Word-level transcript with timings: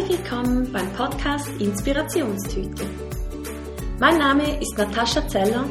Herzlich 0.00 0.18
willkommen 0.18 0.72
beim 0.72 0.90
Podcast 0.94 1.50
Inspirationstüte. 1.58 2.86
Mein 3.98 4.16
Name 4.16 4.58
ist 4.58 4.78
Natascha 4.78 5.28
Zeller 5.28 5.66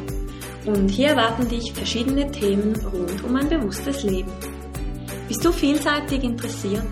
und 0.66 0.88
hier 0.88 1.08
erwarten 1.08 1.48
dich 1.48 1.72
verschiedene 1.72 2.30
Themen 2.30 2.76
rund 2.86 3.24
um 3.24 3.34
ein 3.34 3.48
bewusstes 3.48 4.04
Leben. 4.04 4.30
Bist 5.26 5.44
du 5.44 5.50
vielseitig 5.50 6.22
interessiert? 6.22 6.86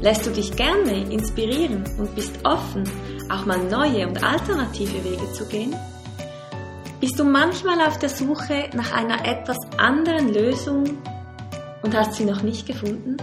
Lässt 0.00 0.26
du 0.26 0.30
dich 0.30 0.56
gerne 0.56 1.08
inspirieren 1.12 1.84
und 1.96 2.12
bist 2.16 2.44
offen, 2.44 2.82
auch 3.30 3.46
mal 3.46 3.62
neue 3.70 4.08
und 4.08 4.24
alternative 4.24 5.04
Wege 5.04 5.32
zu 5.32 5.46
gehen? 5.46 5.76
Bist 6.98 7.16
du 7.20 7.24
manchmal 7.24 7.80
auf 7.82 8.00
der 8.00 8.08
Suche 8.08 8.70
nach 8.74 8.90
einer 8.92 9.24
etwas 9.24 9.58
anderen 9.76 10.34
Lösung 10.34 10.98
und 11.82 11.96
hast 11.96 12.14
sie 12.14 12.24
noch 12.24 12.42
nicht 12.42 12.66
gefunden? 12.66 13.16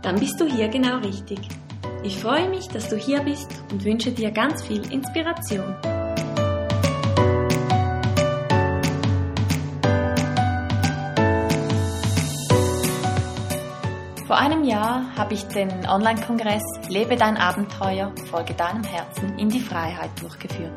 Dann 0.00 0.18
bist 0.18 0.40
du 0.40 0.46
hier 0.46 0.68
genau 0.68 0.98
richtig. 1.00 1.38
Ich 2.04 2.18
freue 2.18 2.48
mich, 2.48 2.66
dass 2.66 2.88
du 2.88 2.96
hier 2.96 3.20
bist 3.20 3.48
und 3.70 3.84
wünsche 3.84 4.10
dir 4.10 4.32
ganz 4.32 4.66
viel 4.66 4.82
Inspiration. 4.92 5.76
Vor 14.26 14.36
einem 14.36 14.64
Jahr 14.64 15.14
habe 15.16 15.34
ich 15.34 15.44
den 15.44 15.86
Online-Kongress 15.86 16.64
Lebe 16.88 17.16
dein 17.16 17.36
Abenteuer, 17.36 18.12
folge 18.30 18.54
deinem 18.54 18.82
Herzen 18.82 19.38
in 19.38 19.48
die 19.48 19.60
Freiheit 19.60 20.10
durchgeführt. 20.20 20.72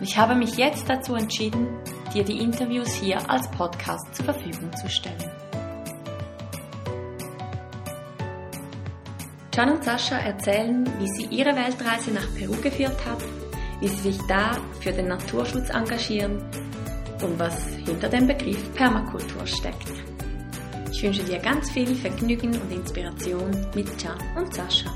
Ich 0.00 0.16
habe 0.16 0.36
mich 0.36 0.56
jetzt 0.56 0.88
dazu 0.88 1.16
entschieden, 1.16 1.66
dir 2.14 2.22
die 2.22 2.38
Interviews 2.38 2.94
hier 2.94 3.28
als 3.28 3.50
Podcast 3.50 4.14
zur 4.14 4.26
Verfügung 4.26 4.70
zu 4.76 4.88
stellen. 4.88 5.37
Can 9.58 9.72
und 9.72 9.82
Sascha 9.82 10.16
erzählen, 10.18 10.88
wie 11.00 11.08
sie 11.08 11.24
ihre 11.34 11.52
Weltreise 11.56 12.12
nach 12.12 12.32
Peru 12.36 12.54
geführt 12.62 12.96
hat, 13.04 13.18
wie 13.80 13.88
sie 13.88 14.12
sich 14.12 14.18
da 14.28 14.52
für 14.80 14.92
den 14.92 15.08
Naturschutz 15.08 15.70
engagieren 15.70 16.40
und 17.24 17.36
was 17.40 17.66
hinter 17.84 18.08
dem 18.08 18.28
Begriff 18.28 18.72
Permakultur 18.74 19.44
steckt. 19.48 19.90
Ich 20.92 21.02
wünsche 21.02 21.24
dir 21.24 21.40
ganz 21.40 21.72
viel 21.72 21.92
Vergnügen 21.96 22.56
und 22.56 22.70
Inspiration 22.70 23.50
mit 23.74 23.88
Can 23.98 24.16
und 24.36 24.54
Sascha. 24.54 24.92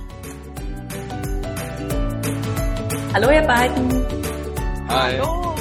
Hallo 3.14 3.32
ihr 3.32 3.42
beiden. 3.42 4.06
Hi. 4.86 5.18
Hallo. 5.18 5.56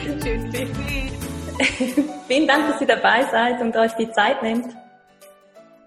Schön, 0.22 0.50
dich 0.50 0.70
Vielen 2.26 2.48
Dank, 2.48 2.70
dass 2.70 2.80
ihr 2.80 2.86
dabei 2.86 3.26
seid 3.30 3.60
und 3.60 3.76
euch 3.76 3.92
die 3.96 4.10
Zeit 4.12 4.42
nehmt. 4.42 4.79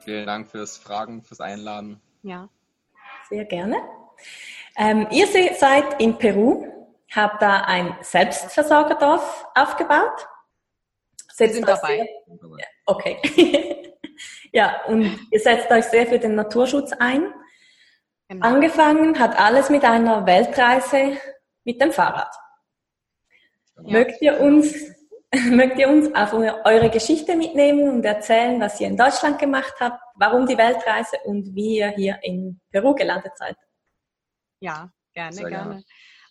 Vielen 0.03 0.25
Dank 0.25 0.49
fürs 0.49 0.77
Fragen, 0.77 1.21
fürs 1.21 1.39
Einladen. 1.39 2.01
Ja. 2.23 2.49
Sehr 3.29 3.45
gerne. 3.45 3.77
Ähm, 4.77 5.07
ihr 5.11 5.27
seid 5.27 6.01
in 6.01 6.17
Peru, 6.17 6.67
habt 7.11 7.41
da 7.41 7.61
ein 7.61 7.95
Selbstversorgerdorf 8.01 9.45
aufgebaut. 9.55 10.27
Wir 11.37 11.49
sind 11.49 11.67
dabei. 11.67 12.07
Sehr, 12.27 12.67
okay. 12.85 13.93
ja, 14.51 14.81
und 14.87 15.19
ihr 15.31 15.39
setzt 15.39 15.71
euch 15.71 15.85
sehr 15.85 16.05
für 16.05 16.19
den 16.19 16.35
Naturschutz 16.35 16.91
ein. 16.99 17.33
Genau. 18.27 18.45
Angefangen 18.45 19.17
hat 19.19 19.39
alles 19.39 19.69
mit 19.69 19.83
einer 19.83 20.25
Weltreise 20.25 21.17
mit 21.63 21.81
dem 21.81 21.91
Fahrrad. 21.91 22.33
Ja. 23.77 23.99
Mögt 23.99 24.21
ihr 24.21 24.39
uns 24.39 24.75
Mögt 25.49 25.79
ihr 25.79 25.89
uns 25.89 26.13
auf 26.13 26.31
eure 26.31 26.91
Geschichte 26.91 27.35
mitnehmen 27.35 27.89
und 27.89 28.05
erzählen, 28.05 28.61
was 28.61 28.79
ihr 28.79 28.87
in 28.87 28.97
Deutschland 28.97 29.39
gemacht 29.39 29.73
habt, 29.79 29.99
warum 30.13 30.45
die 30.45 30.57
Weltreise 30.57 31.17
und 31.25 31.55
wie 31.55 31.77
ihr 31.77 31.89
hier 31.89 32.19
in 32.21 32.61
Peru 32.71 32.93
gelandet 32.93 33.35
seid? 33.35 33.57
Ja, 34.59 34.91
gerne, 35.15 35.33
Sehr 35.33 35.49
gerne. 35.49 35.83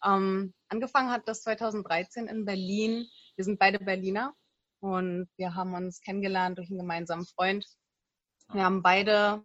Ähm, 0.05 0.55
angefangen 0.69 1.11
hat 1.11 1.27
das 1.27 1.43
2013 1.43 2.29
in 2.29 2.45
Berlin. 2.45 3.09
Wir 3.35 3.45
sind 3.45 3.59
beide 3.59 3.81
Berliner 3.81 4.35
und 4.79 5.29
wir 5.37 5.57
haben 5.57 5.75
uns 5.75 6.01
kennengelernt 6.01 6.59
durch 6.59 6.71
einen 6.71 6.79
gemeinsamen 6.79 7.27
Freund. 7.27 7.67
Wir 8.53 8.63
haben 8.63 8.83
beide 8.83 9.43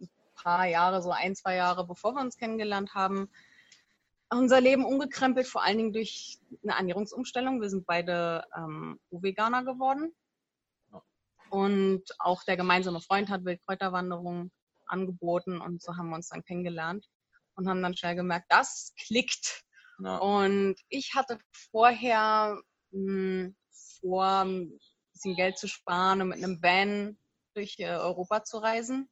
ein 0.00 0.08
paar 0.34 0.66
Jahre, 0.66 1.00
so 1.00 1.12
ein, 1.12 1.36
zwei 1.36 1.54
Jahre 1.54 1.86
bevor 1.86 2.12
wir 2.14 2.22
uns 2.22 2.36
kennengelernt 2.36 2.92
haben, 2.94 3.30
unser 4.30 4.60
Leben 4.60 4.84
umgekrempelt, 4.84 5.46
vor 5.46 5.62
allen 5.62 5.78
Dingen 5.78 5.92
durch 5.92 6.38
eine 6.62 6.76
Ernährungsumstellung. 6.76 7.60
Wir 7.60 7.70
sind 7.70 7.86
beide 7.86 8.44
ähm, 8.56 8.98
Veganer 9.10 9.64
geworden. 9.64 10.14
Und 11.50 12.04
auch 12.18 12.44
der 12.44 12.56
gemeinsame 12.56 13.00
Freund 13.00 13.30
hat 13.30 13.44
Wildkräuterwanderungen 13.44 14.52
angeboten 14.86 15.60
und 15.60 15.82
so 15.82 15.96
haben 15.96 16.10
wir 16.10 16.16
uns 16.16 16.28
dann 16.28 16.44
kennengelernt 16.44 17.06
und 17.54 17.68
haben 17.68 17.82
dann 17.82 17.96
schnell 17.96 18.16
gemerkt, 18.16 18.46
das 18.50 18.92
klickt. 19.06 19.64
Ja. 19.98 20.18
Und 20.18 20.76
ich 20.88 21.14
hatte 21.14 21.38
vorher 21.70 22.60
mh, 22.90 23.50
vor, 24.00 24.26
ein 24.26 24.78
bisschen 25.12 25.36
Geld 25.36 25.58
zu 25.58 25.68
sparen 25.68 26.22
und 26.22 26.28
mit 26.28 26.38
einem 26.38 26.62
Van 26.62 27.18
durch 27.54 27.78
äh, 27.78 27.86
Europa 27.88 28.44
zu 28.44 28.58
reisen. 28.58 29.08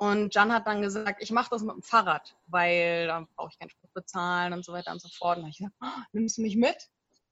Und 0.00 0.32
Jan 0.32 0.52
hat 0.52 0.66
dann 0.68 0.80
gesagt, 0.80 1.20
ich 1.20 1.32
mache 1.32 1.50
das 1.50 1.62
mit 1.62 1.74
dem 1.74 1.82
Fahrrad, 1.82 2.36
weil 2.46 3.08
dann 3.08 3.26
brauche 3.34 3.50
ich 3.50 3.58
keinen 3.58 3.70
Sprit 3.70 3.92
bezahlen 3.92 4.52
und 4.52 4.64
so 4.64 4.72
weiter 4.72 4.92
und 4.92 5.00
so 5.02 5.08
fort. 5.08 5.38
Und 5.38 5.42
dann 5.42 5.50
hab 5.50 5.50
ich 5.50 5.58
gesagt, 5.58 5.74
oh, 5.82 6.02
nimmst 6.12 6.38
du 6.38 6.42
mich 6.42 6.56
mit? 6.56 6.76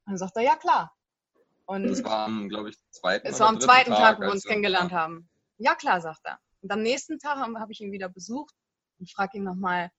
Und 0.04 0.12
dann 0.12 0.18
sagt 0.18 0.36
er, 0.36 0.42
ja 0.42 0.56
klar. 0.56 0.92
Und 1.66 1.84
Das 1.84 2.02
war 2.02 2.26
am, 2.26 2.48
glaube 2.48 2.70
ich, 2.70 2.76
zweiten 2.90 3.26
es 3.26 3.38
war 3.38 3.48
am 3.48 3.60
zweiten 3.60 3.90
Tag, 3.90 4.18
wo 4.18 4.22
wir 4.22 4.32
uns 4.32 4.44
kennengelernt 4.44 4.90
ja. 4.90 4.98
haben. 4.98 5.28
Ja 5.58 5.76
klar, 5.76 6.00
sagt 6.00 6.20
er. 6.24 6.40
Und 6.60 6.72
am 6.72 6.82
nächsten 6.82 7.18
Tag 7.20 7.38
habe 7.38 7.58
hab 7.60 7.70
ich 7.70 7.80
ihn 7.80 7.92
wieder 7.92 8.08
besucht 8.08 8.54
und 8.98 9.10
frage 9.10 9.38
ihn 9.38 9.44
nochmal, 9.44 9.92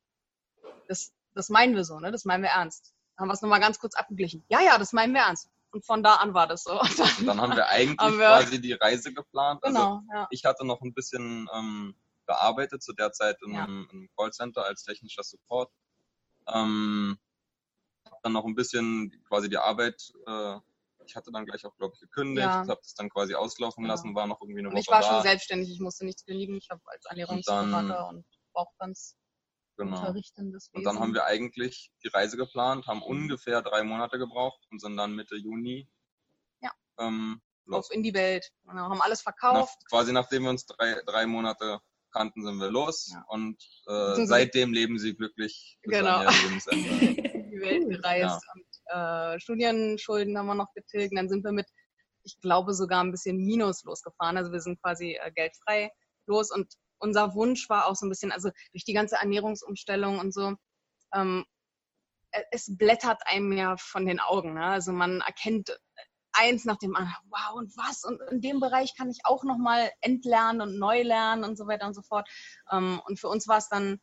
das, 0.90 1.14
das 1.36 1.48
meinen 1.50 1.74
wir 1.74 1.86
so, 1.86 2.00
ne? 2.00 2.12
Das 2.12 2.26
meinen 2.26 2.44
wir 2.44 2.50
ernst. 2.50 2.94
Dann 3.16 3.24
haben 3.24 3.30
wir 3.30 3.34
es 3.34 3.42
nochmal 3.42 3.62
ganz 3.62 3.80
kurz 3.80 3.96
abgeglichen. 3.96 4.44
Ja, 4.50 4.60
ja, 4.60 4.78
das 4.78 4.92
meinen 4.92 5.14
wir 5.14 5.22
ernst. 5.22 5.50
Und 5.72 5.86
von 5.86 6.04
da 6.04 6.16
an 6.16 6.34
war 6.34 6.48
das 6.48 6.64
so. 6.64 6.80
Und 6.80 7.00
dann, 7.00 7.10
Und 7.20 7.26
dann 7.28 7.42
haben 7.42 7.56
wir 7.56 7.68
eigentlich 7.70 7.98
Haben 8.00 8.18
wir- 8.20 8.28
quasi 8.28 8.60
die 8.60 8.74
Reise 8.74 9.14
geplant. 9.14 9.64
Also 9.64 9.78
genau, 9.78 10.02
ja. 10.14 10.28
ich 10.32 10.44
hatte 10.44 10.66
noch 10.66 10.82
ein 10.82 10.94
bisschen 10.94 11.50
ähm, 11.54 11.96
gearbeitet, 12.28 12.84
zu 12.84 12.94
der 12.94 13.12
Zeit 13.12 13.38
in, 13.44 13.54
Ja. 13.56 13.64
einem, 13.64 13.88
in 13.92 13.98
einem 14.00 14.10
Callcenter 14.16 14.64
als 14.66 14.84
technischer 14.84 15.24
Support. 15.24 15.72
Ähm, 16.48 17.18
hab 18.06 18.22
dann 18.24 18.34
noch 18.34 18.46
ein 18.46 18.56
bisschen 18.56 19.12
quasi 19.28 19.50
die 19.50 19.58
Arbeit, 19.58 20.12
äh, 20.28 20.58
ich 21.06 21.16
hatte 21.16 21.32
dann 21.32 21.46
gleich 21.46 21.66
auch, 21.66 21.76
glaube 21.78 21.94
ich, 21.96 22.02
gekündigt, 22.02 22.46
Ja. 22.48 22.68
habe 22.68 22.82
das 22.84 22.94
dann 22.94 23.10
quasi 23.10 23.34
auslaufen 23.36 23.84
Genau. 23.84 23.94
lassen, 23.94 24.14
war 24.16 24.28
noch 24.28 24.42
irgendwie 24.42 24.60
eine 24.60 24.70
Und 24.70 24.74
Woche 24.76 24.82
ich 24.82 24.88
war 24.90 25.02
da. 25.02 25.08
schon 25.08 25.22
selbstständig, 25.24 25.70
ich 25.72 25.80
musste 25.80 26.06
nichts 26.06 26.26
kündigen. 26.26 26.56
Ich 26.58 26.70
habe 26.70 26.82
als 26.86 27.06
Ernährungsberater 27.06 28.10
und 28.10 28.26
auch 28.54 28.72
ganz 28.78 29.18
genau. 29.78 30.14
Und 30.74 30.84
dann 30.84 31.00
haben 31.00 31.14
wir 31.14 31.26
eigentlich 31.26 31.92
die 32.04 32.08
Reise 32.10 32.36
geplant, 32.38 32.88
haben 32.88 33.02
ungefähr 33.02 33.62
drei 33.62 33.84
Monate 33.84 34.18
gebraucht 34.18 34.66
und 34.72 34.80
sind 34.80 34.98
dann 34.98 35.14
Mitte 35.16 35.36
Juni 35.36 35.90
Ja. 36.62 36.72
ähm, 36.98 37.42
los. 37.66 37.86
auf 37.90 37.96
in 37.96 38.04
die 38.04 38.14
Welt. 38.14 38.52
Genau, 38.64 38.90
haben 38.90 39.02
alles 39.02 39.20
Nach, 39.26 39.34
verkauft. 39.36 39.78
quasi 39.90 40.12
nachdem 40.12 40.44
wir 40.44 40.50
uns 40.50 40.66
drei, 40.66 41.02
drei 41.06 41.26
Monate 41.26 41.80
kannten, 42.18 42.44
sind 42.44 42.58
wir 42.58 42.72
los 42.72 43.12
Ja. 43.14 43.24
und 43.30 43.58
äh, 43.88 44.26
seitdem 44.26 44.74
leben 44.74 44.98
sie 45.00 45.16
glücklich 45.16 45.78
bis 45.84 45.98
Genau. 46.00 46.20
die 46.72 47.62
Welt 47.62 47.90
gereist 47.90 48.44
und 48.54 48.66
äh, 48.88 49.40
Studienschulden 49.40 50.38
haben 50.38 50.48
wir 50.48 50.56
noch 50.56 50.74
getilgt. 50.74 51.12
Und 51.12 51.18
dann 51.18 51.30
sind 51.30 51.44
wir 51.44 51.52
mit, 51.52 51.68
ich 52.24 52.40
glaube, 52.42 52.74
sogar 52.74 53.04
ein 53.04 53.12
bisschen 53.12 53.38
Minus 53.38 53.84
losgefahren. 53.84 54.38
Also 54.38 54.52
wir 54.52 54.60
sind 54.60 54.82
quasi 54.82 55.18
äh, 55.22 55.32
geldfrei 55.32 55.92
los 56.28 56.52
und 56.52 56.74
unser 57.00 57.34
Wunsch 57.36 57.70
war 57.70 57.86
auch 57.88 57.96
so 57.96 58.06
ein 58.06 58.10
bisschen, 58.10 58.32
also 58.32 58.50
durch 58.72 58.84
die 58.84 58.94
ganze 58.94 59.16
Ernährungsumstellung 59.18 60.20
und 60.20 60.34
so, 60.34 60.56
ähm, 61.14 61.46
äh, 62.32 62.44
es 62.52 62.76
blättert 62.76 63.22
einem 63.26 63.52
ja 63.54 63.78
von 63.78 64.06
den 64.06 64.20
Augen. 64.20 64.56
Ne? 64.56 64.66
Also 64.66 64.92
man 64.92 65.22
erkennt 65.22 65.78
eins 66.38 66.66
nach 66.66 66.78
dem 66.78 66.96
anderen, 66.96 67.16
wow, 67.30 67.56
und 67.56 67.76
was? 67.78 68.04
Und 68.04 68.22
in 68.32 68.42
dem 68.42 68.60
Bereich 68.60 68.96
kann 68.96 69.10
ich 69.10 69.20
auch 69.24 69.44
nochmal 69.44 69.92
entlernen 70.02 70.62
und 70.62 70.78
neu 70.80 71.02
lernen 71.02 71.44
und 71.44 71.58
so 71.58 71.68
weiter 71.68 71.88
und 71.88 71.94
so 71.94 72.02
fort. 72.02 72.30
Ähm, 72.72 73.02
und 73.06 73.20
für 73.20 73.30
uns 73.30 73.48
war 73.48 73.58
es 73.58 73.70
dann 73.70 74.00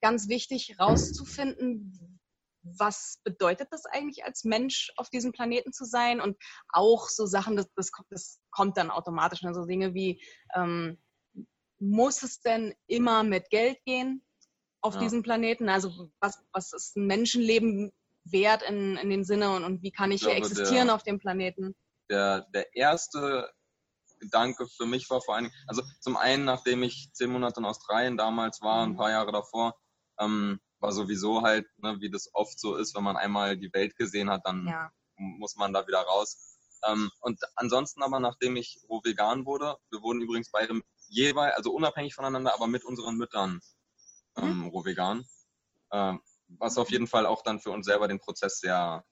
ganz 0.00 0.28
wichtig 0.28 0.78
rauszufinden, 0.78 2.20
was 2.62 3.20
bedeutet 3.24 3.68
das 3.70 3.84
eigentlich 3.86 4.24
als 4.24 4.44
Mensch 4.44 4.92
auf 4.96 5.10
diesem 5.10 5.32
Planeten 5.32 5.72
zu 5.72 5.84
sein 5.84 6.20
und 6.20 6.36
auch 6.70 7.08
so 7.08 7.26
Sachen, 7.26 7.56
das, 7.56 7.68
das, 7.74 7.92
kommt- 7.92 8.10
das 8.10 8.40
kommt 8.50 8.76
dann 8.76 8.90
automatisch, 8.90 9.42
ne? 9.42 9.54
so 9.54 9.64
Dinge 9.64 9.94
wie, 9.94 10.22
ähm, 10.54 11.02
muss 11.78 12.22
es 12.22 12.40
denn 12.40 12.74
immer 12.86 13.22
mit 13.22 13.50
Geld 13.50 13.82
gehen 13.84 14.24
auf 14.80 14.94
Ja. 14.94 15.00
diesem 15.00 15.22
Planeten? 15.22 15.68
Also 15.68 16.10
was, 16.20 16.42
was 16.52 16.72
ist 16.72 16.96
ein 16.96 17.06
Menschenleben 17.06 17.92
wert 18.24 18.62
in, 18.62 18.96
in 18.96 19.10
dem 19.10 19.24
Sinne 19.24 19.50
und, 19.54 19.64
und 19.64 19.82
wie 19.82 19.90
kann 19.90 20.10
ich, 20.10 20.22
Ich 20.22 20.26
hier 20.26 20.36
glaube, 20.36 20.46
existieren 20.46 20.86
der- 20.86 20.94
auf 20.94 21.02
dem 21.02 21.18
Planeten? 21.18 21.74
Der, 22.10 22.42
der 22.52 22.74
erste 22.76 23.50
Gedanke 24.20 24.66
für 24.66 24.86
mich 24.86 25.08
war 25.10 25.20
vor 25.20 25.36
allem, 25.36 25.50
also 25.66 25.82
zum 26.00 26.16
einen, 26.16 26.44
nachdem 26.44 26.82
ich 26.82 27.10
zehn 27.12 27.30
Monate 27.30 27.60
in 27.60 27.66
Australien 27.66 28.16
damals 28.16 28.60
war, 28.60 28.84
ein 28.86 28.92
Mhm. 28.92 28.96
paar 28.96 29.10
Jahre 29.10 29.32
davor, 29.32 29.74
ähm, 30.18 30.60
war 30.80 30.92
sowieso 30.92 31.42
halt, 31.42 31.66
ne, 31.78 31.96
wie 32.00 32.10
das 32.10 32.28
oft 32.34 32.58
so 32.58 32.76
ist, 32.76 32.94
wenn 32.94 33.04
man 33.04 33.16
einmal 33.16 33.56
die 33.56 33.72
Welt 33.72 33.96
gesehen 33.96 34.30
hat, 34.30 34.42
dann 34.44 34.66
Ja, 34.66 34.90
muss 35.16 35.56
man 35.56 35.72
da 35.72 35.86
wieder 35.86 36.00
raus. 36.00 36.58
Ähm, 36.86 37.10
und 37.20 37.40
ansonsten 37.56 38.02
aber, 38.02 38.20
nachdem 38.20 38.56
ich 38.56 38.78
roh 38.88 39.00
vegan 39.02 39.46
wurde, 39.46 39.76
wir 39.90 40.02
wurden 40.02 40.20
übrigens 40.20 40.50
beide 40.50 40.80
jeweils, 41.08 41.56
also 41.56 41.72
unabhängig 41.72 42.14
voneinander, 42.14 42.52
aber 42.54 42.66
mit 42.66 42.84
unseren 42.84 43.16
Müttern 43.16 43.60
ähm, 44.36 44.62
Mhm. 44.64 44.68
roh 44.68 44.84
vegan. 44.84 45.24
Ähm, 45.92 46.20
was 46.58 46.78
auf 46.78 46.90
jeden 46.90 47.06
Fall 47.06 47.26
auch 47.26 47.42
dann 47.42 47.60
für 47.60 47.70
uns 47.70 47.86
selber 47.86 48.08
den 48.08 48.20
Prozess 48.20 48.60
sehr 48.60 49.04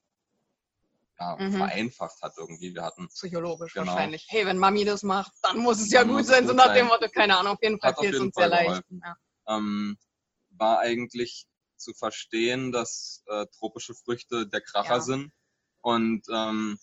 ja, 1.19 1.37
Mhm. 1.37 1.51
vereinfacht 1.51 2.21
hat 2.21 2.33
irgendwie. 2.37 2.73
Wir 2.73 2.83
hatten 2.83 3.07
Psychologisch 3.09 3.73
Genau. 3.73 3.87
wahrscheinlich. 3.87 4.25
Hey, 4.29 4.45
wenn 4.45 4.57
Mami 4.57 4.83
das 4.83 5.03
macht, 5.03 5.31
dann 5.43 5.59
muss 5.59 5.79
es 5.79 5.91
ja 5.91 6.03
gut 6.03 6.25
sein, 6.25 6.47
so 6.47 6.53
nach 6.53 6.73
dem. 6.73 6.87
Motto, 6.87 7.07
keine 7.09 7.37
Ahnung, 7.37 7.53
auf 7.53 7.61
jeden 7.61 7.79
Fall 7.79 7.93
fehlt 7.95 8.15
es 8.15 8.19
uns 8.19 8.35
sehr 8.35 8.47
leicht. 8.47 8.83
Ja. 8.89 9.15
ähm, 9.47 9.97
war 10.49 10.79
eigentlich 10.79 11.45
zu 11.77 11.93
verstehen, 11.93 12.71
dass 12.71 13.23
äh, 13.27 13.45
tropische 13.57 13.93
Früchte 13.93 14.47
der 14.47 14.61
Kracher 14.61 14.95
Ja. 14.95 15.01
sind. 15.01 15.31
Und 15.81 16.25
ähm, 16.31 16.79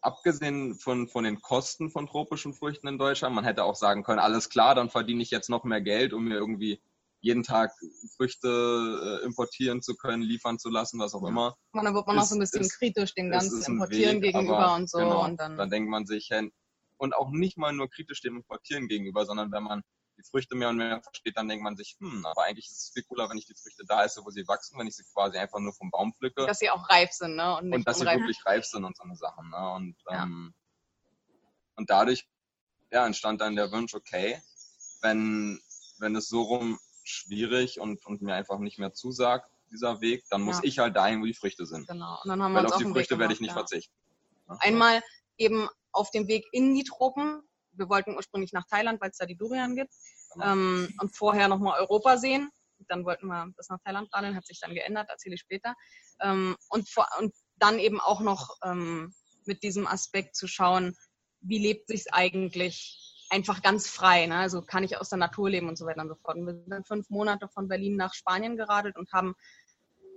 abgesehen 0.00 0.76
von, 0.76 1.08
von 1.08 1.24
den 1.24 1.40
Kosten 1.40 1.90
von 1.90 2.06
tropischen 2.06 2.54
Früchten 2.54 2.86
in 2.86 2.98
Deutschland, 2.98 3.34
man 3.34 3.44
hätte 3.44 3.64
auch 3.64 3.74
sagen 3.74 4.04
können, 4.04 4.20
alles 4.20 4.48
klar, 4.48 4.74
dann 4.74 4.90
verdiene 4.90 5.22
ich 5.22 5.30
jetzt 5.30 5.50
noch 5.50 5.64
mehr 5.64 5.80
Geld, 5.80 6.12
um 6.12 6.24
mir 6.24 6.36
irgendwie 6.36 6.80
jeden 7.20 7.42
Tag 7.42 7.72
Früchte 8.16 9.20
äh, 9.22 9.24
importieren 9.24 9.82
zu 9.82 9.96
können, 9.96 10.22
liefern 10.22 10.58
zu 10.58 10.68
lassen, 10.70 10.98
was 11.00 11.14
auch 11.14 11.24
immer. 11.26 11.56
Und 11.72 11.84
dann 11.84 11.94
wird 11.94 12.06
man 12.06 12.18
auch 12.18 12.22
Ist- 12.22 12.28
so 12.30 12.36
ein 12.36 12.40
bisschen 12.40 12.60
ist- 12.62 12.78
kritisch 12.78 13.14
dem 13.14 13.30
ganzen 13.30 13.62
Importieren 13.62 14.20
Weg, 14.22 14.32
gegenüber 14.34 14.58
aber 14.58 14.74
und 14.76 14.88
so. 14.90 14.98
Genau, 14.98 15.24
Und 15.24 15.36
dann, 15.38 15.56
dann 15.56 15.70
denkt 15.70 15.88
man 15.90 16.06
sich, 16.06 16.28
hey, 16.30 16.52
und 16.98 17.14
auch 17.14 17.30
nicht 17.30 17.58
mal 17.58 17.72
nur 17.72 17.88
kritisch 17.90 18.20
dem 18.22 18.36
Importieren 18.36 18.86
gegenüber, 18.88 19.26
sondern 19.26 19.50
wenn 19.52 19.62
man 19.64 19.82
die 20.18 20.22
Früchte 20.30 20.54
mehr 20.54 20.70
und 20.70 20.76
mehr 20.78 21.02
versteht, 21.02 21.36
dann 21.36 21.46
denkt 21.48 21.62
man 21.62 21.76
sich, 21.76 21.96
hm, 22.00 22.24
aber 22.24 22.44
eigentlich 22.44 22.66
ist 22.70 22.84
es 22.84 22.90
viel 22.94 23.02
cooler, 23.02 23.28
wenn 23.28 23.36
ich 23.36 23.44
die 23.46 23.54
Früchte 23.54 23.84
da 23.86 24.02
esse, 24.04 24.22
wo 24.24 24.30
sie 24.30 24.46
wachsen, 24.48 24.78
wenn 24.78 24.86
ich 24.86 24.96
sie 24.96 25.04
quasi 25.12 25.36
einfach 25.36 25.58
nur 25.58 25.74
vom 25.74 25.90
Baum 25.90 26.14
pflücke 26.14 26.46
dass 26.46 26.58
sie 26.58 26.70
auch 26.70 26.88
reif 26.88 27.10
sind, 27.12 27.36
ne? 27.36 27.56
Und 27.58 27.64
nicht 27.66 27.74
und 27.74 27.86
dass 27.88 27.96
sie 27.98 28.02
unreif. 28.02 28.20
wirklich 28.20 28.46
reif 28.46 28.64
sind 28.64 28.84
und 28.84 28.96
so 28.96 29.02
eine 29.02 29.16
Sachen. 29.16 29.50
Ne? 29.50 29.72
Und, 29.74 29.96
Ja. 30.10 30.22
ähm, 30.22 30.54
und 31.74 31.90
dadurch 31.90 32.26
ja, 32.92 33.04
entstand 33.06 33.40
dann 33.42 33.56
der 33.56 33.70
Wunsch, 33.72 33.94
okay, 33.94 34.40
wenn, 35.02 35.60
wenn 35.98 36.16
es 36.16 36.28
so 36.28 36.40
rum 36.42 36.78
schwierig 37.08 37.80
und, 37.80 38.04
und 38.06 38.22
mir 38.22 38.34
einfach 38.34 38.58
nicht 38.58 38.78
mehr 38.78 38.92
zusagt, 38.92 39.50
dieser 39.70 40.00
Weg, 40.00 40.24
dann 40.30 40.42
muss 40.42 40.56
Ja. 40.58 40.64
ich 40.64 40.78
halt 40.78 40.96
dahin, 40.96 41.20
wo 41.20 41.26
die 41.26 41.34
Früchte 41.34 41.66
sind. 41.66 41.88
Genau. 41.88 42.18
Und 42.22 42.28
dann 42.28 42.42
haben 42.42 42.52
wir 42.52 42.60
Weil 42.62 42.66
auf 42.66 42.76
die 42.76 42.84
Früchte 42.84 43.18
werde 43.18 43.32
ich 43.32 43.40
gemacht, 43.40 43.40
nicht 43.40 43.48
ja. 43.48 43.54
verzichten. 43.54 43.94
Einmal 44.60 45.02
eben 45.38 45.68
auf 45.92 46.10
dem 46.10 46.28
Weg 46.28 46.46
in 46.52 46.74
die 46.74 46.84
Tropen. 46.84 47.42
Wir 47.72 47.88
wollten 47.88 48.14
ursprünglich 48.14 48.52
nach 48.52 48.66
Thailand, 48.66 49.00
weil 49.00 49.10
es 49.10 49.16
da 49.16 49.26
die 49.26 49.36
Durian 49.36 49.74
gibt. 49.74 49.92
Genau. 50.32 50.52
Ähm, 50.52 50.94
und 51.00 51.16
vorher 51.16 51.48
nochmal 51.48 51.80
Europa 51.80 52.16
sehen. 52.16 52.50
Dann 52.88 53.04
wollten 53.04 53.26
wir 53.26 53.46
bis 53.56 53.68
nach 53.68 53.80
Thailand 53.84 54.10
paddeln, 54.10 54.36
hat 54.36 54.46
sich 54.46 54.60
dann 54.60 54.74
geändert, 54.74 55.08
erzähle 55.08 55.34
ich 55.34 55.40
später. 55.40 55.74
Ähm, 56.20 56.56
und, 56.68 56.88
vor, 56.88 57.08
und 57.18 57.34
dann 57.56 57.78
eben 57.78 58.00
auch 58.00 58.20
noch 58.20 58.56
ähm, 58.62 59.12
mit 59.46 59.62
diesem 59.62 59.86
Aspekt 59.86 60.36
zu 60.36 60.46
schauen, 60.46 60.96
wie 61.40 61.58
lebt 61.58 61.88
sich's 61.88 62.06
eigentlich 62.12 63.15
einfach 63.30 63.62
ganz 63.62 63.88
frei. 63.88 64.26
Ne? 64.26 64.36
Also 64.36 64.62
kann 64.62 64.84
ich 64.84 64.98
aus 64.98 65.08
der 65.08 65.18
Natur 65.18 65.50
leben 65.50 65.68
und 65.68 65.76
so 65.76 65.86
weiter 65.86 66.02
und 66.02 66.08
so 66.08 66.14
fort. 66.14 66.36
Und 66.36 66.46
wir 66.46 66.54
sind 66.54 66.70
dann 66.70 66.84
fünf 66.84 67.10
Monate 67.10 67.48
von 67.48 67.68
Berlin 67.68 67.96
nach 67.96 68.14
Spanien 68.14 68.56
geradelt 68.56 68.96
und 68.96 69.12
haben 69.12 69.34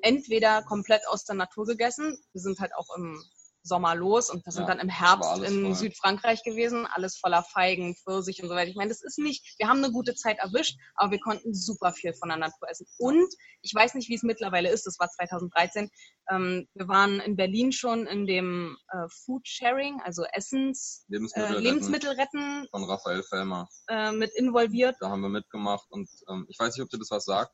entweder 0.01 0.63
komplett 0.63 1.01
aus 1.07 1.25
der 1.25 1.35
Natur 1.35 1.65
gegessen. 1.65 2.17
Wir 2.33 2.41
sind 2.41 2.59
halt 2.59 2.73
auch 2.75 2.95
im 2.95 3.21
Sommer 3.63 3.95
los 3.95 4.29
und 4.29 4.45
wir 4.45 4.51
sind 4.51 4.63
Ja, 4.63 4.67
dann 4.69 4.79
im 4.79 4.89
Herbst 4.89 5.37
in 5.43 5.65
voll. 5.65 5.75
Südfrankreich 5.75 6.43
gewesen, 6.43 6.85
alles 6.85 7.17
voller 7.17 7.43
Feigen, 7.43 7.95
Pfirsich 7.95 8.41
und 8.41 8.49
so 8.49 8.55
weiter. 8.55 8.69
Ich 8.69 8.75
meine, 8.75 8.89
das 8.89 9.01
ist 9.03 9.19
nicht, 9.19 9.55
wir 9.59 9.67
haben 9.67 9.83
eine 9.83 9.91
gute 9.91 10.15
Zeit 10.15 10.37
erwischt, 10.39 10.77
aber 10.95 11.11
wir 11.11 11.19
konnten 11.19 11.53
super 11.53 11.91
viel 11.93 12.13
von 12.13 12.29
der 12.29 12.37
Natur 12.37 12.69
essen. 12.69 12.87
Und 12.97 13.27
ich 13.61 13.73
weiß 13.73 13.93
nicht, 13.95 14.09
wie 14.09 14.15
es 14.15 14.23
mittlerweile 14.23 14.69
ist, 14.69 14.85
das 14.85 14.97
war 14.99 15.09
2013. 15.09 15.89
Ähm, 16.31 16.67
wir 16.73 16.87
waren 16.87 17.19
in 17.19 17.35
Berlin 17.35 17.71
schon 17.71 18.07
in 18.07 18.25
dem 18.25 18.77
äh, 18.91 19.07
Food 19.25 19.47
Sharing, 19.47 19.99
also 20.03 20.23
Essens, 20.33 21.05
Lebensmittel, 21.09 21.43
äh, 21.49 21.51
retten 21.53 21.63
Lebensmittel 21.63 22.09
retten 22.11 22.67
von 22.71 22.83
Raphael 22.85 23.23
Fellmer. 23.23 23.67
äh, 23.87 24.11
mit 24.11 24.31
involviert. 24.35 24.95
Da 24.99 25.09
haben 25.09 25.21
wir 25.21 25.29
mitgemacht 25.29 25.85
und 25.89 26.09
ähm, 26.29 26.45
ich 26.49 26.57
weiß 26.59 26.75
nicht, 26.75 26.83
ob 26.83 26.89
dir 26.89 26.99
das 26.99 27.11
was 27.11 27.25
sagt. 27.25 27.51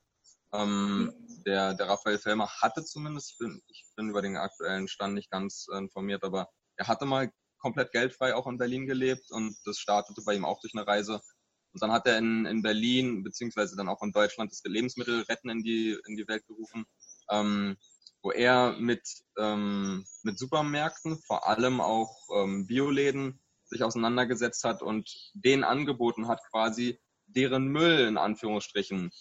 Ähm, 0.62 1.13
der, 1.46 1.74
der 1.74 1.88
Raphael 1.88 2.18
Fellmer 2.18 2.50
hatte 2.62 2.84
zumindest, 2.84 3.31
ich 3.31 3.38
bin, 3.38 3.62
ich 3.68 3.86
bin 3.96 4.10
über 4.10 4.22
den 4.22 4.38
aktuellen 4.38 4.88
Stand 4.88 5.13
nicht 5.13 5.30
ganz 5.30 5.68
äh, 5.72 5.78
informiert, 5.78 6.24
aber 6.24 6.50
er 6.78 6.88
hatte 6.88 7.06
mal 7.06 7.31
komplett 7.57 7.92
geldfrei 7.92 8.36
auch 8.36 8.48
in 8.48 8.57
Berlin 8.57 8.86
gelebt 8.86 9.31
und 9.31 9.56
das 9.66 9.80
startete 9.80 10.22
bei 10.25 10.36
ihm 10.36 10.46
auch 10.46 10.60
durch 10.60 10.74
eine 10.75 10.86
Reise. 10.86 11.22
Und 11.74 11.81
dann 11.81 11.92
hat 11.92 12.07
er 12.07 12.18
in, 12.18 12.46
in 12.46 12.62
Berlin, 12.62 13.24
beziehungsweise 13.24 13.75
dann 13.75 13.90
auch 13.90 14.02
in 14.02 14.12
Deutschland, 14.12 14.52
das 14.52 14.62
Lebensmittelretten 14.63 15.50
in 15.50 15.63
die, 15.63 15.98
in 16.07 16.16
die 16.16 16.28
Welt 16.28 16.46
gerufen, 16.48 16.86
ähm, 17.30 17.75
wo 18.22 18.31
er 18.31 18.75
mit, 18.80 19.02
ähm, 19.38 20.06
mit 20.24 20.40
Supermärkten, 20.40 21.19
vor 21.19 21.48
allem 21.48 21.81
auch 21.81 22.16
ähm, 22.36 22.66
Bioläden, 22.66 23.42
sich 23.66 23.84
auseinandergesetzt 23.84 24.63
hat 24.63 24.81
und 24.81 25.10
denen 25.34 25.63
angeboten 25.63 26.28
hat, 26.28 26.40
quasi 26.52 27.00
deren 27.25 27.68
Müll 27.68 28.07
in 28.07 28.18
Anführungsstrichen 28.18 29.12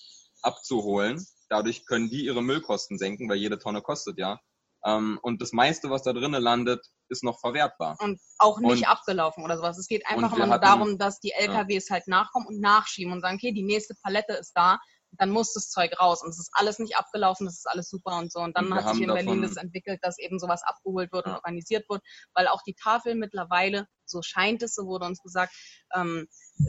abzuholen. 0.44 1.25
Dadurch 1.49 1.87
können 1.87 2.08
die 2.11 2.25
ihre 2.25 2.43
Müllkosten 2.43 2.99
senken, 2.99 3.29
weil 3.29 3.37
jede 3.37 3.58
Tonne 3.58 3.82
kostet 3.82 4.19
ja. 4.19 4.41
Ähm, 4.87 5.19
und 5.23 5.41
das 5.41 5.52
meiste, 5.52 5.88
was 5.88 6.02
da 6.02 6.12
drinnen 6.12 6.43
landet, 6.43 6.85
ist 7.08 7.23
noch 7.25 7.38
verwertbar. 7.41 7.96
und 8.00 8.20
auch 8.38 8.58
nicht 8.61 8.82
Und- 8.82 8.88
abgelaufen 8.88 9.43
oder 9.44 9.56
sowas. 9.56 9.79
Es 9.79 9.87
geht 9.88 10.06
einfach 10.06 10.35
immer 10.37 10.46
nur 10.46 10.55
hatten- 10.55 10.64
darum, 10.64 10.99
dass 10.99 11.20
die 11.20 11.32
LKWs 11.32 11.88
halt 11.91 12.06
nachkommen 12.06 12.46
und 12.46 12.61
nachschieben 12.61 13.12
und 13.12 13.20
sagen, 13.20 13.37
okay, 13.37 13.52
die 13.52 13.62
nächste 13.62 13.94
Palette 14.02 14.35
ist 14.35 14.52
da, 14.55 14.79
dann 15.19 15.31
muss 15.31 15.52
das 15.52 15.70
Zeug 15.70 15.99
raus 16.00 16.22
und 16.22 16.31
es 16.31 16.38
ist 16.38 16.50
alles 16.52 16.78
nicht 16.78 16.96
abgelaufen, 16.96 17.46
das 17.46 17.56
ist 17.56 17.69
alles 17.69 17.88
super 17.88 18.19
und 18.19 18.32
so. 18.32 18.40
Und 18.40 18.56
dann 18.56 18.66
Und 18.66 18.70
wir 18.75 18.84
hat 18.84 18.94
sich 18.94 19.02
in 19.02 19.12
Berlin 19.12 19.43
das 19.43 19.56
entwickelt, 19.56 20.00
dass 20.02 20.19
eben 20.19 20.38
sowas 20.38 20.62
abgeholt 20.64 21.12
wird 21.12 21.26
und 21.26 21.32
Ja. 21.32 21.37
organisiert 21.37 21.88
wird, 21.88 22.02
weil 22.34 22.49
auch 22.49 22.62
die 22.62 22.75
Tafel 22.75 23.14
mittlerweile, 23.14 23.87
so 24.05 24.20
scheint 24.22 24.62
es, 24.62 24.75
so 24.75 24.87
wurde 24.87 25.06
uns 25.06 25.22
gesagt, 25.22 25.55
ähm, 25.94 26.26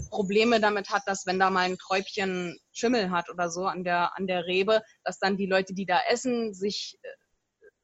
Probleme 0.09 0.59
damit 0.59 0.89
hat, 0.89 1.03
dass 1.05 1.25
wenn 1.25 1.39
da 1.39 1.49
mal 1.49 1.61
ein 1.61 1.77
Träubchen 1.77 2.57
Schimmel 2.71 3.11
hat 3.11 3.29
oder 3.29 3.49
so 3.49 3.65
an 3.65 3.83
der, 3.83 4.17
an 4.17 4.27
der 4.27 4.45
Rebe, 4.45 4.81
dass 5.03 5.19
dann 5.19 5.37
die 5.37 5.45
Leute, 5.47 5.73
die 5.73 5.85
da 5.85 5.99
essen, 6.09 6.53
sich 6.53 6.97
äh, 7.03 7.07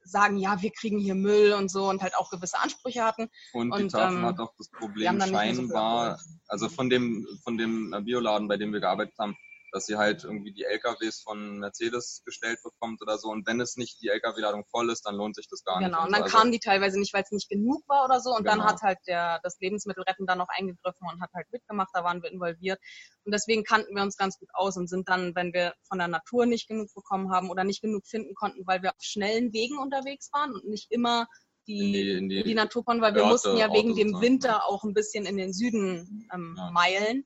sagen, 0.04 0.36
ja, 0.36 0.60
wir 0.60 0.72
kriegen 0.72 0.98
hier 0.98 1.14
Müll 1.14 1.52
und 1.52 1.70
so 1.70 1.88
und 1.88 2.02
halt 2.02 2.16
auch 2.16 2.28
gewisse 2.30 2.58
Ansprüche 2.58 3.04
hatten. 3.04 3.28
Und, 3.52 3.76
die 3.78 3.84
Und, 3.84 3.90
Tafel 3.90 4.18
ähm, 4.18 4.26
hat 4.26 4.40
auch 4.40 4.52
das 4.58 4.68
Problem 4.70 5.20
so 5.20 5.26
scheinbar, 5.28 6.12
abgeholt. 6.12 6.40
also 6.48 6.68
von 6.68 6.90
dem, 6.90 7.26
von 7.44 7.56
dem 7.56 7.94
Bioladen, 8.04 8.48
bei 8.48 8.56
dem 8.56 8.72
wir 8.72 8.80
gearbeitet 8.80 9.14
haben, 9.18 9.36
dass 9.72 9.86
sie 9.86 9.96
halt 9.96 10.22
irgendwie 10.22 10.52
die 10.52 10.64
LKWs 10.64 11.22
von 11.22 11.58
Mercedes 11.58 12.22
gestellt 12.26 12.58
bekommt 12.62 13.00
oder 13.00 13.16
so. 13.18 13.28
Und 13.30 13.46
wenn 13.46 13.58
es 13.60 13.76
nicht 13.76 14.00
die 14.02 14.08
LKW-Ladung 14.08 14.64
voll 14.70 14.90
ist, 14.90 15.06
dann 15.06 15.16
lohnt 15.16 15.34
sich 15.34 15.48
das 15.48 15.64
gar 15.64 15.80
nicht. 15.80 15.88
Genau, 15.88 16.04
und 16.04 16.12
dann 16.12 16.22
Also, 16.24 16.36
kamen 16.36 16.52
die 16.52 16.58
teilweise 16.58 16.98
nicht, 17.00 17.14
weil 17.14 17.22
es 17.22 17.30
nicht 17.30 17.48
genug 17.48 17.82
war 17.88 18.04
oder 18.04 18.20
so. 18.20 18.30
Und 18.36 18.46
dann 18.46 18.58
Genau. 18.58 18.68
hat 18.70 18.82
halt 18.82 18.98
der, 19.06 19.40
das 19.42 19.58
Lebensmittelretten 19.60 20.26
dann 20.26 20.38
noch 20.38 20.48
eingegriffen 20.50 21.08
und 21.10 21.22
hat 21.22 21.30
halt 21.34 21.46
mitgemacht, 21.50 21.88
da 21.94 22.04
waren 22.04 22.22
wir 22.22 22.30
involviert. 22.30 22.78
Und 23.24 23.32
deswegen 23.32 23.64
kannten 23.64 23.96
wir 23.96 24.02
uns 24.02 24.16
ganz 24.18 24.38
gut 24.38 24.50
aus 24.52 24.76
und 24.76 24.88
sind 24.88 25.08
dann, 25.08 25.34
wenn 25.34 25.54
wir 25.54 25.74
von 25.88 25.98
der 25.98 26.08
Natur 26.08 26.44
nicht 26.44 26.68
genug 26.68 26.92
bekommen 26.94 27.32
haben 27.32 27.48
oder 27.50 27.64
nicht 27.64 27.80
genug 27.80 28.06
finden 28.06 28.34
konnten, 28.34 28.66
weil 28.66 28.82
wir 28.82 28.90
auf 28.90 29.00
schnellen 29.00 29.54
Wegen 29.54 29.78
unterwegs 29.78 30.28
waren 30.32 30.52
und 30.52 30.66
nicht 30.68 30.90
immer 30.90 31.26
die, 31.66 31.78
in 31.86 31.92
die, 31.92 32.10
in 32.12 32.28
die, 32.28 32.40
in 32.40 32.44
die 32.48 32.54
Natur 32.54 32.84
konnten, 32.84 33.02
weil 33.02 33.14
wir 33.14 33.22
Örte, 33.22 33.32
mussten 33.32 33.56
ja 33.56 33.72
wegen 33.72 33.90
Orte 33.92 34.02
dem 34.02 34.20
Winter 34.20 34.66
auch 34.66 34.84
ein 34.84 34.92
bisschen 34.92 35.24
in 35.24 35.38
den 35.38 35.54
Süden 35.54 36.28
ähm, 36.34 36.56
Ja. 36.58 36.70
meilen. 36.72 37.24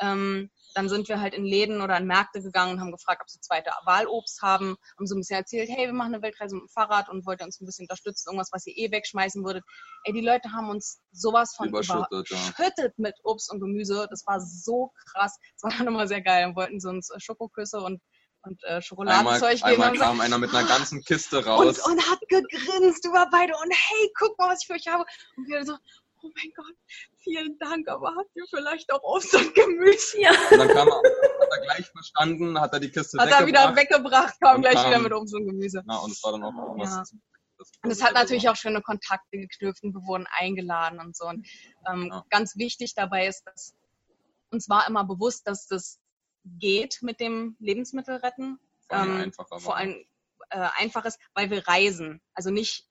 Ähm, 0.00 0.50
dann 0.74 0.88
sind 0.88 1.08
wir 1.08 1.20
halt 1.20 1.34
in 1.34 1.44
Läden 1.44 1.80
oder 1.80 1.96
in 1.96 2.06
Märkte 2.06 2.42
gegangen 2.42 2.72
und 2.72 2.80
haben 2.80 2.92
gefragt, 2.92 3.22
ob 3.22 3.30
sie 3.30 3.40
zweite 3.40 3.70
Wahlobst 3.84 4.42
haben, 4.42 4.76
haben 4.98 5.06
so 5.06 5.14
ein 5.14 5.20
bisschen 5.20 5.36
erzählt, 5.36 5.68
hey, 5.70 5.86
wir 5.86 5.92
machen 5.92 6.14
eine 6.14 6.22
Weltreise 6.22 6.56
mit 6.56 6.64
dem 6.64 6.68
Fahrrad 6.68 7.08
und 7.08 7.24
wollt 7.26 7.40
ihr 7.40 7.46
uns 7.46 7.60
ein 7.60 7.66
bisschen 7.66 7.84
unterstützen, 7.84 8.28
irgendwas, 8.28 8.50
was 8.52 8.66
ihr 8.66 8.76
eh 8.76 8.90
wegschmeißen 8.90 9.44
würdet. 9.44 9.64
Ey, 10.04 10.12
die 10.12 10.20
Leute 10.20 10.52
haben 10.52 10.68
uns 10.68 11.00
sowas 11.12 11.54
von 11.56 11.68
Überschüttet, 11.68 12.28
ja. 12.30 12.38
überschüttet 12.48 12.98
mit 12.98 13.14
Obst 13.22 13.50
und 13.52 13.60
Gemüse. 13.60 14.06
Das 14.10 14.26
war 14.26 14.40
so 14.40 14.92
krass. 15.12 15.38
Das 15.60 15.70
war 15.70 15.78
dann 15.78 15.88
immer 15.88 16.06
sehr 16.06 16.22
geil. 16.22 16.46
Und 16.46 16.56
wollten 16.56 16.80
sie 16.80 16.88
uns 16.88 17.10
äh, 17.10 17.20
Schokoküsse 17.20 17.80
und, 17.80 18.00
und 18.42 18.62
äh, 18.64 18.66
einmal, 18.66 18.82
Schokoladenzeug 18.82 19.56
geben. 19.56 19.64
einmal 19.64 19.90
Und 19.92 19.98
kam 19.98 20.20
einer 20.20 20.38
mit 20.38 20.54
einer 20.54 20.66
ganzen 20.66 21.02
Kiste 21.02 21.38
und, 21.38 21.46
raus. 21.46 21.86
und 21.86 22.10
hat 22.10 22.20
gegrinst 22.28 23.04
über 23.06 23.26
beide 23.30 23.52
und 23.54 23.72
hey, 23.72 24.12
guck 24.18 24.38
mal, 24.38 24.50
was 24.50 24.62
ich 24.62 24.66
für 24.66 24.74
euch 24.74 24.88
habe. 24.88 25.04
Und 25.36 25.48
wir 25.48 25.64
so, 25.64 25.76
oh 26.24 26.30
mein 26.34 26.52
Gott, 26.56 26.74
vielen 27.22 27.58
Dank, 27.58 27.88
aber 27.88 28.14
habt 28.16 28.30
ihr 28.34 28.44
vielleicht 28.50 28.92
auch 28.92 29.02
Obst 29.02 29.34
und 29.34 29.54
Gemüse? 29.54 30.20
Ja. 30.20 30.30
Und 30.50 30.58
dann 30.58 30.68
kam 30.68 30.88
er, 30.88 30.96
hat 30.96 31.48
er 31.50 31.60
gleich 31.64 31.86
verstanden, 31.90 32.60
hat 32.60 32.72
er 32.72 32.80
die 32.80 32.90
Kiste 32.90 33.18
Hat 33.20 33.30
er 33.30 33.46
wieder 33.46 33.74
weggebracht. 33.76 33.76
weggebracht, 33.76 34.34
kam 34.40 34.56
Und 34.56 34.62
gleich 34.62 34.74
kam- 34.74 34.86
wieder 34.90 34.98
mit 35.00 35.12
Obst 35.12 35.34
und 35.34 35.46
Gemüse. 35.46 35.82
Ja, 35.86 35.96
und 35.98 36.10
es 36.12 36.22
war 36.24 36.32
dann 36.32 36.44
auch 36.44 36.54
irgendwas. 36.56 36.90
Ja. 36.90 37.04
das 37.58 37.70
Und 37.82 37.90
es 37.90 38.02
hat 38.02 38.14
natürlich 38.14 38.48
auch 38.48 38.56
schöne 38.56 38.82
Kontakte 38.82 39.38
geknüpft 39.38 39.82
und 39.82 39.94
wir 39.94 40.06
wurden 40.06 40.26
eingeladen 40.38 40.98
und 41.00 41.16
so. 41.16 41.26
Und 41.26 41.46
ähm, 41.90 42.08
Ja. 42.10 42.24
ganz 42.30 42.56
wichtig 42.56 42.94
dabei 42.94 43.26
ist, 43.26 43.42
dass 43.46 43.74
uns 44.50 44.68
war 44.68 44.86
immer 44.88 45.04
bewusst, 45.04 45.46
dass 45.46 45.66
das 45.66 45.98
geht 46.58 46.98
mit 47.02 47.20
dem 47.20 47.56
Lebensmittelretten. 47.58 48.58
vor 48.88 48.96
allem 48.98 49.22
ähm, 49.22 49.32
vor 49.60 49.76
allem 49.76 50.04
äh, 50.50 50.68
einfach 50.78 51.04
ist, 51.06 51.18
weil 51.34 51.50
wir 51.50 51.66
reisen. 51.66 52.20
Also 52.34 52.50
nicht, 52.50 52.86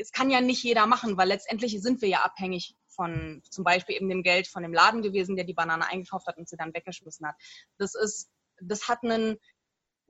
es 0.00 0.12
kann 0.12 0.30
ja 0.30 0.40
nicht 0.40 0.62
jeder 0.62 0.86
machen, 0.86 1.16
weil 1.16 1.28
letztendlich 1.28 1.80
sind 1.80 2.00
wir 2.00 2.08
ja 2.08 2.22
abhängig 2.22 2.74
von 2.88 3.42
zum 3.50 3.64
Beispiel 3.64 3.96
eben 3.96 4.08
dem 4.08 4.22
Geld 4.22 4.48
von 4.48 4.62
dem 4.62 4.72
Laden 4.72 5.02
gewesen, 5.02 5.36
der 5.36 5.44
die 5.44 5.54
Banane 5.54 5.86
eingekauft 5.86 6.26
hat 6.26 6.38
und 6.38 6.48
sie 6.48 6.56
dann 6.56 6.74
weggeschmissen 6.74 7.26
hat. 7.26 7.36
Das 7.78 7.94
ist, 7.94 8.30
das 8.60 8.88
hat 8.88 9.02
einen, 9.02 9.38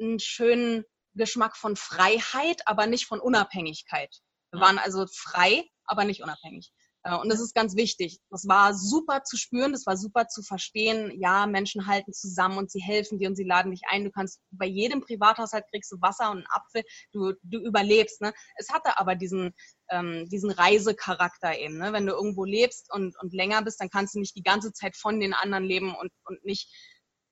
einen 0.00 0.18
schönen 0.18 0.84
Geschmack 1.14 1.56
von 1.56 1.76
Freiheit, 1.76 2.66
aber 2.66 2.86
nicht 2.86 3.06
von 3.06 3.20
Unabhängigkeit. 3.20 4.16
Wir 4.52 4.60
waren 4.60 4.78
also 4.78 5.06
frei, 5.12 5.64
aber 5.84 6.04
nicht 6.04 6.22
unabhängig. 6.22 6.72
Äh, 7.02 7.16
und 7.16 7.30
das 7.30 7.40
ist 7.40 7.54
ganz 7.54 7.76
wichtig. 7.76 8.18
Das 8.30 8.46
war 8.46 8.74
super 8.74 9.22
zu 9.24 9.36
spüren, 9.36 9.72
das 9.72 9.86
war 9.86 9.96
super 9.96 10.28
zu 10.28 10.42
verstehen. 10.42 11.12
Ja, 11.20 11.46
Menschen 11.46 11.86
halten 11.86 12.12
zusammen 12.12 12.58
und 12.58 12.70
sie 12.70 12.80
helfen 12.80 13.18
dir 13.18 13.28
und 13.28 13.36
sie 13.36 13.44
laden 13.44 13.70
dich 13.70 13.82
ein. 13.88 14.04
Du 14.04 14.10
kannst 14.10 14.40
bei 14.50 14.66
jedem 14.66 15.00
Privathaushalt 15.00 15.64
kriegst 15.70 15.92
du 15.92 16.00
Wasser 16.00 16.30
und 16.30 16.38
einen 16.38 16.46
Apfel. 16.50 16.82
Du, 17.12 17.32
du 17.42 17.60
überlebst. 17.60 18.20
Ne? 18.20 18.32
Es 18.56 18.70
hatte 18.70 18.98
aber 18.98 19.14
diesen, 19.14 19.54
ähm, 19.90 20.28
diesen 20.28 20.50
Reisecharakter 20.50 21.58
eben. 21.58 21.78
Ne? 21.78 21.92
Wenn 21.92 22.06
du 22.06 22.12
irgendwo 22.12 22.44
lebst 22.44 22.92
und, 22.92 23.16
und 23.20 23.32
länger 23.32 23.62
bist, 23.62 23.80
dann 23.80 23.90
kannst 23.90 24.14
du 24.14 24.18
nicht 24.18 24.36
die 24.36 24.42
ganze 24.42 24.72
Zeit 24.72 24.96
von 24.96 25.20
den 25.20 25.34
anderen 25.34 25.64
leben 25.64 25.94
und, 25.94 26.12
und 26.24 26.44
nicht 26.44 26.70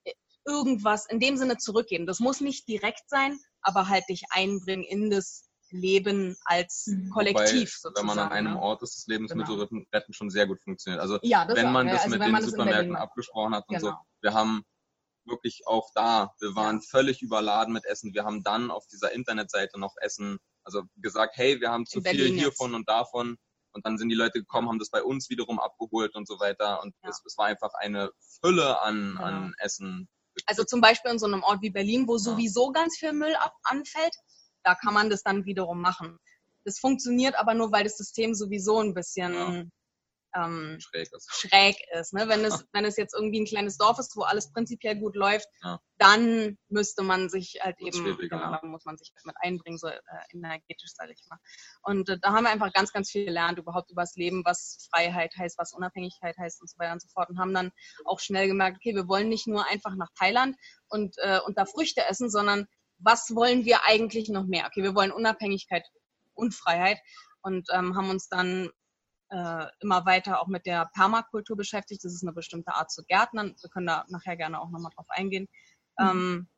äh, 0.04 0.12
irgendwas 0.46 1.06
in 1.08 1.20
dem 1.20 1.36
Sinne 1.36 1.58
zurückgeben. 1.58 2.06
Das 2.06 2.20
muss 2.20 2.40
nicht 2.40 2.68
direkt 2.68 3.08
sein, 3.08 3.38
aber 3.60 3.88
halt 3.88 4.04
dich 4.08 4.22
einbringen 4.30 4.84
in 4.84 5.10
das 5.10 5.47
Leben 5.70 6.36
als 6.44 6.86
mhm. 6.86 7.10
Kollektiv 7.10 7.78
Wobei, 7.82 7.90
sozusagen. 7.90 7.96
Wenn 7.96 8.06
man 8.06 8.18
an 8.18 8.32
einem 8.32 8.54
ne? 8.54 8.60
Ort 8.60 8.82
ist, 8.82 8.96
das 8.96 9.06
Lebensmittel 9.06 9.66
genau. 9.66 9.84
retten 9.92 10.12
schon 10.12 10.30
sehr 10.30 10.46
gut 10.46 10.60
funktioniert. 10.60 11.00
Also 11.00 11.18
ja, 11.22 11.46
wenn 11.48 11.72
man 11.72 11.86
das 11.86 12.04
also 12.04 12.18
mit 12.18 12.26
den 12.26 12.42
Supermärkten 12.42 12.96
abgesprochen 12.96 13.54
hat 13.54 13.68
und 13.68 13.76
genau. 13.76 13.90
so, 13.90 13.96
wir 14.22 14.34
haben 14.34 14.64
wirklich 15.28 15.66
auch 15.66 15.90
da, 15.94 16.34
wir 16.40 16.54
waren 16.54 16.76
ja. 16.76 16.86
völlig 16.88 17.22
überladen 17.22 17.72
mit 17.72 17.84
Essen. 17.84 18.14
Wir 18.14 18.24
haben 18.24 18.42
dann 18.42 18.70
auf 18.70 18.86
dieser 18.86 19.12
Internetseite 19.12 19.78
noch 19.78 19.94
Essen, 20.00 20.38
also 20.64 20.82
gesagt, 20.96 21.36
hey, 21.36 21.60
wir 21.60 21.70
haben 21.70 21.86
zu 21.86 22.00
viel 22.00 22.32
hiervon 22.32 22.70
jetzt. 22.70 22.76
und 22.76 22.88
davon. 22.88 23.36
Und 23.72 23.86
dann 23.86 23.98
sind 23.98 24.08
die 24.08 24.14
Leute 24.14 24.40
gekommen, 24.40 24.68
haben 24.68 24.78
das 24.78 24.90
bei 24.90 25.02
uns 25.02 25.28
wiederum 25.28 25.60
abgeholt 25.60 26.14
und 26.14 26.26
so 26.26 26.40
weiter. 26.40 26.82
Und 26.82 26.94
ja. 27.02 27.10
es, 27.10 27.22
es, 27.24 27.36
war 27.36 27.46
einfach 27.46 27.74
eine 27.74 28.10
Fülle 28.40 28.80
an, 28.80 29.16
ja. 29.18 29.24
an 29.24 29.54
Essen. 29.58 30.08
Also 30.46 30.64
zum 30.64 30.80
Beispiel 30.80 31.10
in 31.10 31.18
so 31.18 31.26
einem 31.26 31.42
Ort 31.42 31.62
wie 31.62 31.70
Berlin, 31.70 32.08
wo 32.08 32.16
sowieso 32.16 32.72
ganz 32.72 32.96
viel 32.96 33.12
Müll 33.12 33.34
ab 33.36 33.54
anfällt, 33.64 34.14
da 34.68 34.74
kann 34.74 34.92
man 34.92 35.08
das 35.08 35.22
dann 35.22 35.46
wiederum 35.46 35.80
machen. 35.80 36.18
Das 36.64 36.78
funktioniert 36.78 37.34
aber 37.36 37.54
nur, 37.54 37.72
weil 37.72 37.84
das 37.84 37.96
System 37.96 38.34
sowieso 38.34 38.80
ein 38.80 38.92
bisschen 38.92 39.32
ja. 39.32 39.64
ähm, 40.44 40.78
schräg 40.78 41.08
ist. 41.10 41.30
Schräg 41.32 41.76
ist 41.98 42.12
ne? 42.12 42.28
wenn, 42.28 42.44
es, 42.44 42.66
wenn 42.72 42.84
es 42.84 42.98
jetzt 42.98 43.14
irgendwie 43.14 43.40
ein 43.40 43.46
kleines 43.46 43.78
Dorf 43.78 43.98
ist, 43.98 44.14
wo 44.14 44.24
alles 44.24 44.52
prinzipiell 44.52 44.96
gut 44.96 45.16
läuft, 45.16 45.48
ja. 45.62 45.80
dann 45.96 46.58
müsste 46.68 47.02
man 47.02 47.30
sich 47.30 47.60
halt 47.62 47.80
eben, 47.80 48.18
genau, 48.18 48.58
muss 48.64 48.84
man 48.84 48.98
sich 48.98 49.10
mit 49.24 49.36
einbringen, 49.40 49.78
so 49.78 49.86
äh, 49.86 49.98
energetisch, 50.34 50.90
sage 50.94 51.14
ich 51.14 51.24
mal. 51.30 51.38
Und 51.80 52.10
äh, 52.10 52.18
da 52.20 52.32
haben 52.32 52.44
wir 52.44 52.50
einfach 52.50 52.74
ganz, 52.74 52.92
ganz 52.92 53.10
viel 53.10 53.24
gelernt, 53.24 53.58
überhaupt 53.58 53.90
über 53.90 54.02
das 54.02 54.16
Leben, 54.16 54.44
was 54.44 54.86
Freiheit 54.92 55.34
heißt, 55.34 55.56
was 55.56 55.72
Unabhängigkeit 55.72 56.36
heißt 56.36 56.60
und 56.60 56.68
so 56.68 56.78
weiter 56.78 56.92
und 56.92 57.00
so 57.00 57.08
fort. 57.08 57.30
Und 57.30 57.38
haben 57.38 57.54
dann 57.54 57.72
auch 58.04 58.20
schnell 58.20 58.48
gemerkt, 58.48 58.76
okay, 58.76 58.94
wir 58.94 59.08
wollen 59.08 59.30
nicht 59.30 59.46
nur 59.46 59.66
einfach 59.66 59.94
nach 59.94 60.10
Thailand 60.18 60.58
und, 60.88 61.16
äh, 61.16 61.40
und 61.46 61.56
da 61.56 61.64
Früchte 61.64 62.04
essen, 62.04 62.28
sondern 62.28 62.66
was 62.98 63.34
wollen 63.34 63.64
wir 63.64 63.86
eigentlich 63.86 64.28
noch 64.28 64.46
mehr? 64.46 64.66
Okay, 64.66 64.82
wir 64.82 64.94
wollen 64.94 65.12
Unabhängigkeit 65.12 65.86
und 66.34 66.54
Freiheit 66.54 66.98
und 67.42 67.68
ähm, 67.72 67.96
haben 67.96 68.10
uns 68.10 68.28
dann 68.28 68.70
äh, 69.30 69.66
immer 69.80 70.06
weiter 70.06 70.40
auch 70.40 70.46
mit 70.46 70.66
der 70.66 70.90
Permakultur 70.94 71.56
beschäftigt. 71.56 72.04
Das 72.04 72.12
ist 72.12 72.22
eine 72.22 72.32
bestimmte 72.32 72.74
Art 72.74 72.90
zu 72.90 73.04
gärtnern. 73.04 73.54
Wir 73.60 73.70
können 73.70 73.86
da 73.86 74.04
nachher 74.08 74.36
gerne 74.36 74.60
auch 74.60 74.70
nochmal 74.70 74.92
drauf 74.94 75.06
eingehen. 75.10 75.48
Mhm. 75.98 76.08
Ähm, 76.08 76.48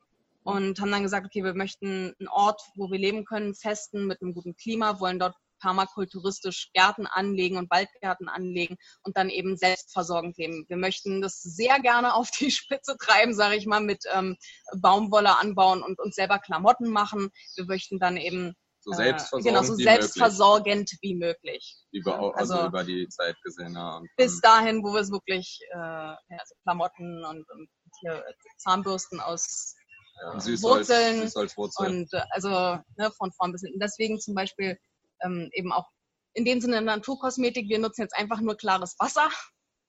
und 0.43 0.81
haben 0.81 0.91
dann 0.91 1.03
gesagt, 1.03 1.27
okay, 1.27 1.45
wir 1.45 1.55
möchten 1.55 2.15
einen 2.19 2.29
Ort, 2.29 2.63
wo 2.75 2.91
wir 2.91 2.99
leben 2.99 3.25
können, 3.25 3.55
festen 3.55 4.07
mit 4.07 4.23
einem 4.23 4.33
guten 4.33 4.57
Klima, 4.57 4.99
wollen 4.99 5.19
dort 5.19 5.37
permakulturistisch 5.61 6.71
Gärten 6.73 7.07
anlegen 7.07 7.57
und 7.57 7.71
Waldgärten 7.71 8.29
anlegen 8.29 8.77
und 9.03 9.17
dann 9.17 9.29
eben 9.29 9.57
selbstversorgend 9.57 10.37
leben. 10.39 10.65
Wir 10.69 10.77
möchten 10.77 11.21
das 11.21 11.41
sehr 11.41 11.81
gerne 11.81 12.15
auf 12.15 12.31
die 12.31 12.51
Spitze 12.51 12.97
treiben, 12.99 13.35
sage 13.35 13.57
ich 13.57 13.67
mal, 13.67 13.81
mit 13.81 14.05
ähm, 14.13 14.37
Baumwolle 14.81 15.39
anbauen 15.39 15.83
und 15.83 15.99
uns 16.01 16.15
selber 16.17 16.39
Klamotten 16.39 16.89
machen. 16.89 17.31
Wir 17.57 17.67
möchten 17.67 17.99
dann 17.99 18.17
eben 18.17 18.55
so 18.83 18.93
selbstversorgend, 18.93 19.47
äh, 19.47 19.51
genau, 19.51 19.63
so 19.63 19.75
selbstversorgend 19.75 20.91
wie 21.03 21.15
möglich. 21.15 21.77
Über, 21.93 22.35
also, 22.37 22.55
also, 22.55 22.67
über 22.67 22.85
die 22.85 23.07
Zeit 23.09 23.37
gesehen, 23.43 23.75
ja. 23.75 24.01
bis 24.17 24.41
dahin, 24.41 24.83
wo 24.83 24.95
wir 24.95 25.01
es 25.01 25.11
wirklich, 25.11 25.61
äh, 25.71 25.77
also 25.77 26.55
Klamotten 26.63 27.25
und, 27.25 27.49
und 27.51 27.69
hier 28.01 28.25
Zahnbürsten 28.57 29.21
aus 29.21 29.75
ja, 30.23 30.35
Wurzeln. 30.63 31.23
Süßholzwurzeln. 31.23 32.01
Und 32.03 32.13
äh, 32.13 32.23
also 32.31 32.49
ne, 32.49 33.11
von 33.17 33.33
vorn 33.33 33.53
bis 33.53 33.63
hinten. 33.63 33.81
Deswegen 33.81 34.21
zum 34.21 34.35
Beispiel 34.35 34.79
ähm, 35.23 35.51
eben 35.53 35.73
auch 35.73 35.89
in 36.35 36.45
dem 36.45 36.61
Sinne 36.61 36.81
Naturkosmetik. 36.83 37.69
Wir 37.69 37.79
nutzen 37.79 38.03
jetzt 38.03 38.17
einfach 38.17 38.41
nur 38.41 38.57
klares 38.57 38.97
Wasser. 38.99 39.29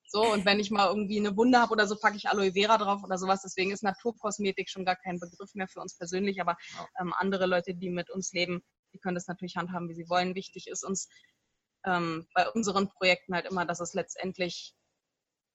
So, 0.08 0.30
und 0.30 0.46
wenn 0.46 0.60
ich 0.60 0.72
mal 0.72 0.88
irgendwie 0.88 1.20
eine 1.20 1.38
Wunde 1.38 1.60
habe 1.60 1.72
oder 1.72 1.88
so, 1.88 1.96
packe 1.96 2.18
ich 2.18 2.28
Aloe 2.28 2.52
Vera 2.52 2.78
drauf 2.78 3.02
oder 3.04 3.18
sowas. 3.18 3.44
Deswegen 3.44 3.72
ist 3.72 3.82
Naturkosmetik 3.82 4.70
schon 4.70 4.84
gar 4.84 4.98
kein 4.98 5.20
Begriff 5.20 5.54
mehr 5.54 5.70
für 5.70 5.80
uns 5.80 5.96
persönlich, 5.96 6.42
aber 6.42 6.58
ähm, 7.00 7.14
andere 7.14 7.46
Leute, 7.46 7.74
die 7.74 7.90
mit 7.90 8.10
uns 8.10 8.34
leben, 8.34 8.62
die 8.94 9.00
können 9.00 9.16
das 9.16 9.28
natürlich 9.28 9.56
handhaben, 9.56 9.88
wie 9.88 9.94
sie 9.94 10.10
wollen. 10.10 10.36
Wichtig 10.36 10.68
ist 10.68 10.84
uns 10.84 11.08
ähm, 11.86 12.28
bei 12.34 12.50
unseren 12.50 12.90
Projekten 12.90 13.34
halt 13.34 13.46
immer, 13.46 13.66
dass 13.66 13.80
es 13.80 13.94
letztendlich 13.94 14.76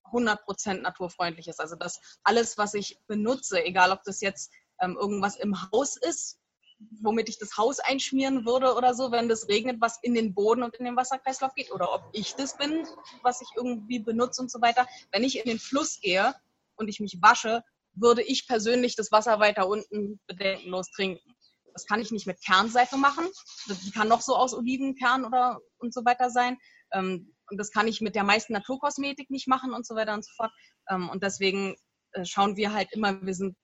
100% 0.06 0.80
naturfreundlich 0.80 1.48
ist. 1.48 1.60
Also 1.60 1.76
dass 1.76 2.00
alles, 2.22 2.56
was 2.56 2.72
ich 2.72 2.98
benutze, 3.06 3.62
egal 3.62 3.90
ob 3.92 4.04
das 4.04 4.22
jetzt 4.22 4.52
ähm, 4.80 4.96
irgendwas 4.96 5.36
im 5.36 5.70
Haus 5.70 5.96
ist, 5.96 6.38
womit 6.78 7.28
ich 7.28 7.38
das 7.38 7.56
Haus 7.56 7.78
einschmieren 7.78 8.44
würde 8.44 8.74
oder 8.74 8.94
so, 8.94 9.10
wenn 9.10 9.28
das 9.28 9.48
regnet, 9.48 9.80
was 9.80 9.98
in 10.02 10.14
den 10.14 10.34
Boden 10.34 10.62
und 10.62 10.74
in 10.74 10.84
den 10.84 10.96
Wasserkreislauf 10.96 11.54
geht 11.54 11.72
oder 11.72 11.92
ob 11.92 12.08
ich 12.12 12.34
das 12.34 12.56
bin, 12.56 12.86
was 13.22 13.40
ich 13.40 13.48
irgendwie 13.56 13.98
benutze 13.98 14.42
und 14.42 14.50
so 14.50 14.60
weiter. 14.60 14.86
Wenn 15.12 15.24
ich 15.24 15.38
in 15.38 15.48
den 15.48 15.58
Fluss 15.58 16.00
gehe 16.00 16.34
und 16.76 16.88
ich 16.88 17.00
mich 17.00 17.18
wasche, 17.22 17.62
würde 17.94 18.22
ich 18.22 18.46
persönlich 18.46 18.94
das 18.94 19.10
Wasser 19.10 19.40
weiter 19.40 19.68
unten 19.68 20.20
bedenkenlos 20.26 20.90
trinken. 20.90 21.34
Das 21.72 21.86
kann 21.86 22.00
ich 22.00 22.10
nicht 22.10 22.26
mit 22.26 22.42
Kernseife 22.44 22.96
machen. 22.96 23.26
Die 23.68 23.90
kann 23.90 24.08
noch 24.08 24.20
so 24.20 24.36
aus 24.36 24.54
Olivenkern 24.54 25.24
oder 25.24 25.60
und 25.78 25.92
so 25.92 26.04
weiter 26.04 26.30
sein. 26.30 26.58
Ähm, 26.92 27.34
und 27.50 27.58
das 27.58 27.70
kann 27.70 27.88
ich 27.88 28.00
mit 28.00 28.14
der 28.14 28.24
meisten 28.24 28.52
Naturkosmetik 28.52 29.30
nicht 29.30 29.48
machen 29.48 29.72
und 29.72 29.86
so 29.86 29.94
weiter 29.94 30.14
und 30.14 30.24
so 30.24 30.32
fort. 30.36 30.52
Ähm, 30.90 31.08
und 31.08 31.22
deswegen 31.22 31.76
äh, 32.12 32.24
schauen 32.24 32.56
wir 32.56 32.72
halt 32.72 32.92
immer, 32.92 33.20
wir 33.22 33.34
sind 33.34 33.56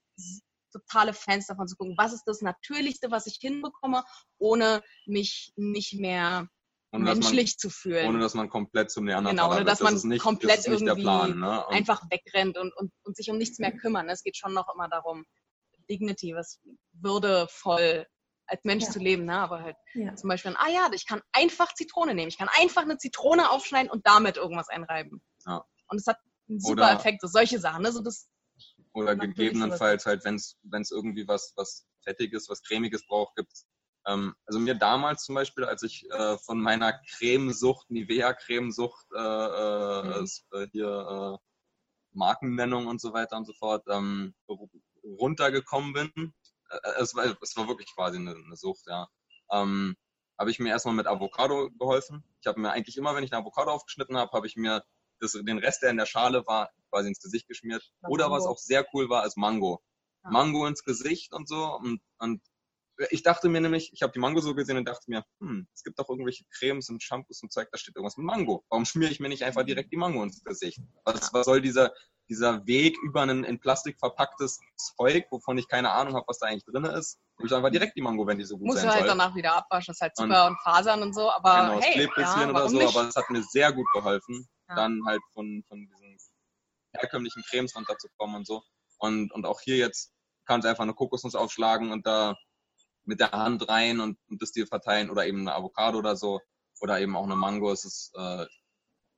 totale 0.73 1.13
Fans 1.13 1.47
davon 1.47 1.69
zu 1.69 1.77
gucken, 1.77 1.95
was 1.97 2.13
ist 2.13 2.25
das 2.25 2.41
Natürlichste, 2.41 3.11
was 3.11 3.27
ich 3.27 3.39
hinbekomme, 3.41 4.03
ohne 4.39 4.83
mich 5.07 5.53
nicht 5.57 5.95
mehr 5.95 6.49
ohne, 6.93 7.05
menschlich 7.05 7.53
man, 7.53 7.59
zu 7.59 7.71
fühlen. 7.71 8.09
Ohne 8.09 8.21
dass 8.21 8.35
man 8.35 8.49
komplett 8.49 8.91
zum 8.91 9.05
Neandertaler 9.05 9.49
Genau, 9.49 9.57
ohne 9.57 9.65
dass 9.65 9.81
man 9.81 9.95
das 9.95 10.05
nicht, 10.05 10.23
komplett 10.23 10.59
das 10.59 10.67
irgendwie 10.67 11.03
Plan, 11.03 11.39
ne? 11.39 11.67
einfach 11.69 12.03
wegrennt 12.11 12.59
und, 12.59 12.75
und, 12.77 12.93
und 13.05 13.17
sich 13.17 13.31
um 13.31 13.39
nichts 13.39 13.59
mehr 13.59 13.73
kümmern. 13.73 14.09
Es 14.09 14.23
geht 14.23 14.37
schon 14.37 14.53
noch 14.53 14.73
immer 14.75 14.89
darum, 14.89 15.25
Dignity, 15.89 16.35
was 16.35 16.61
würdevoll 16.93 18.07
als 18.47 18.65
Mensch 18.65 18.85
ja. 18.85 18.91
zu 18.91 18.99
leben, 18.99 19.25
ne? 19.25 19.39
aber 19.39 19.63
halt 19.63 19.77
ja. 19.95 20.15
zum 20.15 20.29
Beispiel, 20.29 20.55
ah 20.57 20.69
ja, 20.69 20.91
ich 20.93 21.07
kann 21.07 21.23
einfach 21.33 21.73
Zitrone 21.75 22.15
nehmen. 22.15 22.29
Ich 22.29 22.39
kann 22.39 22.51
einfach 22.61 22.83
eine 22.83 22.99
Zitrone 22.99 23.51
aufschneiden 23.51 23.91
und 23.91 24.07
damit 24.07 24.37
irgendwas 24.37 24.69
einreiben. 24.69 25.23
Ja. 25.47 25.65
Und 25.89 25.99
es 25.99 26.07
hat 26.07 26.19
einen 26.49 26.61
super 26.61 26.73
Oder 26.73 26.93
Effekt, 26.93 27.23
so 27.23 27.29
solche 27.29 27.59
Sachen. 27.59 27.83
Ne? 27.83 27.93
So 27.93 28.03
das, 28.03 28.29
oder 28.93 29.17
gegebenenfalls 29.17 30.07
halt, 30.07 30.25
wenn 30.25 30.37
es 30.37 30.91
irgendwie 30.91 31.27
was, 31.27 31.53
was 31.57 31.87
Fettiges, 32.03 32.49
was 32.49 32.63
Cremiges 32.63 33.07
braucht, 33.07 33.37
gibt's. 33.37 33.67
Ähm, 34.07 34.35
also 34.47 34.59
mir 34.59 34.75
damals 34.75 35.25
zum 35.25 35.35
Beispiel, 35.35 35.65
als 35.65 35.83
ich 35.83 36.11
äh, 36.11 36.37
von 36.39 36.61
meiner 36.61 36.93
Cremesucht, 37.17 37.91
Nivea-Cremesucht, 37.91 39.07
äh, 39.15 39.19
äh, 39.19 40.21
mhm. 40.21 40.27
äh, 40.53 40.67
hier 40.73 41.39
äh, 41.39 41.47
Markennennung 42.13 42.87
und 42.87 43.01
so 43.01 43.13
weiter 43.13 43.37
und 43.37 43.47
so 43.47 43.53
fort, 43.55 43.85
ähm, 43.89 44.35
runtergekommen 45.05 45.93
bin, 45.93 46.35
äh, 46.71 46.79
es, 47.01 47.15
war, 47.15 47.37
es 47.41 47.57
war 47.57 47.69
wirklich 47.69 47.95
quasi 47.95 48.19
eine, 48.19 48.35
eine 48.35 48.57
Sucht, 48.57 48.87
ja. 48.87 49.09
Ähm, 49.51 49.97
habe 50.39 50.51
ich 50.51 50.59
mir 50.59 50.71
erstmal 50.71 50.95
mit 50.95 51.07
Avocado 51.07 51.71
geholfen. 51.79 52.25
Ich 52.41 52.47
habe 52.47 52.59
mir 52.59 52.73
eigentlich 52.73 52.97
immer, 52.97 53.15
wenn 53.15 53.23
ich 53.23 53.33
eine 53.33 53.43
Avocado 53.43 53.71
aufgeschnitten 53.71 54.17
habe, 54.17 54.33
habe 54.33 54.47
ich 54.47 54.57
mir 54.57 54.83
das, 55.23 55.33
den 55.33 55.59
Rest, 55.59 55.83
der 55.83 55.91
in 55.91 55.97
der 55.97 56.07
Schale 56.07 56.47
war, 56.47 56.71
quasi 56.91 57.09
ins 57.09 57.21
Gesicht 57.21 57.49
geschmiert. 57.49 57.83
Oder 58.09 58.31
was 58.31 58.45
auch 58.45 58.59
sehr 58.59 58.87
cool 58.93 59.09
war, 59.09 59.25
ist 59.25 59.37
Mango. 59.37 59.83
Ja. 60.25 60.31
Mango 60.31 60.67
ins 60.67 60.85
Gesicht 60.85 61.33
und 61.33 61.49
so. 61.49 61.65
Und, 61.77 62.01
und 62.19 62.43
ich 63.11 63.23
dachte 63.23 63.49
mir 63.49 63.61
nämlich, 63.61 63.91
ich 63.93 64.03
habe 64.03 64.13
die 64.13 64.19
Mango 64.19 64.41
so 64.41 64.55
gesehen 64.55 64.77
und 64.77 64.87
dachte 64.87 65.05
mir, 65.09 65.25
hm, 65.41 65.67
es 65.75 65.83
gibt 65.83 65.99
doch 65.99 66.09
irgendwelche 66.09 66.45
Cremes 66.51 66.89
und 66.89 67.03
Shampoos 67.03 67.43
und 67.43 67.53
Zeug, 67.53 67.69
da 67.73 67.79
steht 67.79 67.97
irgendwas 67.97 68.17
mit 68.17 68.27
Mango. 68.27 68.65
Warum 68.69 68.85
schmiere 68.85 69.11
ich 69.11 69.21
mir 69.21 69.29
nicht 69.29 69.45
einfach 69.45 69.65
direkt 69.65 69.93
die 69.93 69.97
Mango 69.97 70.23
ins 70.23 70.45
Gesicht? 70.45 70.81
Was, 71.05 71.33
was 71.33 71.47
soll 71.47 71.61
dieser, 71.61 71.93
dieser 72.29 72.65
Weg 72.67 72.97
über 73.03 73.23
ein 73.23 73.45
in 73.45 73.59
Plastik 73.61 73.99
verpacktes 73.99 74.61
Zeug, 74.77 75.27
wovon 75.31 75.59
ich 75.59 75.69
keine 75.69 75.91
Ahnung 75.91 76.15
habe, 76.15 76.25
was 76.29 76.39
da 76.39 76.47
eigentlich 76.47 76.65
drin 76.65 76.85
ist? 76.85 77.19
Nehme 77.39 77.49
ich 77.49 77.55
einfach 77.55 77.71
direkt 77.71 77.97
die 77.97 78.03
Mango, 78.03 78.27
wenn 78.27 78.39
die 78.39 78.45
so 78.45 78.57
gut 78.57 78.67
Muss 78.67 78.77
sein 78.77 78.87
Muss 78.87 78.95
halt 78.95 79.07
soll. 79.07 79.19
danach 79.19 79.35
wieder 79.35 79.57
abwaschen, 79.57 79.93
das 79.93 79.97
ist 79.97 80.01
halt 80.03 80.17
Zucker 80.17 80.47
und, 80.47 80.53
und 80.53 80.61
Fasern 80.63 81.03
und 81.03 81.15
so, 81.15 81.31
aber 81.31 81.67
genau, 81.67 81.81
hey, 81.81 81.93
klebt 81.95 82.19
ja, 82.19 82.49
oder 82.49 82.69
so, 82.69 82.77
nicht? 82.77 82.97
aber 82.97 83.09
es 83.09 83.17
hat 83.17 83.31
mir 83.31 83.43
sehr 83.43 83.73
gut 83.73 83.87
geholfen, 83.93 84.49
ja. 84.73 84.77
dann 84.77 85.03
halt 85.07 85.23
von, 85.33 85.65
von 85.69 85.87
diesen 85.87 86.19
herkömmlichen 86.93 87.43
Cremes 87.43 87.75
runterzukommen 87.75 88.37
und 88.37 88.47
so. 88.47 88.63
Und, 88.99 89.33
und 89.33 89.47
auch 89.47 89.61
hier 89.61 89.77
jetzt 89.77 90.13
kannst 90.45 90.65
du 90.65 90.69
einfach 90.69 90.83
eine 90.83 90.95
Kokosnuss 90.95 91.35
aufschlagen 91.35 91.91
und 91.91 92.07
da 92.07 92.37
mit 93.05 93.21
der 93.21 93.33
Hand 93.33 93.69
rein 93.69 94.01
und, 94.01 94.19
und 94.29 94.43
das 94.43 94.53
dir 94.53 94.67
verteilen 94.67 95.11
oder 95.11 95.27
eben 95.27 95.41
eine 95.41 95.55
Avocado 95.55 95.99
oder 95.99 96.17
so 96.17 96.41
oder 96.81 97.01
eben 97.01 97.17
auch 97.17 97.25
eine 97.25 97.37
Mango. 97.37 97.73
Es 97.73 97.85
ist 97.85 98.13
äh, 98.15 98.47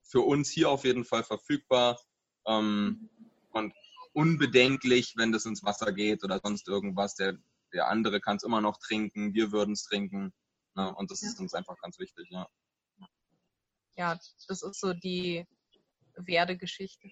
für 0.03 0.21
uns 0.21 0.51
hier 0.51 0.71
auf 0.71 0.85
jeden 0.85 1.05
Fall 1.05 1.25
verfügbar 1.25 2.01
ähm, 2.47 3.11
und 3.51 3.75
unbedenklich, 4.13 5.15
wenn 5.17 5.33
das 5.33 5.45
ins 5.45 5.65
Wasser 5.65 5.93
geht 5.93 6.25
oder 6.25 6.41
sonst 6.43 6.69
irgendwas. 6.69 7.15
Der, 7.17 7.37
der 7.73 7.89
andere 7.89 8.21
kann 8.21 8.37
es 8.37 8.45
immer 8.45 8.61
noch 8.61 8.79
trinken, 8.79 9.35
wir 9.35 9.53
würden 9.53 9.73
es 9.73 9.85
trinken. 9.85 10.33
Ne? 10.75 10.95
Und 10.95 11.11
das 11.11 11.23
ja. 11.23 11.29
ist 11.29 11.41
uns 11.41 11.55
einfach 11.55 11.77
ganz 11.81 11.99
wichtig, 11.99 12.29
ja. 12.31 12.49
Ja, 13.97 14.19
das 14.49 14.63
ist 14.63 14.81
so 14.81 14.93
die 14.93 15.47
Werdegeschichte. 16.17 17.11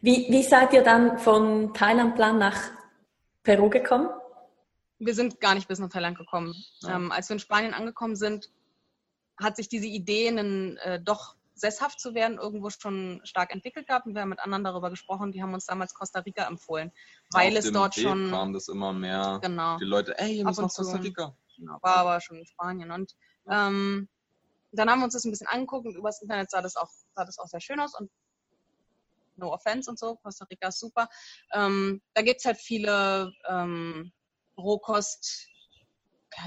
Wie, 0.00 0.26
wie 0.30 0.42
seid 0.42 0.72
ihr 0.72 0.82
dann 0.82 1.18
von 1.18 1.74
Thailandplan 1.74 2.38
nach 2.38 2.56
Peru 3.42 3.68
gekommen? 3.68 4.08
Wir 4.98 5.14
sind 5.14 5.40
gar 5.40 5.54
nicht 5.54 5.66
bis 5.66 5.80
nach 5.80 5.88
Thailand 5.88 6.16
gekommen. 6.16 6.54
Ja. 6.82 6.96
Ähm, 6.96 7.10
als 7.10 7.28
wir 7.28 7.34
in 7.34 7.40
Spanien 7.40 7.74
angekommen 7.74 8.14
sind, 8.14 8.50
hat 9.40 9.56
sich 9.56 9.68
diese 9.68 9.86
Idee, 9.86 10.28
einen, 10.28 10.76
äh, 10.78 11.02
doch 11.02 11.34
sesshaft 11.54 12.00
zu 12.00 12.14
werden, 12.14 12.38
irgendwo 12.38 12.70
schon 12.70 13.20
stark 13.24 13.52
entwickelt 13.52 13.88
gehabt. 13.88 14.06
Und 14.06 14.14
wir 14.14 14.22
haben 14.22 14.28
mit 14.28 14.40
anderen 14.40 14.64
darüber 14.64 14.90
gesprochen, 14.90 15.32
die 15.32 15.42
haben 15.42 15.54
uns 15.54 15.66
damals 15.66 15.94
Costa 15.94 16.20
Rica 16.20 16.46
empfohlen, 16.46 16.92
weil 17.32 17.52
Auf 17.52 17.64
es 17.64 17.72
dort 17.72 17.96
Weg 17.96 18.04
schon 18.04 18.30
kam 18.30 18.52
das 18.52 18.68
immer 18.68 18.92
mehr. 18.92 19.38
Genau. 19.42 19.76
Die 19.78 19.84
Leute, 19.84 20.18
ey, 20.18 20.38
ihr 20.38 20.44
müsst 20.44 20.60
nach 20.60 20.72
Costa 20.72 20.98
Rica. 20.98 21.36
Genau, 21.56 21.78
war 21.82 21.96
aber 21.98 22.20
schon 22.20 22.38
in 22.38 22.46
Spanien. 22.46 22.90
Und 22.90 23.14
ähm, 23.48 24.08
dann 24.72 24.90
haben 24.90 25.00
wir 25.00 25.04
uns 25.04 25.14
das 25.14 25.24
ein 25.24 25.30
bisschen 25.30 25.46
angeguckt 25.46 25.86
und 25.86 25.96
übers 25.96 26.22
Internet 26.22 26.50
sah 26.50 26.62
das 26.62 26.76
auch, 26.76 26.88
sah 27.14 27.24
das 27.24 27.38
auch 27.38 27.46
sehr 27.46 27.60
schön 27.60 27.80
aus 27.80 27.94
und 27.98 28.10
no 29.36 29.52
offense 29.52 29.90
und 29.90 29.98
so, 29.98 30.16
Costa 30.16 30.44
Rica 30.46 30.68
ist 30.68 30.80
super. 30.80 31.08
Ähm, 31.52 32.02
da 32.14 32.22
gibt 32.22 32.40
es 32.40 32.44
halt 32.44 32.58
viele 32.58 33.32
ähm, 33.48 34.12
Rohkost, 34.56 35.48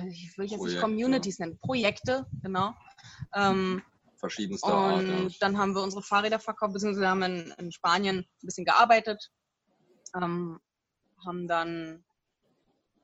ich 0.09 0.37
will 0.37 0.47
jetzt 0.47 0.61
nicht 0.61 0.81
Communities 0.81 1.39
nennen, 1.39 1.59
Projekte, 1.59 2.25
genau. 2.41 2.73
Ähm, 3.33 3.83
Verschiedenster 4.17 4.73
Art. 4.73 5.03
Und 5.03 5.29
ja. 5.29 5.37
dann 5.39 5.57
haben 5.57 5.75
wir 5.75 5.83
unsere 5.83 6.01
Fahrräder 6.01 6.39
verkauft, 6.39 6.73
beziehungsweise 6.73 7.07
haben 7.07 7.21
in, 7.21 7.53
in 7.59 7.71
Spanien 7.71 8.19
ein 8.19 8.45
bisschen 8.45 8.65
gearbeitet, 8.65 9.31
ähm, 10.15 10.59
haben 11.23 11.47
dann 11.47 11.91
ein 11.93 12.05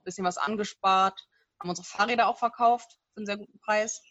bisschen 0.04 0.26
was 0.26 0.38
angespart, 0.38 1.20
haben 1.60 1.70
unsere 1.70 1.86
Fahrräder 1.86 2.28
auch 2.28 2.40
verkauft 2.40 3.00
für 3.14 3.18
einen 3.18 3.26
sehr 3.26 3.38
guten 3.38 3.60
Preis 3.60 4.02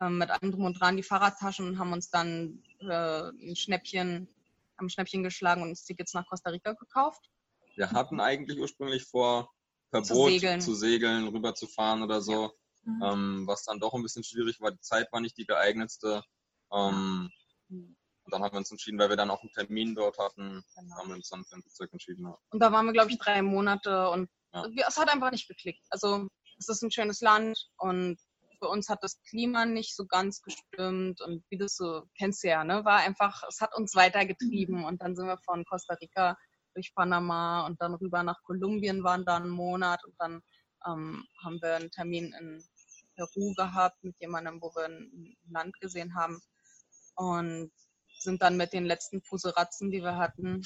mit 0.00 0.30
allem 0.30 0.52
drum 0.52 0.64
und 0.64 0.80
dran 0.80 0.96
die 0.96 1.02
Fahrradtaschen 1.02 1.66
und 1.66 1.78
haben 1.78 1.92
uns 1.92 2.10
dann 2.10 2.62
äh, 2.80 3.30
ein 3.30 3.56
Schnäppchen, 3.56 4.28
haben 4.76 4.86
ein 4.86 4.90
Schnäppchen 4.90 5.22
geschlagen 5.22 5.62
und 5.62 5.70
uns 5.70 5.84
Tickets 5.84 6.14
nach 6.14 6.26
Costa 6.26 6.50
Rica 6.50 6.72
gekauft. 6.72 7.30
Wir 7.74 7.90
hatten 7.90 8.20
eigentlich 8.20 8.58
ursprünglich 8.58 9.04
vor, 9.04 9.50
per 9.90 10.02
zu 10.02 10.14
Boot 10.14 10.30
segeln. 10.30 10.60
zu 10.60 10.74
segeln, 10.74 11.28
rüber 11.28 11.54
zu 11.54 11.66
fahren 11.66 12.02
oder 12.02 12.20
so, 12.20 12.52
ja. 12.84 12.92
mhm. 12.92 13.02
ähm, 13.02 13.46
was 13.46 13.64
dann 13.64 13.80
doch 13.80 13.94
ein 13.94 14.02
bisschen 14.02 14.24
schwierig 14.24 14.60
war. 14.60 14.70
Die 14.70 14.80
Zeit 14.80 15.12
war 15.12 15.20
nicht 15.20 15.36
die 15.36 15.46
geeignetste. 15.46 16.22
Ähm, 16.72 17.30
mhm. 17.68 17.96
Und 18.24 18.34
dann 18.34 18.42
haben 18.42 18.52
wir 18.52 18.58
uns 18.58 18.70
entschieden, 18.70 18.98
weil 18.98 19.08
wir 19.08 19.16
dann 19.16 19.30
auch 19.30 19.40
einen 19.40 19.52
Termin 19.52 19.94
dort 19.94 20.18
hatten, 20.18 20.62
genau. 20.76 20.96
haben 20.96 21.08
wir 21.08 21.16
uns 21.16 21.30
dann 21.30 21.46
für 21.46 21.56
ein 21.56 21.62
Flugzeug 21.62 21.92
entschieden. 21.92 22.26
Ja. 22.26 22.38
Und 22.50 22.60
da 22.60 22.70
waren 22.70 22.84
wir, 22.84 22.92
glaube 22.92 23.10
ich, 23.10 23.18
drei 23.18 23.40
Monate 23.40 24.10
und 24.10 24.28
ja. 24.52 24.66
es 24.86 24.98
hat 24.98 25.08
einfach 25.08 25.30
nicht 25.30 25.48
geklickt. 25.48 25.86
Also 25.88 26.28
es 26.58 26.68
ist 26.68 26.82
ein 26.82 26.90
schönes 26.90 27.20
Land 27.20 27.70
und 27.78 28.18
für 28.58 28.68
uns 28.68 28.88
hat 28.88 29.02
das 29.02 29.20
Klima 29.22 29.66
nicht 29.66 29.94
so 29.94 30.06
ganz 30.06 30.42
gestimmt 30.42 31.20
und 31.20 31.44
wie 31.48 31.58
das 31.58 31.76
so, 31.76 32.04
kennst 32.16 32.42
du 32.42 32.48
ja, 32.48 32.64
ne, 32.64 32.84
war 32.84 32.98
einfach, 32.98 33.42
es 33.48 33.60
hat 33.60 33.74
uns 33.76 33.94
weitergetrieben 33.94 34.84
und 34.84 35.02
dann 35.02 35.16
sind 35.16 35.26
wir 35.26 35.38
von 35.44 35.64
Costa 35.64 35.94
Rica 35.94 36.36
durch 36.74 36.94
Panama 36.94 37.66
und 37.66 37.80
dann 37.80 37.94
rüber 37.94 38.22
nach 38.22 38.42
Kolumbien 38.44 39.02
waren 39.04 39.24
da 39.24 39.36
einen 39.36 39.50
Monat 39.50 40.04
und 40.04 40.14
dann 40.18 40.40
ähm, 40.86 41.24
haben 41.42 41.60
wir 41.62 41.76
einen 41.76 41.90
Termin 41.90 42.32
in 42.38 42.62
Peru 43.16 43.54
gehabt 43.54 44.02
mit 44.02 44.16
jemandem, 44.20 44.60
wo 44.60 44.70
wir 44.74 44.86
ein 44.86 45.36
Land 45.50 45.78
gesehen 45.80 46.14
haben 46.14 46.40
und 47.16 47.72
sind 48.18 48.42
dann 48.42 48.56
mit 48.56 48.72
den 48.72 48.84
letzten 48.84 49.22
Fuseratzen, 49.22 49.90
die 49.90 50.02
wir 50.02 50.16
hatten, 50.16 50.62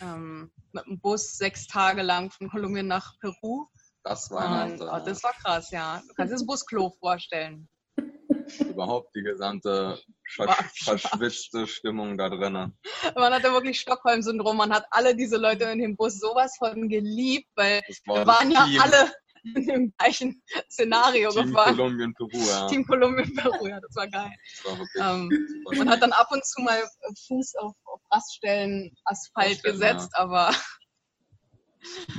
ähm, 0.00 0.52
mit 0.72 0.86
dem 0.86 1.00
Bus 1.00 1.36
sechs 1.36 1.66
Tage 1.66 2.02
lang 2.02 2.30
von 2.30 2.48
Kolumbien 2.48 2.86
nach 2.86 3.18
Peru 3.20 3.68
das 4.04 4.30
war 4.30 4.64
und, 4.64 4.80
oh, 4.80 5.00
Das 5.04 5.22
war 5.22 5.32
krass, 5.32 5.70
ja. 5.70 6.02
Du 6.08 6.14
kannst 6.14 6.32
dir 6.32 6.36
das 6.36 6.46
Busklo 6.46 6.90
vorstellen. 6.98 7.68
Überhaupt 8.60 9.14
die 9.14 9.22
gesamte 9.22 9.98
versch 10.34 10.56
verschwitzte 10.84 11.66
Stimmung 11.66 12.18
da 12.18 12.28
drinnen. 12.28 12.76
Man 13.14 13.32
hatte 13.32 13.52
wirklich 13.52 13.80
Stockholm-Syndrom. 13.80 14.56
Man 14.56 14.72
hat 14.72 14.86
alle 14.90 15.14
diese 15.14 15.36
Leute 15.36 15.64
in 15.64 15.78
dem 15.78 15.96
Bus 15.96 16.18
sowas 16.18 16.56
von 16.58 16.88
geliebt, 16.88 17.48
weil 17.54 17.82
war 18.06 18.18
wir 18.18 18.26
waren 18.26 18.50
ja 18.50 18.66
alle 18.80 19.12
in 19.54 19.66
dem 19.66 19.94
gleichen 19.98 20.42
Szenario 20.70 21.30
Team 21.30 21.46
gefahren. 21.46 21.76
Kolumbien, 21.76 22.14
Peru, 22.14 22.30
ja. 22.32 22.66
Team 22.68 22.86
Kolumbien, 22.86 23.34
Peru, 23.34 23.66
ja, 23.66 23.80
das 23.80 23.94
war 23.96 24.08
geil. 24.08 24.30
Das 24.64 24.96
war 24.96 25.14
ähm, 25.14 25.30
man 25.76 25.90
hat 25.90 26.02
dann 26.02 26.12
ab 26.12 26.28
und 26.30 26.44
zu 26.44 26.62
mal 26.62 26.82
Fuß 27.26 27.56
auf, 27.56 27.74
auf 27.84 28.00
Raststellen, 28.10 28.96
Asphalt 29.04 29.62
gesetzt, 29.62 30.10
ja. 30.14 30.20
aber 30.20 30.52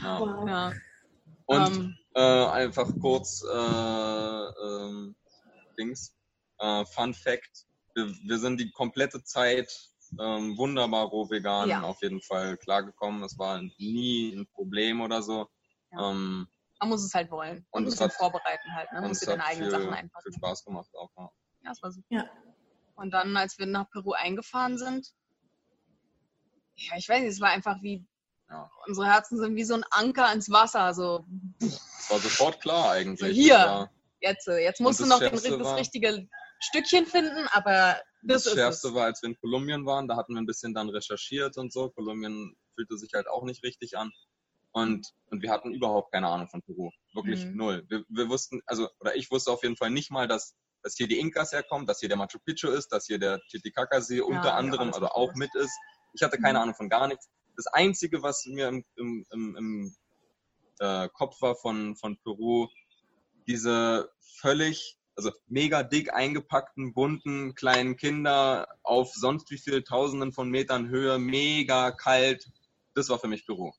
ja. 0.02 0.19
Wow. 0.19 0.43
ja. 0.48 0.74
Und 1.46 1.68
um, 1.68 1.74
ähm. 1.74 1.98
äh, 2.16 2.46
einfach 2.48 2.90
kurz 3.02 3.44
äh, 3.44 3.56
ähm, 3.56 5.16
Dings. 5.78 6.16
Äh, 6.60 6.86
Fun 6.86 7.14
Fact: 7.14 7.66
wir, 7.96 8.08
wir, 8.08 8.40
sind 8.40 8.60
die 8.60 8.72
komplette 8.72 9.24
Zeit 9.24 9.72
ähm, 10.20 10.58
wunderbar 10.58 11.06
roh 11.06 11.30
vegan 11.30 11.70
ja. 11.70 11.82
auf 11.82 12.02
jeden 12.02 12.22
Fall 12.22 12.58
klargekommen. 12.58 13.24
Es 13.24 13.38
war 13.38 13.62
nie 13.78 14.34
ein 14.36 14.48
Problem 14.48 15.02
oder 15.02 15.22
so. 15.22 15.50
Ja. 15.92 16.12
Ähm, 16.12 16.48
Man 16.80 16.90
muss 16.90 17.04
es 17.04 17.14
halt 17.14 17.32
wollen 17.32 17.66
und, 17.72 17.86
und 17.86 17.94
es 17.94 18.00
hat, 18.00 18.14
vorbereiten 18.14 18.74
halt. 18.74 18.92
Ne? 18.94 19.02
Man 19.02 19.10
muss 19.10 19.20
dir 19.20 19.28
deine 19.28 19.46
eigenen 19.46 19.70
viel, 19.70 19.80
Sachen 19.80 19.94
einpacken. 19.94 20.32
Viel 20.32 20.38
Spaß 20.38 20.66
gemacht 20.66 20.90
auch. 20.96 21.10
Ja, 21.18 21.32
ja 21.66 21.72
es 21.72 21.82
war 21.82 21.92
super. 21.92 22.08
Ja. 22.10 22.30
Und 22.96 23.12
dann, 23.12 23.36
als 23.36 23.58
wir 23.58 23.66
nach 23.66 23.90
Peru 23.90 24.12
eingefahren 24.12 24.78
sind, 24.78 25.14
ja, 26.76 26.98
ich 26.98 27.08
weiß 27.10 27.22
nicht, 27.22 27.32
es 27.32 27.42
war 27.42 27.50
einfach 27.50 27.82
wie 27.82 28.06
ja. 28.54 28.70
Unsere 28.86 29.08
Herzen 29.08 29.39
sind 29.39 29.56
wie 29.56 29.63
so 29.63 29.74
ein 29.74 29.84
Anker 29.89 30.32
ins 30.32 30.50
Wasser. 30.50 30.94
So. 30.94 31.26
Das 31.60 32.10
war 32.10 32.20
sofort 32.20 32.62
klar 32.62 32.92
eigentlich. 32.92 33.34
Hier, 33.36 33.89
jetzt, 34.20 34.48
jetzt 34.48 34.80
musst 34.80 35.00
du 35.00 35.06
noch 35.06 35.20
den, 35.20 35.32
das 35.32 35.60
war, 35.60 35.78
richtige 35.78 36.28
Stückchen 36.60 37.06
finden, 37.06 37.48
aber 37.52 38.00
das, 38.22 38.44
das 38.44 38.54
Schärfste 38.54 38.89
es. 38.89 38.94
war, 38.94 39.06
als 39.06 39.22
wir 39.22 39.30
in 39.30 39.38
Kolumbien 39.38 39.86
waren, 39.86 40.08
da 40.08 40.16
hatten 40.16 40.34
wir 40.34 40.42
ein 40.42 40.46
bisschen 40.46 40.74
dann 40.74 40.89
recherchiert 40.89 41.58
und 41.58 41.74
so. 41.74 41.89
Kolumbien 41.89 42.56
fühlte 42.76 42.98
sich 42.98 43.13
halt 43.13 43.28
auch 43.28 43.44
nicht 43.44 43.63
richtig 43.63 43.98
an. 43.98 44.12
Und, 44.72 45.08
und 45.28 45.44
wir 45.44 45.52
hatten 45.52 45.72
überhaupt 45.72 46.12
keine 46.12 46.28
Ahnung 46.28 46.48
von 46.48 46.63
Peru. 46.63 46.89
Wirklich 47.13 47.46
mhm. 47.46 47.58
null. 47.58 47.86
Wir, 47.89 48.04
wir 48.10 48.30
wussten, 48.30 48.62
also, 48.66 48.89
oder 49.00 49.16
ich 49.16 49.30
wusste 49.30 49.52
auf 49.52 49.62
jeden 49.62 49.78
Fall 49.78 49.92
nicht 49.92 50.10
mal, 50.10 50.28
dass, 50.28 50.56
dass 50.82 50.96
hier 50.96 51.08
die 51.08 51.20
Inkas 51.20 51.52
herkommen, 51.52 51.86
dass 51.86 52.00
hier 52.00 52.10
der 52.10 52.18
Machu 52.18 52.39
Picchu 52.44 52.70
ist, 52.70 52.88
dass 52.88 53.06
hier 53.06 53.20
der 53.20 53.39
Titicaca-See 53.52 54.18
ja, 54.18 54.24
unter 54.24 54.56
anderem, 54.56 54.92
also 54.92 55.08
auch 55.08 55.34
mit 55.36 55.54
ist. 55.56 55.78
Ich 56.13 56.24
hatte 56.24 56.39
keine 56.39 56.58
mhm. 56.58 56.63
Ahnung 56.63 56.76
von 56.76 56.89
gar 56.89 57.08
nichts 57.08 57.30
das 57.56 57.68
Einzige, 57.68 58.24
was 58.24 58.46
mir 58.46 58.68
im, 58.68 58.84
im, 58.96 59.26
im, 59.32 59.56
im 59.56 59.96
äh, 60.80 61.10
Kopf 61.10 61.42
war 61.42 61.56
von, 61.56 61.96
von 61.96 62.18
Peru, 62.18 62.68
diese 63.48 64.10
völlig, 64.20 64.98
also 65.16 65.32
mega 65.48 65.84
dick 65.84 66.13
eingepackten, 66.13 66.94
bunten 66.94 67.56
kleinen 67.56 67.96
Kinder 67.98 68.68
auf 68.84 69.13
sonst 69.13 69.52
wie 69.52 69.58
viel 69.58 69.84
Tausenden 69.84 70.34
von 70.34 70.50
Metern 70.50 70.89
Höhe, 70.89 71.20
mega 71.20 71.92
kalt. 71.92 72.50
Das 72.96 73.10
war 73.10 73.20
für 73.20 73.28
mich 73.28 73.46
Peru. 73.46 73.72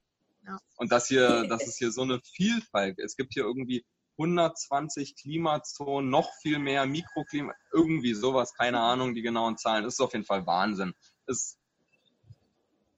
Ja. 0.46 0.58
Und 0.76 0.92
das 0.92 1.08
hier, 1.08 1.46
das 1.48 1.66
ist 1.66 1.78
hier 1.78 1.90
so 1.90 2.02
eine 2.02 2.20
Vielfalt. 2.22 2.98
Es 2.98 3.16
gibt 3.16 3.34
hier 3.34 3.44
irgendwie 3.44 3.84
120 4.18 5.16
Klimazonen, 5.16 6.08
noch 6.08 6.32
viel 6.40 6.58
mehr 6.60 6.86
Mikroklima, 6.86 7.52
irgendwie 7.72 8.14
sowas, 8.14 8.54
keine 8.54 8.78
Ahnung, 8.78 9.14
die 9.14 9.22
genauen 9.22 9.56
Zahlen. 9.56 9.82
Das 9.82 9.94
ist 9.94 10.00
auf 10.00 10.12
jeden 10.12 10.24
Fall 10.24 10.46
Wahnsinn. 10.46 10.94
Ist 11.26 11.58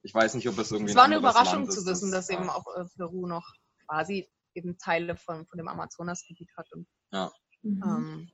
ich 0.06 0.14
weiß 0.14 0.34
nicht, 0.34 0.48
ob 0.48 0.56
es 0.58 0.70
irgendwie. 0.70 0.92
Es 0.92 0.96
war 0.96 1.04
eine 1.04 1.16
Überraschung 1.16 1.64
Land 1.64 1.72
zu 1.72 1.84
wissen, 1.84 2.12
dass 2.12 2.30
eben 2.30 2.48
auch 2.48 2.64
äh, 2.76 2.84
Peru 2.96 3.26
noch 3.26 3.44
quasi 3.86 4.30
eben 4.54 4.78
Teile 4.78 5.16
von, 5.16 5.44
von 5.46 5.58
dem 5.58 5.66
Amazonasgebiet 5.66 6.48
hat. 6.56 6.72
Und, 6.72 6.86
ja. 7.10 7.32
Mhm. 7.62 7.82
Ähm, 7.84 8.30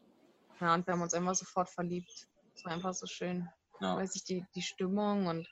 ja, 0.60 0.74
und 0.74 0.86
wir 0.86 0.92
haben 0.92 1.00
uns 1.00 1.14
einfach 1.14 1.34
sofort 1.34 1.70
verliebt. 1.70 2.28
Es 2.54 2.64
war 2.66 2.72
einfach 2.72 2.92
so 2.92 3.06
schön. 3.06 3.48
Ja. 3.80 3.96
Weiß 3.96 4.14
ich, 4.16 4.24
die, 4.24 4.44
die 4.54 4.60
Stimmung 4.60 5.26
und 5.26 5.48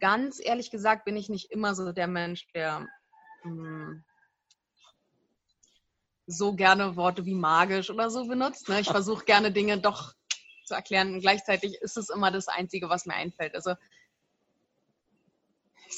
ganz 0.00 0.40
ehrlich 0.44 0.72
gesagt 0.72 1.04
bin 1.04 1.16
ich 1.16 1.28
nicht 1.28 1.52
immer 1.52 1.76
so 1.76 1.92
der 1.92 2.08
Mensch, 2.08 2.48
der 2.52 2.80
mh, 3.44 3.44
hm, 3.44 4.04
so 6.26 6.54
gerne 6.54 6.96
Worte 6.96 7.24
wie 7.24 7.34
magisch 7.34 7.90
oder 7.90 8.10
so 8.10 8.26
benutzt. 8.26 8.68
Ne? 8.68 8.80
Ich 8.80 8.88
versuche 8.90 9.24
gerne 9.24 9.52
Dinge 9.52 9.80
doch 9.80 10.14
zu 10.64 10.74
erklären 10.74 11.14
und 11.14 11.20
gleichzeitig 11.20 11.76
ist 11.80 11.96
es 11.96 12.10
immer 12.10 12.32
das 12.32 12.48
Einzige, 12.48 12.88
was 12.88 13.06
mir 13.06 13.14
einfällt. 13.14 13.54
Also 13.54 13.76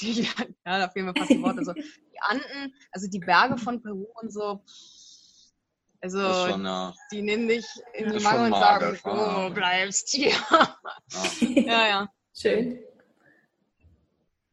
ja, 0.02 0.44
da 0.64 0.88
fehlen 0.88 1.06
mir 1.06 1.14
fast 1.14 1.30
die 1.30 1.42
Worte. 1.42 1.64
So. 1.64 1.72
Die 1.72 2.20
Anden, 2.20 2.74
also 2.92 3.08
die 3.08 3.18
Berge 3.18 3.58
von 3.58 3.82
Peru 3.82 4.06
und 4.20 4.32
so, 4.32 4.62
also 6.04 6.20
schon, 6.20 6.66
ja. 6.66 6.94
die 7.10 7.22
nehmen 7.22 7.48
dich 7.48 7.64
in 7.94 8.12
die 8.12 8.22
Mangel 8.22 8.52
und 8.52 8.60
sagen, 8.60 8.98
du 9.02 9.10
oh, 9.10 9.48
bleibst 9.48 10.10
hier. 10.10 10.32
Ja. 10.50 10.76
ja, 11.40 11.88
ja. 11.88 12.12
Schön. 12.36 12.78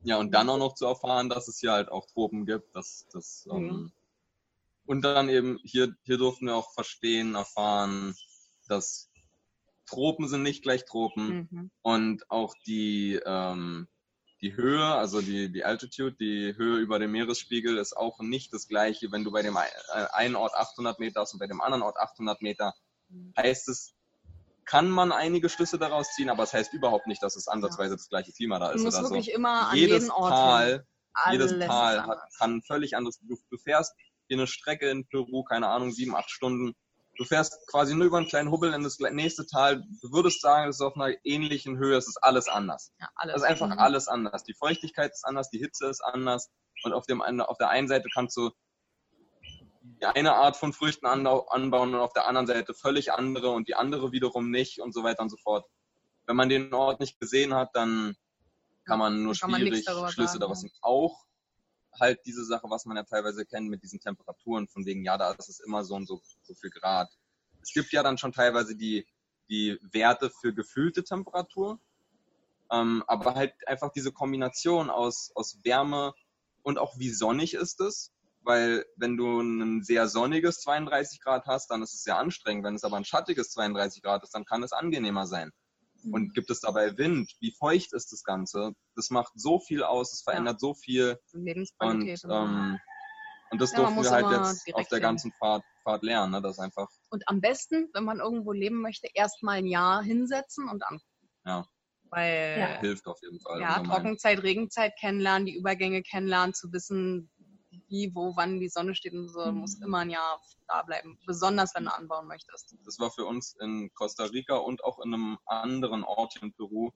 Ja, 0.03 0.17
und 0.17 0.31
dann 0.31 0.49
auch 0.49 0.57
noch 0.57 0.75
zu 0.75 0.85
erfahren, 0.85 1.27
dass 1.27 1.49
es 1.49 1.59
hier 1.59 1.73
halt 1.73 1.91
auch 1.91 2.05
Tropen 2.05 2.45
gibt. 2.45 2.73
Dass, 2.73 3.05
dass, 3.11 3.45
mhm. 3.47 3.51
ähm, 3.53 3.91
und 4.85 5.01
dann 5.01 5.27
eben, 5.27 5.59
hier, 5.63 5.93
hier 6.03 6.17
durften 6.17 6.45
wir 6.45 6.55
auch 6.55 6.71
verstehen, 6.73 7.35
erfahren, 7.35 8.15
dass 8.69 9.09
Tropen 9.85 10.29
sind 10.29 10.43
nicht 10.43 10.63
gleich 10.63 10.85
Tropen 10.85 11.49
mhm. 11.51 11.71
und 11.81 12.31
auch 12.31 12.55
die, 12.65 13.19
ähm, 13.25 13.89
die 14.41 14.55
Höhe, 14.55 14.83
also 14.83 15.21
die, 15.21 15.51
die 15.51 15.63
Altitude, 15.63 16.15
die 16.19 16.55
Höhe 16.57 16.79
über 16.79 16.97
dem 16.97 17.11
Meeresspiegel 17.11 17.77
ist 17.77 17.95
auch 17.95 18.19
nicht 18.19 18.51
das 18.53 18.67
gleiche, 18.67 19.11
wenn 19.11 19.23
du 19.23 19.31
bei 19.31 19.43
dem 19.43 19.55
äh, 19.55 20.05
einen 20.13 20.35
Ort 20.35 20.55
800 20.55 20.99
Meter 20.99 21.21
hast 21.21 21.33
und 21.33 21.39
bei 21.39 21.47
dem 21.47 21.61
anderen 21.61 21.83
Ort 21.83 21.97
800 21.97 22.41
Meter, 22.41 22.73
heißt 23.37 23.69
es, 23.69 23.93
kann 24.65 24.89
man 24.89 25.11
einige 25.11 25.49
Schlüsse 25.49 25.77
daraus 25.77 26.13
ziehen, 26.13 26.29
aber 26.29 26.43
es 26.43 26.51
das 26.51 26.59
heißt 26.59 26.73
überhaupt 26.73 27.07
nicht, 27.07 27.21
dass 27.21 27.35
es 27.35 27.47
ansatzweise 27.47 27.95
das 27.95 28.09
gleiche 28.09 28.31
Klima 28.31 28.57
da 28.57 28.71
ist. 28.71 28.79
Du 28.79 28.85
musst 28.85 28.99
oder 28.99 29.09
wirklich 29.09 29.27
so. 29.27 29.31
immer 29.33 29.69
an 29.69 29.77
jedes 29.77 30.03
jeden 30.03 30.11
Ort 30.11 30.31
Tal, 30.31 30.87
jedes 31.31 31.59
Tal 31.59 32.01
hat, 32.01 32.09
anders. 32.09 32.37
kann 32.37 32.61
völlig 32.63 32.95
anderes. 32.95 33.19
Du, 33.19 33.37
du 33.49 33.57
fährst 33.57 33.93
hier 34.27 34.37
eine 34.37 34.47
Strecke 34.47 34.89
in 34.89 35.07
Peru, 35.07 35.43
keine 35.43 35.67
Ahnung, 35.67 35.91
sieben, 35.91 36.15
acht 36.15 36.31
Stunden. 36.31 36.73
Du 37.17 37.25
fährst 37.25 37.67
quasi 37.67 37.93
nur 37.93 38.05
über 38.07 38.17
einen 38.17 38.27
kleinen 38.27 38.51
Hubbel 38.51 38.73
in 38.73 38.83
das 38.83 38.97
nächste 38.99 39.45
Tal. 39.45 39.83
Du 40.01 40.11
würdest 40.11 40.41
sagen, 40.41 40.69
es 40.69 40.77
ist 40.77 40.81
auf 40.81 40.95
einer 40.95 41.13
ähnlichen 41.23 41.77
Höhe, 41.77 41.97
es 41.97 42.07
ist 42.07 42.17
alles 42.23 42.47
anders. 42.47 42.93
Ja, 42.99 43.09
alles. 43.15 43.33
Das 43.33 43.43
ist 43.43 43.49
einfach 43.49 43.67
Mhm. 43.67 43.79
alles 43.79 44.07
anders. 44.07 44.43
Die 44.43 44.53
Feuchtigkeit 44.53 45.11
ist 45.11 45.25
anders, 45.25 45.49
die 45.49 45.59
Hitze 45.59 45.87
ist 45.87 46.01
anders. 46.01 46.49
Und 46.83 46.93
auf, 46.93 47.05
dem, 47.05 47.21
auf 47.21 47.57
der 47.57 47.69
einen 47.69 47.87
Seite 47.87 48.07
kannst 48.13 48.37
du 48.37 48.51
die 49.83 50.05
eine 50.05 50.33
Art 50.33 50.57
von 50.57 50.73
Früchten 50.73 51.05
anbauen 51.05 51.93
und 51.93 51.99
auf 51.99 52.13
der 52.13 52.27
anderen 52.27 52.47
Seite 52.47 52.73
völlig 52.73 53.11
andere 53.13 53.51
und 53.51 53.67
die 53.67 53.75
andere 53.75 54.11
wiederum 54.11 54.49
nicht 54.49 54.79
und 54.79 54.93
so 54.93 55.03
weiter 55.03 55.21
und 55.21 55.29
so 55.29 55.37
fort. 55.37 55.65
Wenn 56.25 56.35
man 56.35 56.49
den 56.49 56.73
Ort 56.73 56.99
nicht 56.99 57.19
gesehen 57.19 57.53
hat, 57.53 57.75
dann 57.75 58.15
kann 58.85 58.99
man 58.99 59.23
nur 59.23 59.35
Kann 59.35 59.51
man 59.51 59.61
schwierig 59.61 59.85
darüber 59.85 60.11
Schlüsse 60.11 60.39
daraus 60.39 60.63
ja. 60.63 60.69
ziehen. 60.69 60.77
Auch 60.81 61.23
halt 61.99 62.19
diese 62.25 62.45
Sache, 62.45 62.69
was 62.69 62.85
man 62.85 62.97
ja 62.97 63.03
teilweise 63.03 63.45
kennt 63.45 63.69
mit 63.69 63.83
diesen 63.83 63.99
Temperaturen, 63.99 64.67
von 64.67 64.85
wegen, 64.85 65.03
ja, 65.03 65.17
da 65.17 65.31
ist 65.31 65.49
es 65.49 65.59
immer 65.59 65.83
so 65.83 65.95
und 65.95 66.07
so, 66.07 66.21
so 66.41 66.53
viel 66.53 66.69
Grad. 66.69 67.09
Es 67.61 67.73
gibt 67.73 67.91
ja 67.91 68.03
dann 68.03 68.17
schon 68.17 68.31
teilweise 68.31 68.75
die, 68.75 69.05
die 69.49 69.77
Werte 69.81 70.29
für 70.29 70.53
gefühlte 70.53 71.03
Temperatur, 71.03 71.79
ähm, 72.71 73.03
aber 73.07 73.35
halt 73.35 73.53
einfach 73.67 73.91
diese 73.91 74.11
Kombination 74.11 74.89
aus, 74.89 75.31
aus 75.35 75.59
Wärme 75.63 76.13
und 76.63 76.77
auch 76.77 76.97
wie 76.97 77.09
sonnig 77.09 77.53
ist 77.53 77.81
es. 77.81 78.11
Weil 78.43 78.85
wenn 78.95 79.17
du 79.17 79.39
ein 79.39 79.83
sehr 79.83 80.07
sonniges 80.07 80.61
32 80.61 81.21
Grad 81.21 81.45
hast, 81.45 81.69
dann 81.69 81.83
ist 81.83 81.93
es 81.93 82.03
sehr 82.03 82.17
anstrengend. 82.17 82.63
Wenn 82.63 82.73
es 82.73 82.83
aber 82.83 82.97
ein 82.97 83.05
schattiges 83.05 83.51
32 83.51 84.01
Grad 84.01 84.23
ist, 84.23 84.33
dann 84.33 84.45
kann 84.45 84.63
es 84.63 84.73
angenehmer 84.73 85.27
sein. 85.27 85.51
Mhm. 86.03 86.13
Und 86.13 86.33
gibt 86.33 86.49
es 86.49 86.59
dabei 86.61 86.97
Wind? 86.97 87.31
Wie 87.39 87.53
feucht 87.57 87.93
ist 87.93 88.11
das 88.11 88.23
Ganze? 88.23 88.73
Das 88.95 89.09
macht 89.09 89.31
so 89.35 89.59
viel 89.59 89.83
aus, 89.83 90.13
es 90.13 90.21
verändert 90.21 90.59
so 90.59 90.73
viel. 90.73 91.17
Und, 91.33 91.45
Lebensqualität. 91.45 92.23
und, 92.23 92.31
ähm, 92.31 92.79
und 93.51 93.61
das 93.61 93.71
Ja, 93.71 93.77
durften 93.79 94.03
wir 94.03 94.11
halt 94.11 94.31
jetzt 94.31 94.73
auf 94.73 94.87
der 94.87 94.99
ganzen 94.99 95.31
Fahrt, 95.33 95.63
Fahrt 95.83 96.03
lernen. 96.03 96.31
Ne? 96.33 96.41
Das 96.41 96.59
einfach, 96.59 96.87
und 97.09 97.23
am 97.27 97.41
besten, 97.41 97.89
wenn 97.93 98.03
man 98.05 98.19
irgendwo 98.19 98.51
leben 98.51 98.81
möchte, 98.81 99.07
erst 99.13 99.43
mal 99.43 99.57
ein 99.57 99.65
Jahr 99.65 100.01
hinsetzen 100.03 100.69
und 100.69 100.83
angucken. 100.83 101.29
Ja. 101.45 101.65
Weil 102.09 102.57
Ja. 102.59 102.79
hilft 102.79 103.07
auf 103.07 103.19
jeden 103.21 103.39
Fall. 103.39 103.61
ja. 103.61 103.81
Trockenzeit, 103.83 104.43
Regenzeit 104.43 104.93
kennenlernen, 104.99 105.45
die 105.45 105.55
Übergänge 105.55 106.03
kennenlernen, 106.03 106.53
zu 106.53 106.71
wissen, 106.71 107.31
wie, 107.91 108.15
wo, 108.15 108.35
wann 108.35 108.59
die 108.59 108.69
Sonne 108.69 108.95
steht 108.95 109.13
und 109.13 109.27
so, 109.27 109.45
Mhm. 109.45 109.59
muss 109.59 109.75
immer 109.81 109.99
ein 109.99 110.09
Jahr 110.09 110.41
da 110.67 110.81
bleiben. 110.81 111.19
Besonders 111.27 111.75
wenn 111.75 111.85
du 111.85 111.93
anbauen 111.93 112.25
möchtest. 112.27 112.75
Das 112.85 112.97
war 112.99 113.11
für 113.11 113.25
uns 113.25 113.55
in 113.59 113.93
Costa 113.93 114.23
Rica 114.23 114.55
und 114.55 114.83
auch 114.83 114.99
in 114.99 115.13
einem 115.13 115.37
anderen 115.45 116.03
Ort 116.03 116.37
in 116.41 116.53
Peru. 116.53 116.91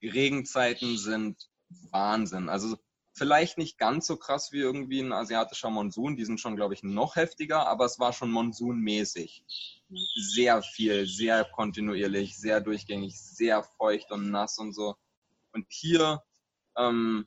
Die 0.00 0.08
Regenzeiten 0.08 0.96
sind 0.96 1.50
Wahnsinn. 1.90 2.48
Also 2.48 2.78
vielleicht 3.12 3.58
nicht 3.58 3.76
ganz 3.76 4.06
so 4.06 4.16
krass 4.16 4.52
wie 4.52 4.60
irgendwie 4.60 5.00
ein 5.00 5.12
asiatischer 5.12 5.68
Monsun. 5.70 6.16
Die 6.16 6.24
sind 6.24 6.40
schon, 6.40 6.56
glaube 6.56 6.74
ich, 6.74 6.82
noch 6.82 7.16
heftiger, 7.16 7.66
aber 7.66 7.84
es 7.84 7.98
war 7.98 8.12
schon 8.12 8.30
monsunmäßig. 8.30 9.44
Sehr 10.14 10.62
viel, 10.62 11.06
sehr 11.06 11.44
kontinuierlich, 11.44 12.38
sehr 12.38 12.60
durchgängig, 12.60 13.20
sehr 13.20 13.64
feucht 13.64 14.10
und 14.12 14.30
nass 14.30 14.58
und 14.58 14.72
so. 14.72 14.94
Und 15.52 15.66
hier 15.68 16.22
ähm, 16.76 17.26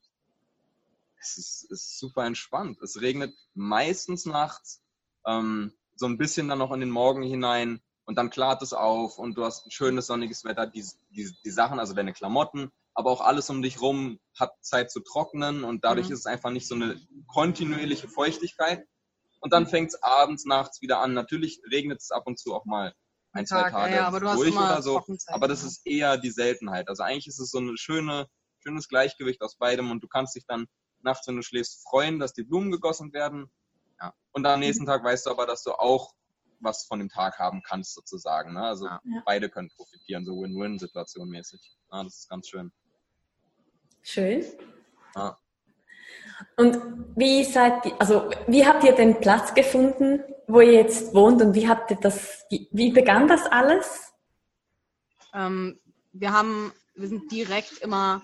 es 1.23 1.37
ist, 1.37 1.71
ist 1.71 1.99
super 1.99 2.25
entspannt. 2.25 2.81
Es 2.81 3.01
regnet 3.01 3.33
meistens 3.53 4.25
nachts, 4.25 4.83
ähm, 5.25 5.73
so 5.95 6.05
ein 6.05 6.17
bisschen 6.17 6.47
dann 6.47 6.59
noch 6.59 6.71
in 6.71 6.79
den 6.79 6.89
Morgen 6.89 7.23
hinein 7.23 7.81
und 8.05 8.17
dann 8.17 8.29
klart 8.29 8.61
es 8.61 8.73
auf 8.73 9.17
und 9.17 9.37
du 9.37 9.45
hast 9.45 9.65
ein 9.65 9.71
schönes 9.71 10.07
sonniges 10.07 10.43
Wetter. 10.43 10.67
Die, 10.67 10.85
die, 11.09 11.31
die 11.43 11.51
Sachen, 11.51 11.79
also 11.79 11.93
deine 11.93 12.13
Klamotten, 12.13 12.71
aber 12.93 13.11
auch 13.11 13.21
alles 13.21 13.49
um 13.49 13.61
dich 13.61 13.81
rum 13.81 14.19
hat 14.37 14.53
Zeit 14.61 14.91
zu 14.91 14.99
trocknen 14.99 15.63
und 15.63 15.83
dadurch 15.83 16.07
Mhm. 16.07 16.13
ist 16.13 16.19
es 16.19 16.25
einfach 16.25 16.51
nicht 16.51 16.67
so 16.67 16.75
eine 16.75 16.99
kontinuierliche 17.27 18.07
Feuchtigkeit. 18.07 18.85
Und 19.39 19.51
dann 19.51 19.67
fängt 19.67 19.89
es 19.89 20.01
abends, 20.01 20.45
nachts 20.45 20.81
wieder 20.81 20.99
an. 20.99 21.13
Natürlich 21.13 21.61
regnet 21.69 21.99
es 21.99 22.11
ab 22.11 22.27
und 22.27 22.39
zu 22.39 22.53
auch 22.53 22.65
mal 22.65 22.93
ein, 23.33 23.45
zwei 23.45 23.63
Tag, 23.63 23.73
ja, 23.73 23.79
Tage 23.79 23.95
ja, 23.95 24.19
durch 24.19 24.47
immer 24.47 24.65
oder 24.65 24.81
so. 24.81 24.93
Trockenzeit, 24.93 25.35
Aber 25.35 25.47
das 25.47 25.61
ja. 25.63 25.67
ist 25.67 25.85
eher 25.85 26.17
die 26.17 26.31
Seltenheit. 26.31 26.87
Also 26.87 27.03
eigentlich 27.03 27.27
ist 27.27 27.39
es 27.39 27.51
so 27.51 27.59
ein 27.59 27.75
schöne, 27.77 28.27
schönes 28.59 28.87
Gleichgewicht 28.87 29.41
aus 29.41 29.57
beidem 29.57 29.91
und 29.91 30.01
du 30.01 30.07
kannst 30.07 30.35
dich 30.35 30.45
dann 30.47 30.67
nachts, 31.03 31.27
wenn 31.27 31.35
du 31.35 31.41
schläfst, 31.41 31.83
freuen, 31.87 32.19
dass 32.19 32.33
die 32.33 32.43
Blumen 32.43 32.71
gegossen 32.71 33.13
werden. 33.13 33.51
Ja. 34.01 34.13
Und 34.31 34.45
am 34.45 34.59
nächsten 34.59 34.85
Tag 34.85 35.03
weißt 35.03 35.25
du 35.25 35.31
aber, 35.31 35.45
dass 35.45 35.63
du 35.63 35.71
auch 35.71 36.13
was 36.59 36.85
von 36.85 36.99
dem 36.99 37.09
Tag 37.09 37.39
haben 37.39 37.61
kannst, 37.61 37.93
sozusagen. 37.93 38.53
Ne? 38.53 38.61
Also 38.63 38.85
Ja. 38.85 39.01
Ja. 39.03 39.21
beide 39.25 39.49
können 39.49 39.69
profitieren, 39.69 40.25
so 40.25 40.41
Win-Win-Situation 40.41 41.29
mäßig. 41.29 41.59
Ja, 41.91 42.03
das 42.03 42.19
ist 42.19 42.29
ganz 42.29 42.47
schön. 42.47 42.71
Schön. 44.01 44.45
Ja. 45.15 45.37
Und 46.57 46.77
wie 47.15 47.43
seid 47.43 47.85
ihr, 47.85 47.99
also 47.99 48.29
wie 48.47 48.65
habt 48.65 48.83
ihr 48.83 48.93
den 48.93 49.19
Platz 49.19 49.53
gefunden, 49.53 50.23
wo 50.47 50.61
ihr 50.61 50.73
jetzt 50.73 51.13
wohnt 51.13 51.41
und 51.41 51.53
wie 51.53 51.67
habt 51.67 51.91
ihr 51.91 51.97
das, 51.97 52.45
wie, 52.49 52.67
wie 52.71 52.91
begann 52.91 53.27
das 53.27 53.45
alles? 53.45 54.13
Ähm, 55.33 55.79
wir 56.11 56.31
haben, 56.31 56.73
wir 56.95 57.07
sind 57.07 57.31
direkt 57.31 57.79
immer 57.79 58.23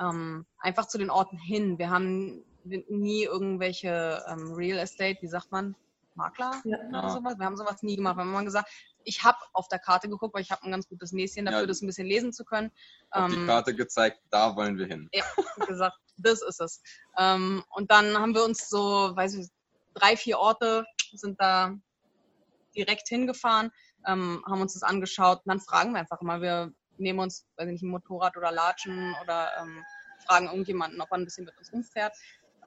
ähm, 0.00 0.46
einfach 0.58 0.86
zu 0.86 0.98
den 0.98 1.10
Orten 1.10 1.38
hin. 1.38 1.78
Wir 1.78 1.90
haben 1.90 2.44
nie 2.64 3.24
irgendwelche 3.24 4.22
ähm, 4.28 4.52
Real 4.52 4.78
Estate, 4.78 5.18
wie 5.20 5.26
sagt 5.28 5.50
man, 5.50 5.74
Makler 6.14 6.60
Ja. 6.64 6.78
oder 6.88 7.08
sowas. 7.10 7.38
Wir 7.38 7.46
haben 7.46 7.56
sowas 7.56 7.82
nie 7.82 7.96
gemacht. 7.96 8.16
Wir 8.16 8.20
haben 8.22 8.30
immer 8.30 8.44
gesagt, 8.44 8.70
ich 9.04 9.24
habe 9.24 9.38
auf 9.52 9.66
der 9.68 9.78
Karte 9.80 10.08
geguckt, 10.08 10.34
weil 10.34 10.42
ich 10.42 10.50
habe 10.52 10.62
ein 10.64 10.70
ganz 10.70 10.88
gutes 10.88 11.12
Näschen 11.12 11.46
dafür, 11.46 11.62
Ja. 11.62 11.66
das 11.66 11.82
ein 11.82 11.86
bisschen 11.86 12.06
lesen 12.06 12.32
zu 12.32 12.44
können. 12.44 12.70
Auf 13.10 13.30
die 13.30 13.36
Ähm, 13.36 13.46
Karte 13.46 13.74
gezeigt, 13.74 14.20
da 14.30 14.54
wollen 14.54 14.78
wir 14.78 14.86
hin. 14.86 15.10
und 15.56 15.66
gesagt, 15.66 15.96
das 16.18 16.42
ist 16.42 16.60
es. 16.60 16.82
Ähm, 17.18 17.64
und 17.70 17.90
dann 17.90 18.16
haben 18.16 18.34
wir 18.34 18.44
uns 18.44 18.68
so, 18.68 18.78
weiß 19.16 19.34
ich, 19.34 19.48
drei, 19.94 20.16
vier 20.16 20.38
Orte 20.38 20.84
sind 21.14 21.40
da 21.40 21.74
direkt 22.76 23.08
hingefahren, 23.08 23.70
ähm, 24.06 24.42
haben 24.46 24.60
uns 24.60 24.74
das 24.74 24.82
angeschaut 24.82 25.38
und 25.44 25.48
dann 25.48 25.60
fragen 25.60 25.92
wir 25.92 26.00
einfach 26.00 26.20
immer. 26.20 26.40
Wir 26.40 26.72
nehmen 27.02 27.18
uns, 27.20 27.46
weiß 27.56 27.66
ich 27.66 27.72
nicht, 27.72 27.82
ein 27.82 27.90
Motorrad 27.90 28.36
oder 28.36 28.50
Latschen 28.52 29.14
oder 29.22 29.50
ähm, 29.60 29.84
fragen 30.26 30.46
irgendjemanden, 30.46 31.00
ob 31.00 31.10
er 31.10 31.18
ein 31.18 31.24
bisschen 31.24 31.44
mit 31.44 31.56
uns 31.58 31.72
rumfährt. 31.72 32.16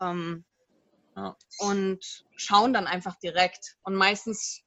Ähm, 0.01 0.45
Ja. 1.17 1.35
Und 1.59 2.03
schauen 2.35 2.73
dann 2.73 2.87
einfach 2.87 3.15
direkt. 3.19 3.77
Und 3.83 3.95
meistens 3.95 4.65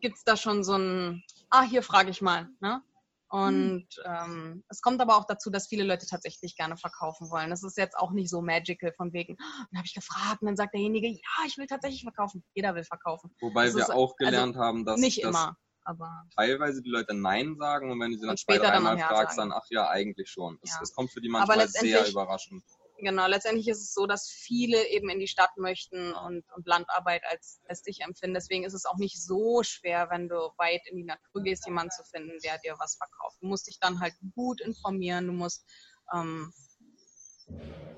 gibt's 0.00 0.22
da 0.24 0.36
schon 0.36 0.62
so 0.62 0.74
ein, 0.78 1.24
ah, 1.50 1.62
hier 1.62 1.82
frage 1.82 2.10
ich 2.10 2.22
mal. 2.22 2.48
Ne? 2.60 2.80
Und 3.28 3.88
ähm, 4.04 4.64
es 4.68 4.80
kommt 4.82 5.00
aber 5.00 5.16
auch 5.16 5.24
dazu, 5.26 5.50
dass 5.50 5.66
viele 5.68 5.82
Leute 5.84 6.06
tatsächlich 6.06 6.56
gerne 6.56 6.76
verkaufen 6.76 7.28
wollen. 7.30 7.50
Das 7.50 7.62
ist 7.64 7.76
jetzt 7.76 7.96
auch 7.96 8.12
nicht 8.12 8.30
so 8.30 8.40
magical 8.40 8.92
von 8.92 9.12
wegen, 9.12 9.36
"Ah, 9.40 9.66
dann 9.70 9.78
habe 9.78 9.86
ich 9.86 9.94
gefragt 9.94 10.42
und 10.42 10.46
dann 10.46 10.56
sagt 10.56 10.74
derjenige, 10.74 11.08
ja, 11.08 11.44
ich 11.46 11.56
will 11.58 11.66
tatsächlich 11.66 12.02
verkaufen. 12.02 12.44
Jeder 12.54 12.74
will 12.76 12.84
verkaufen. 12.84 13.34
Wobei 13.40 13.66
Das 13.66 13.74
wir 13.74 13.82
ist- 13.82 13.90
auch 13.90 14.14
also 14.18 14.30
gelernt 14.30 14.56
haben, 14.56 14.84
dass, 14.84 14.98
nicht 15.00 15.22
dass 15.24 15.30
immer, 15.30 15.56
aber 15.84 16.24
teilweise 16.36 16.82
die 16.82 16.90
Leute 16.90 17.14
Nein 17.14 17.56
sagen 17.56 17.90
und 17.90 18.00
wenn 18.00 18.12
du 18.12 18.18
sie 18.18 18.26
dann 18.26 18.36
zwei, 18.36 18.54
später 18.54 18.64
dann 18.64 18.84
dreimal 18.84 18.98
Ja 18.98 19.08
fragst, 19.08 19.36
sagen. 19.36 19.50
dann 19.50 19.58
ach 19.58 19.66
ja, 19.70 19.88
eigentlich 19.88 20.30
schon. 20.30 20.58
Es, 20.62 20.70
Ja. 20.70 20.80
es 20.82 20.94
kommt 20.94 21.10
für 21.12 21.20
die 21.20 21.28
manchmal 21.28 21.68
sehr 21.68 22.06
überraschend. 22.08 22.62
genau, 22.98 23.26
letztendlich 23.26 23.68
ist 23.68 23.80
es 23.80 23.94
so, 23.94 24.06
dass 24.06 24.28
viele 24.28 24.88
eben 24.88 25.08
in 25.08 25.20
die 25.20 25.28
Stadt 25.28 25.56
möchten 25.56 26.12
und, 26.12 26.44
und 26.54 26.66
Landarbeit 26.66 27.22
als 27.30 27.60
lästig 27.68 28.00
empfinden. 28.02 28.34
Deswegen 28.34 28.64
ist 28.64 28.74
es 28.74 28.84
auch 28.84 28.98
nicht 28.98 29.22
so 29.22 29.62
schwer, 29.62 30.08
wenn 30.10 30.28
du 30.28 30.36
weit 30.58 30.82
in 30.90 30.96
die 30.96 31.04
Natur 31.04 31.42
gehst, 31.42 31.66
jemanden 31.66 31.90
zu 31.90 32.04
finden, 32.04 32.38
der 32.44 32.58
dir 32.58 32.76
was 32.78 32.96
verkauft. 32.96 33.38
Du 33.40 33.46
musst 33.46 33.66
dich 33.66 33.78
dann 33.80 34.00
halt 34.00 34.14
gut 34.34 34.60
informieren, 34.60 35.26
du 35.26 35.32
musst 35.32 35.64
ähm, 36.12 36.52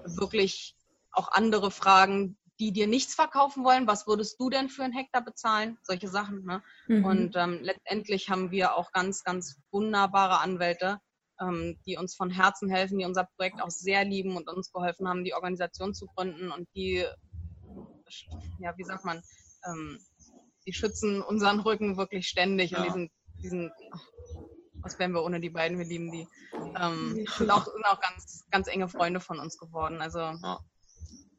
wirklich 0.04 0.76
auch 1.12 1.28
andere 1.32 1.70
fragen, 1.70 2.38
die 2.60 2.72
dir 2.72 2.86
nichts 2.86 3.14
verkaufen 3.14 3.64
wollen. 3.64 3.86
Was 3.86 4.06
würdest 4.06 4.38
du 4.40 4.50
denn 4.50 4.68
für 4.68 4.84
einen 4.84 4.92
Hektar 4.92 5.22
bezahlen? 5.22 5.78
Solche 5.82 6.08
Sachen. 6.08 6.44
Ne? 6.44 6.62
Mhm. 6.86 7.04
Und 7.04 7.36
ähm, 7.36 7.58
letztendlich 7.62 8.28
haben 8.28 8.50
wir 8.50 8.76
auch 8.76 8.92
ganz, 8.92 9.24
ganz 9.24 9.56
wunderbare 9.70 10.38
Anwälte, 10.40 10.98
ähm, 11.40 11.78
die 11.86 11.96
uns 11.96 12.14
von 12.14 12.30
Herzen 12.30 12.68
helfen, 12.70 12.98
die 12.98 13.04
unser 13.04 13.28
Projekt 13.36 13.60
auch 13.62 13.70
sehr 13.70 14.04
lieben 14.04 14.36
und 14.36 14.48
uns 14.48 14.70
geholfen 14.72 15.08
haben, 15.08 15.24
die 15.24 15.34
Organisation 15.34 15.94
zu 15.94 16.06
gründen 16.14 16.50
und 16.52 16.68
die, 16.74 17.04
ja, 18.58 18.76
wie 18.76 18.84
sagt 18.84 19.04
man, 19.04 19.22
ähm, 19.66 19.98
die 20.66 20.72
schützen 20.72 21.22
unseren 21.22 21.60
Rücken 21.60 21.96
wirklich 21.96 22.28
ständig 22.28 22.72
und 22.72 22.78
Ja. 22.78 22.84
die 22.84 22.92
sind, 22.92 23.12
die 23.42 23.48
sind 23.48 23.72
was 24.82 24.98
wären 24.98 25.12
wir 25.12 25.22
ohne 25.22 25.40
die 25.40 25.50
beiden, 25.50 25.78
wir 25.78 25.84
lieben 25.86 26.10
die. 26.10 26.26
Ähm, 26.76 27.26
und 27.38 27.50
auch, 27.50 27.64
sind 27.64 27.86
auch 27.86 28.00
ganz, 28.00 28.44
ganz 28.50 28.66
enge 28.68 28.88
Freunde 28.88 29.20
von 29.20 29.38
uns 29.38 29.56
geworden. 29.58 30.00
Also 30.00 30.18
Ja. 30.18 30.60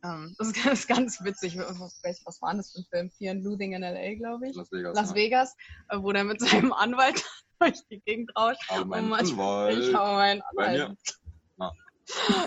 Ähm, 0.04 0.36
das 0.38 0.48
ist 0.50 0.54
ganz, 0.64 0.88
ganz 0.88 1.24
witzig. 1.24 1.58
Was, 1.58 2.02
was 2.26 2.42
war 2.42 2.54
das 2.54 2.72
für 2.72 2.80
ein 2.80 2.86
Film? 2.90 3.12
Fear 3.12 3.32
and 3.32 3.44
Loathing 3.44 3.74
in 3.74 3.84
L.A., 3.84 4.16
glaube 4.16 4.50
ich. 4.50 4.56
Las 4.56 4.72
Vegas. 4.72 4.96
Las 4.96 5.10
ja. 5.10 5.16
Vegas, 5.16 5.56
äh, 5.90 5.98
wo 5.98 6.12
der 6.12 6.24
mit 6.24 6.40
seinem 6.48 6.74
Anwalt 6.74 7.24
durch 7.60 7.80
die 7.90 8.02
Gegend 8.02 8.32
rauscht. 8.38 8.62
Aber 8.70 8.86
mein 8.86 9.06
Und 9.06 9.10
manchmal- 9.10 9.70
Anwalt. 9.72 9.88
Ich 9.88 9.94
habe 9.94 10.12
meinen 10.14 10.42
Anwalt. 10.42 10.98
Ja. 11.58 11.72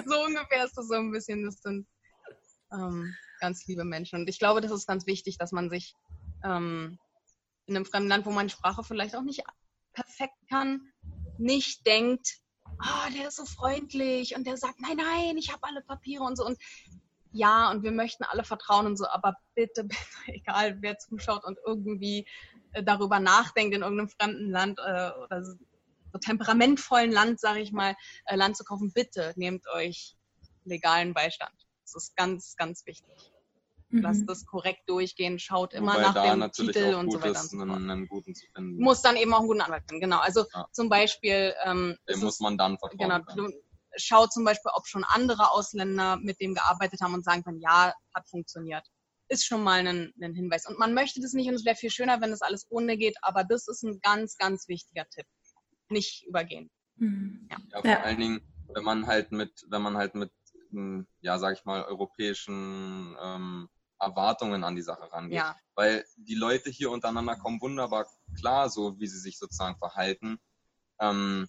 So 0.06 0.24
ungefähr 0.24 0.66
ist 0.66 0.76
das 0.76 0.88
so 0.88 0.94
ein 0.94 1.10
bisschen. 1.10 1.44
Das 1.44 1.62
sind 1.62 1.86
ähm, 2.72 3.14
ganz 3.40 3.66
liebe 3.66 3.84
Menschen. 3.84 4.20
Und 4.20 4.28
ich 4.28 4.38
glaube, 4.38 4.60
das 4.60 4.70
ist 4.70 4.86
ganz 4.86 5.06
wichtig, 5.06 5.38
dass 5.38 5.50
man 5.52 5.70
sich 5.70 5.94
ähm, 6.44 6.98
in 7.66 7.76
einem 7.76 7.86
fremden 7.86 8.08
Land, 8.08 8.26
wo 8.26 8.30
man 8.30 8.50
Sprache 8.50 8.84
vielleicht 8.84 9.16
auch 9.16 9.22
nicht 9.22 9.42
perfekt 9.94 10.36
kann, 10.50 10.92
nicht 11.38 11.86
denkt, 11.86 12.36
oh, 12.66 13.12
der 13.16 13.28
ist 13.28 13.36
so 13.36 13.46
freundlich 13.46 14.36
und 14.36 14.46
der 14.46 14.56
sagt, 14.58 14.80
nein, 14.80 14.98
nein, 14.98 15.36
ich 15.38 15.52
habe 15.52 15.66
alle 15.66 15.82
Papiere 15.82 16.22
und 16.24 16.36
so. 16.36 16.44
Und 16.44 16.58
ja, 17.36 17.70
und 17.70 17.82
wir 17.82 17.92
möchten 17.92 18.24
alle 18.24 18.44
vertrauen 18.44 18.86
und 18.86 18.96
so, 18.96 19.06
aber 19.08 19.36
bitte, 19.54 19.84
bitte, 19.84 20.00
egal 20.26 20.78
wer 20.80 20.98
zuschaut 20.98 21.44
und 21.44 21.58
irgendwie 21.64 22.26
äh, 22.72 22.82
darüber 22.82 23.20
nachdenkt, 23.20 23.74
in 23.74 23.82
irgendeinem 23.82 24.08
fremden 24.08 24.50
Land 24.50 24.78
äh, 24.78 25.10
oder 25.24 25.44
so, 25.44 25.54
so 26.12 26.18
temperamentvollen 26.18 27.12
Land, 27.12 27.40
sage 27.40 27.60
ich 27.60 27.72
mal, 27.72 27.94
äh, 28.26 28.36
Land 28.36 28.56
zu 28.56 28.64
kaufen, 28.64 28.92
bitte 28.92 29.32
nehmt 29.36 29.66
euch 29.74 30.16
legalen 30.64 31.14
Beistand. 31.14 31.54
Das 31.82 31.94
ist 31.94 32.16
ganz, 32.16 32.56
ganz 32.56 32.84
wichtig. 32.86 33.32
Mhm. 33.90 34.02
Lasst 34.02 34.28
das 34.28 34.44
korrekt 34.46 34.82
durchgehen, 34.88 35.38
schaut 35.38 35.72
immer 35.72 35.94
Wobei 35.94 36.34
nach 36.34 36.50
dem 36.50 36.52
Titel 36.52 36.94
und 36.94 37.12
so 37.12 37.18
weiter. 37.18 37.30
Ist, 37.32 37.52
und 37.52 37.60
so 37.60 37.62
einen, 37.62 37.90
einen 37.90 38.08
guten 38.08 38.34
zu 38.34 38.44
finden. 38.52 38.82
Muss 38.82 39.02
dann 39.02 39.16
eben 39.16 39.32
auch 39.32 39.40
einen 39.40 39.48
guten 39.48 39.60
Anwalt 39.60 39.84
finden, 39.88 40.00
genau. 40.00 40.18
Also 40.18 40.44
ja. 40.52 40.66
zum 40.72 40.88
Beispiel. 40.88 41.54
Ähm, 41.64 41.96
dem 42.08 42.20
muss 42.20 42.40
man 42.40 42.58
dann 42.58 42.78
vertrauen. 42.78 42.98
Genau, 42.98 43.22
können. 43.22 43.54
Schaut 43.96 44.32
zum 44.32 44.44
Beispiel, 44.44 44.70
ob 44.74 44.86
schon 44.86 45.04
andere 45.04 45.50
Ausländer 45.50 46.16
mit 46.16 46.40
dem 46.40 46.54
gearbeitet 46.54 47.00
haben 47.00 47.14
und 47.14 47.24
sagen 47.24 47.42
können, 47.42 47.60
ja, 47.60 47.94
hat 48.14 48.28
funktioniert. 48.28 48.86
Ist 49.28 49.46
schon 49.46 49.62
mal 49.62 49.86
ein, 49.86 50.12
ein 50.20 50.34
Hinweis. 50.34 50.66
Und 50.66 50.78
man 50.78 50.94
möchte 50.94 51.20
das 51.20 51.32
nicht 51.32 51.48
und 51.48 51.54
es 51.54 51.64
wäre 51.64 51.76
viel 51.76 51.90
schöner, 51.90 52.20
wenn 52.20 52.30
das 52.30 52.42
alles 52.42 52.66
ohne 52.70 52.96
geht, 52.96 53.16
aber 53.22 53.44
das 53.44 53.66
ist 53.68 53.82
ein 53.82 53.98
ganz, 54.00 54.36
ganz 54.36 54.68
wichtiger 54.68 55.06
Tipp. 55.08 55.26
Nicht 55.88 56.24
übergehen. 56.26 56.70
Mhm. 56.96 57.48
Ja. 57.50 57.58
ja. 57.72 57.80
vor 57.80 57.90
ja. 57.90 58.00
allen 58.02 58.20
Dingen, 58.20 58.40
wenn 58.74 58.84
man 58.84 59.06
halt 59.06 59.32
mit, 59.32 59.64
wenn 59.68 59.82
man 59.82 59.96
halt 59.96 60.14
mit, 60.14 60.32
hm, 60.70 61.06
ja, 61.20 61.38
sag 61.38 61.56
ich 61.56 61.64
mal, 61.64 61.84
europäischen 61.84 63.16
ähm, 63.20 63.68
Erwartungen 63.98 64.64
an 64.64 64.76
die 64.76 64.82
Sache 64.82 65.10
rangeht. 65.12 65.38
Ja. 65.38 65.56
Weil 65.74 66.04
die 66.16 66.34
Leute 66.34 66.70
hier 66.70 66.90
untereinander 66.90 67.36
kommen 67.36 67.60
wunderbar 67.60 68.06
klar, 68.38 68.68
so 68.68 68.98
wie 68.98 69.06
sie 69.06 69.18
sich 69.18 69.38
sozusagen 69.38 69.78
verhalten. 69.78 70.38
Ähm, 71.00 71.48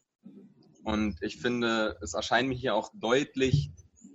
und 0.87 1.21
ich 1.21 1.35
finde, 1.35 1.97
es 2.01 2.13
erscheint 2.13 2.47
mir 2.47 2.55
hier 2.55 2.73
auch 2.73 2.91
deutlich 2.93 3.71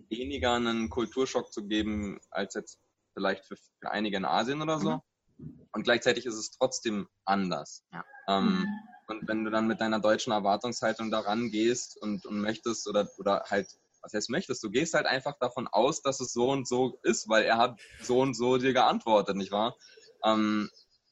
weniger 0.08 0.54
einen 0.54 0.88
Kulturschock 0.88 1.52
zu 1.52 1.66
geben, 1.66 2.18
als 2.30 2.54
jetzt 2.54 2.80
vielleicht 3.12 3.44
für, 3.44 3.56
für 3.56 3.90
einige 3.90 4.16
in 4.16 4.24
Asien 4.24 4.62
oder 4.62 4.78
so. 4.78 5.02
Mhm. 5.36 5.68
Und 5.72 5.82
gleichzeitig 5.82 6.24
ist 6.24 6.36
es 6.36 6.50
trotzdem 6.50 7.08
anders. 7.26 7.84
Ja. 7.92 8.02
Ähm, 8.26 8.60
mhm. 8.60 8.66
Und 9.06 9.28
wenn 9.28 9.44
du 9.44 9.50
dann 9.50 9.66
mit 9.66 9.82
deiner 9.82 10.00
deutschen 10.00 10.32
Erwartungshaltung 10.32 11.10
da 11.10 11.20
rangehst 11.20 12.00
und, 12.00 12.24
und 12.24 12.40
möchtest 12.40 12.88
oder, 12.88 13.06
oder 13.18 13.44
halt 13.50 13.68
was 14.00 14.14
heißt 14.14 14.30
möchtest, 14.30 14.64
du 14.64 14.70
gehst 14.70 14.94
halt 14.94 15.04
einfach 15.04 15.38
davon 15.40 15.68
aus, 15.68 16.00
dass 16.00 16.20
es 16.20 16.32
so 16.32 16.50
und 16.50 16.66
so 16.66 16.98
ist, 17.02 17.28
weil 17.28 17.44
er 17.44 17.58
hat 17.58 17.78
so 18.00 18.20
und 18.20 18.32
so 18.32 18.56
dir 18.56 18.72
geantwortet, 18.72 19.36
nicht 19.36 19.52
wahr? 19.52 19.76
Ähm, 20.24 20.70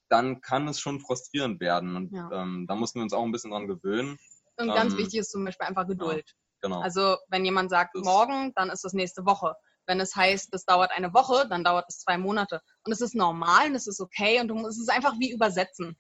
dann 0.09 0.41
kann 0.41 0.67
es 0.69 0.81
schon 0.81 1.01
frustrierend 1.01 1.61
werden. 1.61 1.97
Und 1.97 2.13
ja. 2.15 2.31
ähm, 2.33 2.65
da 2.67 2.75
mussten 2.77 2.99
wir 2.99 3.03
uns 3.03 3.13
auch 3.13 3.25
ein 3.25 3.33
bisschen 3.33 3.51
dran 3.51 3.69
gewöhnen. 3.69 4.19
Und 4.61 4.69
ähm, 4.69 4.75
ganz 4.75 4.97
wichtig 4.97 5.21
ist 5.21 5.31
zum 5.31 5.45
Beispiel 5.45 5.67
einfach 5.67 5.87
Geduld. 5.87 6.25
Ja, 6.27 6.69
genau. 6.69 6.81
Also 6.81 7.17
wenn 7.29 7.45
jemand 7.45 7.71
sagt 7.71 7.95
das 7.95 8.05
morgen, 8.05 8.53
dann 8.55 8.71
ist 8.71 8.85
das 8.85 8.93
nächste 8.93 9.25
Woche. 9.25 9.55
Wenn 9.87 10.01
es 10.01 10.15
heißt, 10.15 10.53
das 10.53 10.65
dauert 10.65 10.93
eine 10.93 11.13
Woche, 11.15 11.49
dann 11.49 11.65
dauert 11.65 11.87
es 11.89 11.99
zwei 11.99 12.19
Monate. 12.19 12.61
Und 12.85 12.93
es 12.93 13.01
ist 13.01 13.15
normal 13.15 13.69
und 13.69 13.75
es 13.75 13.87
ist 13.87 14.01
okay 14.01 14.41
und 14.41 14.49
du, 14.49 14.67
es 14.67 14.79
ist 14.79 14.91
einfach 14.91 15.15
wie 15.19 15.33
übersetzen. 15.33 15.97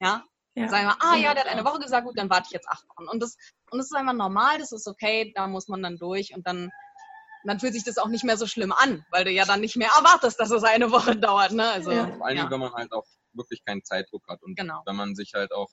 Ja, 0.00 0.24
ja. 0.54 0.68
Sagen 0.68 0.86
wir, 0.86 0.96
ah 1.00 1.16
ja, 1.16 1.34
der 1.34 1.44
hat 1.44 1.50
eine 1.50 1.64
Woche 1.64 1.80
gesagt, 1.80 2.06
gut, 2.06 2.16
dann 2.16 2.30
warte 2.30 2.46
ich 2.46 2.52
jetzt 2.52 2.68
acht 2.68 2.84
Wochen. 2.88 3.08
Und 3.08 3.20
das, 3.20 3.36
und 3.70 3.78
das 3.78 3.86
ist 3.86 3.96
einfach 3.96 4.12
normal, 4.12 4.58
das 4.58 4.70
ist 4.70 4.86
okay, 4.86 5.32
da 5.34 5.48
muss 5.48 5.66
man 5.66 5.82
dann 5.82 5.98
durch 5.98 6.34
und 6.34 6.46
dann, 6.46 6.70
dann 7.44 7.58
fühlt 7.58 7.74
sich 7.74 7.84
das 7.84 7.98
auch 7.98 8.06
nicht 8.06 8.24
mehr 8.24 8.36
so 8.36 8.46
schlimm 8.46 8.72
an, 8.72 9.04
weil 9.10 9.24
du 9.24 9.30
ja 9.32 9.44
dann 9.44 9.60
nicht 9.60 9.76
mehr 9.76 9.90
erwartest, 9.96 10.38
dass 10.38 10.52
es 10.52 10.62
eine 10.62 10.92
Woche 10.92 11.16
dauert. 11.16 11.52
Ne? 11.52 11.68
Also, 11.68 11.90
ja. 11.90 12.06
Vor 12.16 12.26
allem, 12.26 12.36
ja. 12.36 12.50
wenn 12.50 12.60
man 12.60 12.72
halt 12.72 12.92
auch 12.92 13.06
wirklich 13.32 13.64
keinen 13.64 13.84
Zeitdruck 13.84 14.22
hat 14.28 14.42
und 14.42 14.56
genau. 14.56 14.82
wenn 14.86 14.96
man 14.96 15.16
sich 15.16 15.32
halt 15.34 15.52
auch 15.52 15.70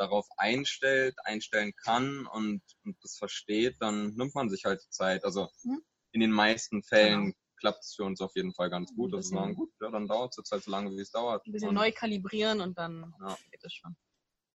darauf 0.00 0.26
einstellt, 0.38 1.14
einstellen 1.24 1.72
kann 1.76 2.26
und, 2.26 2.62
und 2.84 2.96
das 3.02 3.16
versteht, 3.18 3.76
dann 3.80 4.14
nimmt 4.14 4.34
man 4.34 4.48
sich 4.48 4.64
halt 4.64 4.80
Zeit. 4.90 5.24
Also 5.24 5.48
hm? 5.62 5.82
in 6.12 6.20
den 6.20 6.30
meisten 6.30 6.82
Fällen 6.82 7.24
genau. 7.26 7.36
klappt 7.58 7.84
es 7.84 7.94
für 7.94 8.04
uns 8.04 8.20
auf 8.22 8.34
jeden 8.34 8.54
Fall 8.54 8.70
ganz 8.70 8.94
gut. 8.94 9.12
Das 9.12 9.26
ist 9.26 9.34
dann 9.34 9.54
gut, 9.54 9.70
ja, 9.80 9.90
dann 9.90 10.08
dauert 10.08 10.32
es 10.32 10.38
jetzt 10.38 10.52
halt 10.52 10.64
so 10.64 10.70
lange, 10.70 10.90
wie 10.92 11.00
es 11.00 11.10
dauert. 11.10 11.46
Ein 11.46 11.52
bisschen 11.52 11.68
und, 11.68 11.74
neu 11.74 11.92
kalibrieren 11.92 12.62
und 12.62 12.78
dann 12.78 13.14
ja. 13.20 13.36
geht 13.50 13.62
es 13.62 13.74
schon. 13.74 13.94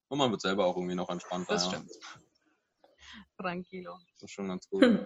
Und 0.07 0.17
man 0.17 0.31
wird 0.31 0.41
selber 0.41 0.65
auch 0.65 0.77
irgendwie 0.77 0.95
noch 0.95 1.09
entspannter. 1.09 1.55
Das 1.55 1.67
stimmt. 1.67 1.91
Tranquilo. 3.37 3.99
Das 4.13 4.23
ist 4.23 4.31
schon 4.31 4.47
ganz 4.47 4.67
gut. 4.69 4.81
Hm. 4.81 5.05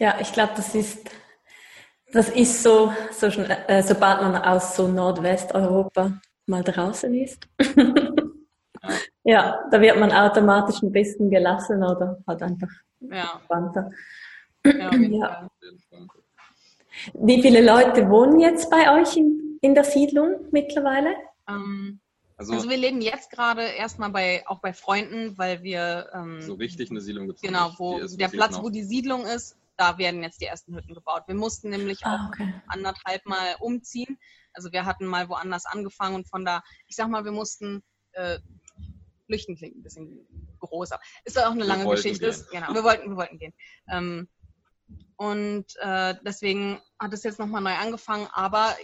Ja, 0.00 0.20
ich 0.20 0.32
glaube, 0.32 0.54
das 0.56 0.74
ist, 0.74 1.08
das 2.10 2.28
ist 2.28 2.62
so, 2.62 2.92
so 3.12 3.26
äh, 3.26 3.82
sobald 3.82 4.20
man 4.20 4.34
aus 4.34 4.74
so 4.74 4.88
Nordwesteuropa 4.88 6.20
mal 6.46 6.64
draußen 6.64 7.14
ist. 7.14 7.48
ja. 7.60 7.94
ja, 9.24 9.64
da 9.70 9.80
wird 9.80 9.98
man 9.98 10.12
automatisch 10.12 10.82
ein 10.82 10.92
bisschen 10.92 11.30
gelassen 11.30 11.82
oder 11.82 12.18
halt 12.26 12.42
einfach 12.42 12.70
ja. 13.00 13.34
entspannter. 13.34 13.90
Ja, 14.64 14.94
ja. 14.96 15.50
Wie 17.14 17.40
viele 17.40 17.64
Leute 17.64 18.08
wohnen 18.08 18.40
jetzt 18.40 18.70
bei 18.70 19.00
euch 19.00 19.16
in, 19.16 19.58
in 19.60 19.74
der 19.74 19.84
Siedlung 19.84 20.46
mittlerweile? 20.50 21.14
Ähm, 21.48 22.00
also, 22.36 22.54
also 22.54 22.68
wir 22.68 22.76
leben 22.76 23.00
jetzt 23.00 23.30
gerade 23.30 23.62
erstmal 23.62 24.10
bei 24.10 24.44
auch 24.46 24.60
bei 24.60 24.72
Freunden, 24.72 25.38
weil 25.38 25.62
wir 25.62 26.10
ähm, 26.12 26.42
so 26.42 26.54
richtig 26.54 26.90
eine 26.90 27.00
Siedlung 27.00 27.28
gibt. 27.28 27.42
Genau, 27.42 27.72
wo 27.78 27.98
ist, 27.98 28.20
der 28.20 28.28
Platz, 28.28 28.58
wo 28.60 28.68
die 28.68 28.82
Siedlung 28.82 29.24
ist, 29.24 29.56
da 29.76 29.96
werden 29.98 30.22
jetzt 30.22 30.40
die 30.40 30.46
ersten 30.46 30.74
Hütten 30.74 30.94
gebaut. 30.94 31.22
Wir 31.26 31.34
mussten 31.34 31.70
nämlich 31.70 32.04
ah, 32.04 32.28
okay. 32.28 32.52
auch 32.66 32.72
anderthalb 32.72 33.24
Mal 33.26 33.56
umziehen. 33.60 34.18
Also 34.52 34.72
wir 34.72 34.84
hatten 34.84 35.06
mal 35.06 35.28
woanders 35.28 35.64
angefangen 35.66 36.16
und 36.16 36.28
von 36.28 36.44
da, 36.44 36.62
ich 36.86 36.96
sag 36.96 37.08
mal, 37.08 37.24
wir 37.24 37.32
mussten 37.32 37.82
äh, 38.12 38.38
flüchten 39.32 39.56
klingt 39.56 39.76
ein 39.76 39.82
bisschen 39.82 40.26
groß, 40.60 40.92
aber 40.92 41.02
ist 41.24 41.38
auch 41.38 41.52
eine 41.52 41.64
lange 41.64 41.88
Geschichte. 41.88 42.30
Gehen. 42.30 42.46
Genau, 42.52 42.66
wir 42.74 42.84
wollten, 42.84 43.08
wir 43.08 43.16
wollten 43.16 43.38
gehen. 43.38 43.54
Ähm, 43.90 44.28
und 45.16 45.66
äh, 45.80 46.14
deswegen 46.26 46.80
hat 46.98 47.14
es 47.14 47.22
jetzt 47.22 47.38
nochmal 47.38 47.62
neu 47.62 47.74
angefangen, 47.74 48.28
aber 48.32 48.76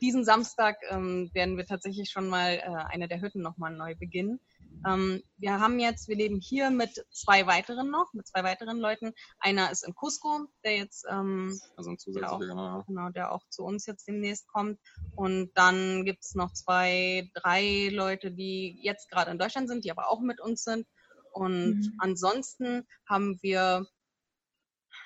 diesen 0.00 0.24
Samstag 0.24 0.76
ähm, 0.90 1.30
werden 1.32 1.56
wir 1.56 1.66
tatsächlich 1.66 2.10
schon 2.10 2.28
mal 2.28 2.54
äh, 2.54 2.92
eine 2.92 3.08
der 3.08 3.20
Hütten 3.20 3.42
nochmal 3.42 3.72
neu 3.72 3.96
beginnen. 3.96 4.38
Ähm, 4.86 5.22
wir 5.36 5.60
haben 5.60 5.78
jetzt, 5.78 6.08
wir 6.08 6.16
leben 6.16 6.40
hier 6.40 6.70
mit 6.70 7.04
zwei 7.10 7.46
weiteren 7.46 7.90
noch, 7.90 8.12
mit 8.12 8.26
zwei 8.26 8.44
weiteren 8.44 8.78
Leuten. 8.78 9.12
Einer 9.38 9.70
ist 9.70 9.86
in 9.86 9.94
Cusco, 9.94 10.46
der 10.64 10.76
jetzt, 10.76 11.04
ähm, 11.08 11.58
also 11.76 11.90
ein 11.90 11.98
zusätzlicher, 11.98 12.32
auch, 12.32 12.38
genau. 12.40 12.84
genau, 12.86 13.10
der 13.10 13.32
auch 13.32 13.42
zu 13.48 13.64
uns 13.64 13.86
jetzt 13.86 14.06
demnächst 14.06 14.46
kommt. 14.48 14.78
Und 15.16 15.50
dann 15.54 16.04
gibt 16.04 16.24
es 16.24 16.34
noch 16.34 16.52
zwei, 16.52 17.30
drei 17.34 17.90
Leute, 17.92 18.30
die 18.30 18.78
jetzt 18.82 19.10
gerade 19.10 19.30
in 19.30 19.38
Deutschland 19.38 19.68
sind, 19.68 19.84
die 19.84 19.90
aber 19.90 20.10
auch 20.10 20.20
mit 20.20 20.40
uns 20.40 20.62
sind. 20.62 20.86
Und 21.32 21.80
mhm. 21.80 21.94
ansonsten 21.98 22.86
haben 23.08 23.38
wir 23.42 23.86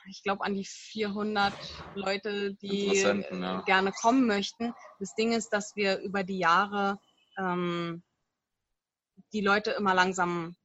ich 0.08 0.24
glaube, 0.24 0.44
an 0.44 0.54
die 0.54 0.64
400 0.64 1.52
Leute, 1.94 2.54
die 2.54 2.92
ja. 2.96 3.60
gerne 3.62 3.92
kommen 3.92 4.26
möchten. 4.26 4.74
Das 4.98 5.14
Ding 5.14 5.32
ist, 5.32 5.50
dass 5.50 5.76
wir 5.76 5.98
über 6.00 6.24
die 6.24 6.38
Jahre 6.38 6.98
ähm, 7.38 8.02
die 9.32 9.40
Leute 9.40 9.72
immer 9.72 9.94
langsam 9.94 10.56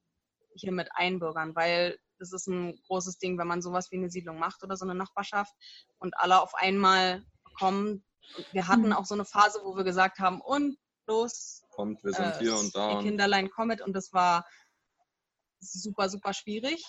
hier 0.56 0.72
mit 0.72 0.90
einbürgern, 0.94 1.56
weil 1.56 1.98
das 2.20 2.34
ist 2.34 2.48
ein 2.48 2.80
großes 2.88 3.20
Ding, 3.20 3.38
wenn 3.38 3.48
man 3.48 3.62
sowas 3.62 3.92
wie 3.92 3.98
eine 3.98 4.10
Siedlung 4.10 4.40
macht 4.40 4.64
oder 4.64 4.76
so 4.76 4.86
eine 4.86 4.96
Nachbarschaft 4.96 5.54
und 6.00 6.18
alle 6.18 6.42
auf 6.42 6.56
einmal 6.56 7.24
kommen. 7.58 8.04
Wir 8.52 8.68
hatten 8.68 8.88
mhm. 8.88 8.94
auch 8.94 9.06
so 9.06 9.14
eine 9.14 9.26
Phase, 9.26 9.62
wo 9.64 9.76
wir 9.76 9.84
gesagt 9.84 10.20
haben, 10.20 10.42
und 10.42 10.78
los. 11.08 11.64
Kommt, 11.72 12.04
wir 12.04 12.14
sind 12.14 12.36
äh, 12.36 12.40
hier 12.40 12.58
und 12.58 12.76
da. 12.76 12.98
Die 12.98 13.06
Kinderlein 13.06 13.50
kommt 13.50 13.82
und 13.82 13.94
das 13.94 14.12
war 14.14 14.46
super, 15.60 16.10
super 16.10 16.34
schwierig 16.34 16.84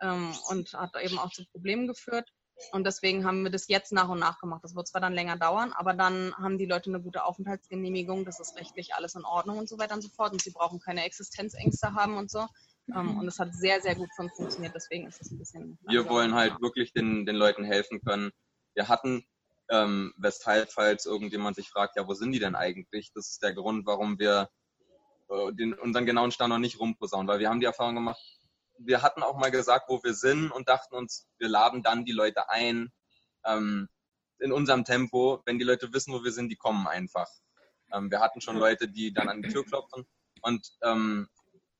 ähm, 0.00 0.34
und 0.48 0.72
hat 0.74 0.94
eben 1.00 1.18
auch 1.18 1.30
zu 1.30 1.44
Problemen 1.46 1.86
geführt. 1.86 2.30
Und 2.70 2.84
deswegen 2.84 3.24
haben 3.24 3.42
wir 3.42 3.50
das 3.50 3.68
jetzt 3.68 3.92
nach 3.92 4.08
und 4.08 4.20
nach 4.20 4.38
gemacht. 4.38 4.62
Das 4.62 4.74
wird 4.74 4.86
zwar 4.86 5.00
dann 5.00 5.14
länger 5.14 5.36
dauern, 5.36 5.72
aber 5.72 5.94
dann 5.94 6.34
haben 6.36 6.58
die 6.58 6.66
Leute 6.66 6.90
eine 6.90 7.00
gute 7.00 7.24
Aufenthaltsgenehmigung, 7.24 8.24
das 8.24 8.40
ist 8.40 8.56
rechtlich 8.56 8.94
alles 8.94 9.14
in 9.14 9.24
Ordnung 9.24 9.58
und 9.58 9.68
so 9.68 9.78
weiter 9.78 9.94
und 9.94 10.02
so 10.02 10.08
fort. 10.08 10.32
Und 10.32 10.42
sie 10.42 10.50
brauchen 10.50 10.80
keine 10.80 11.04
Existenzängste 11.04 11.94
haben 11.94 12.16
und 12.16 12.30
so. 12.30 12.46
Ähm, 12.94 13.18
und 13.18 13.26
es 13.26 13.38
hat 13.38 13.54
sehr, 13.54 13.80
sehr 13.80 13.94
gut 13.94 14.10
funktioniert. 14.14 14.74
Deswegen 14.74 15.06
ist 15.06 15.20
es 15.20 15.30
ein 15.30 15.38
bisschen. 15.38 15.78
Wir 15.88 16.08
wollen 16.08 16.34
halt 16.34 16.60
wirklich 16.60 16.92
den, 16.92 17.26
den 17.26 17.36
Leuten 17.36 17.64
helfen 17.64 18.00
können. 18.02 18.30
Wir 18.74 18.88
hatten, 18.88 19.24
ähm, 19.70 20.12
weshalb, 20.16 20.70
falls 20.70 21.06
irgendjemand 21.06 21.56
sich 21.56 21.68
fragt, 21.68 21.96
ja, 21.96 22.06
wo 22.06 22.14
sind 22.14 22.32
die 22.32 22.38
denn 22.38 22.54
eigentlich? 22.54 23.12
Das 23.14 23.28
ist 23.28 23.42
der 23.42 23.54
Grund, 23.54 23.86
warum 23.86 24.18
wir 24.18 24.48
äh, 25.30 25.52
den, 25.52 25.74
unseren 25.74 26.06
genauen 26.06 26.32
Standort 26.32 26.60
nicht 26.60 26.80
rumposaunen, 26.80 27.28
weil 27.28 27.38
wir 27.38 27.48
haben 27.48 27.60
die 27.60 27.66
Erfahrung 27.66 27.94
gemacht, 27.94 28.20
wir 28.86 29.02
hatten 29.02 29.22
auch 29.22 29.36
mal 29.36 29.50
gesagt, 29.50 29.88
wo 29.88 30.02
wir 30.02 30.14
sind 30.14 30.50
und 30.50 30.68
dachten 30.68 30.94
uns, 30.94 31.28
wir 31.38 31.48
laden 31.48 31.82
dann 31.82 32.04
die 32.04 32.12
Leute 32.12 32.48
ein 32.50 32.92
ähm, 33.44 33.88
in 34.38 34.52
unserem 34.52 34.84
Tempo. 34.84 35.42
Wenn 35.46 35.58
die 35.58 35.64
Leute 35.64 35.92
wissen, 35.92 36.12
wo 36.12 36.24
wir 36.24 36.32
sind, 36.32 36.48
die 36.48 36.56
kommen 36.56 36.86
einfach. 36.86 37.28
Ähm, 37.92 38.10
wir 38.10 38.20
hatten 38.20 38.40
schon 38.40 38.56
Leute, 38.56 38.88
die 38.88 39.12
dann 39.12 39.28
an 39.28 39.42
die 39.42 39.48
Tür 39.48 39.64
klopfen 39.64 40.06
und 40.42 40.68
ähm, 40.82 41.28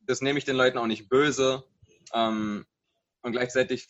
das 0.01 0.21
nehme 0.21 0.39
ich 0.39 0.45
den 0.45 0.57
Leuten 0.57 0.79
auch 0.79 0.87
nicht 0.87 1.09
böse. 1.09 1.65
Ähm, 2.13 2.67
und 3.23 3.33
gleichzeitig 3.33 3.89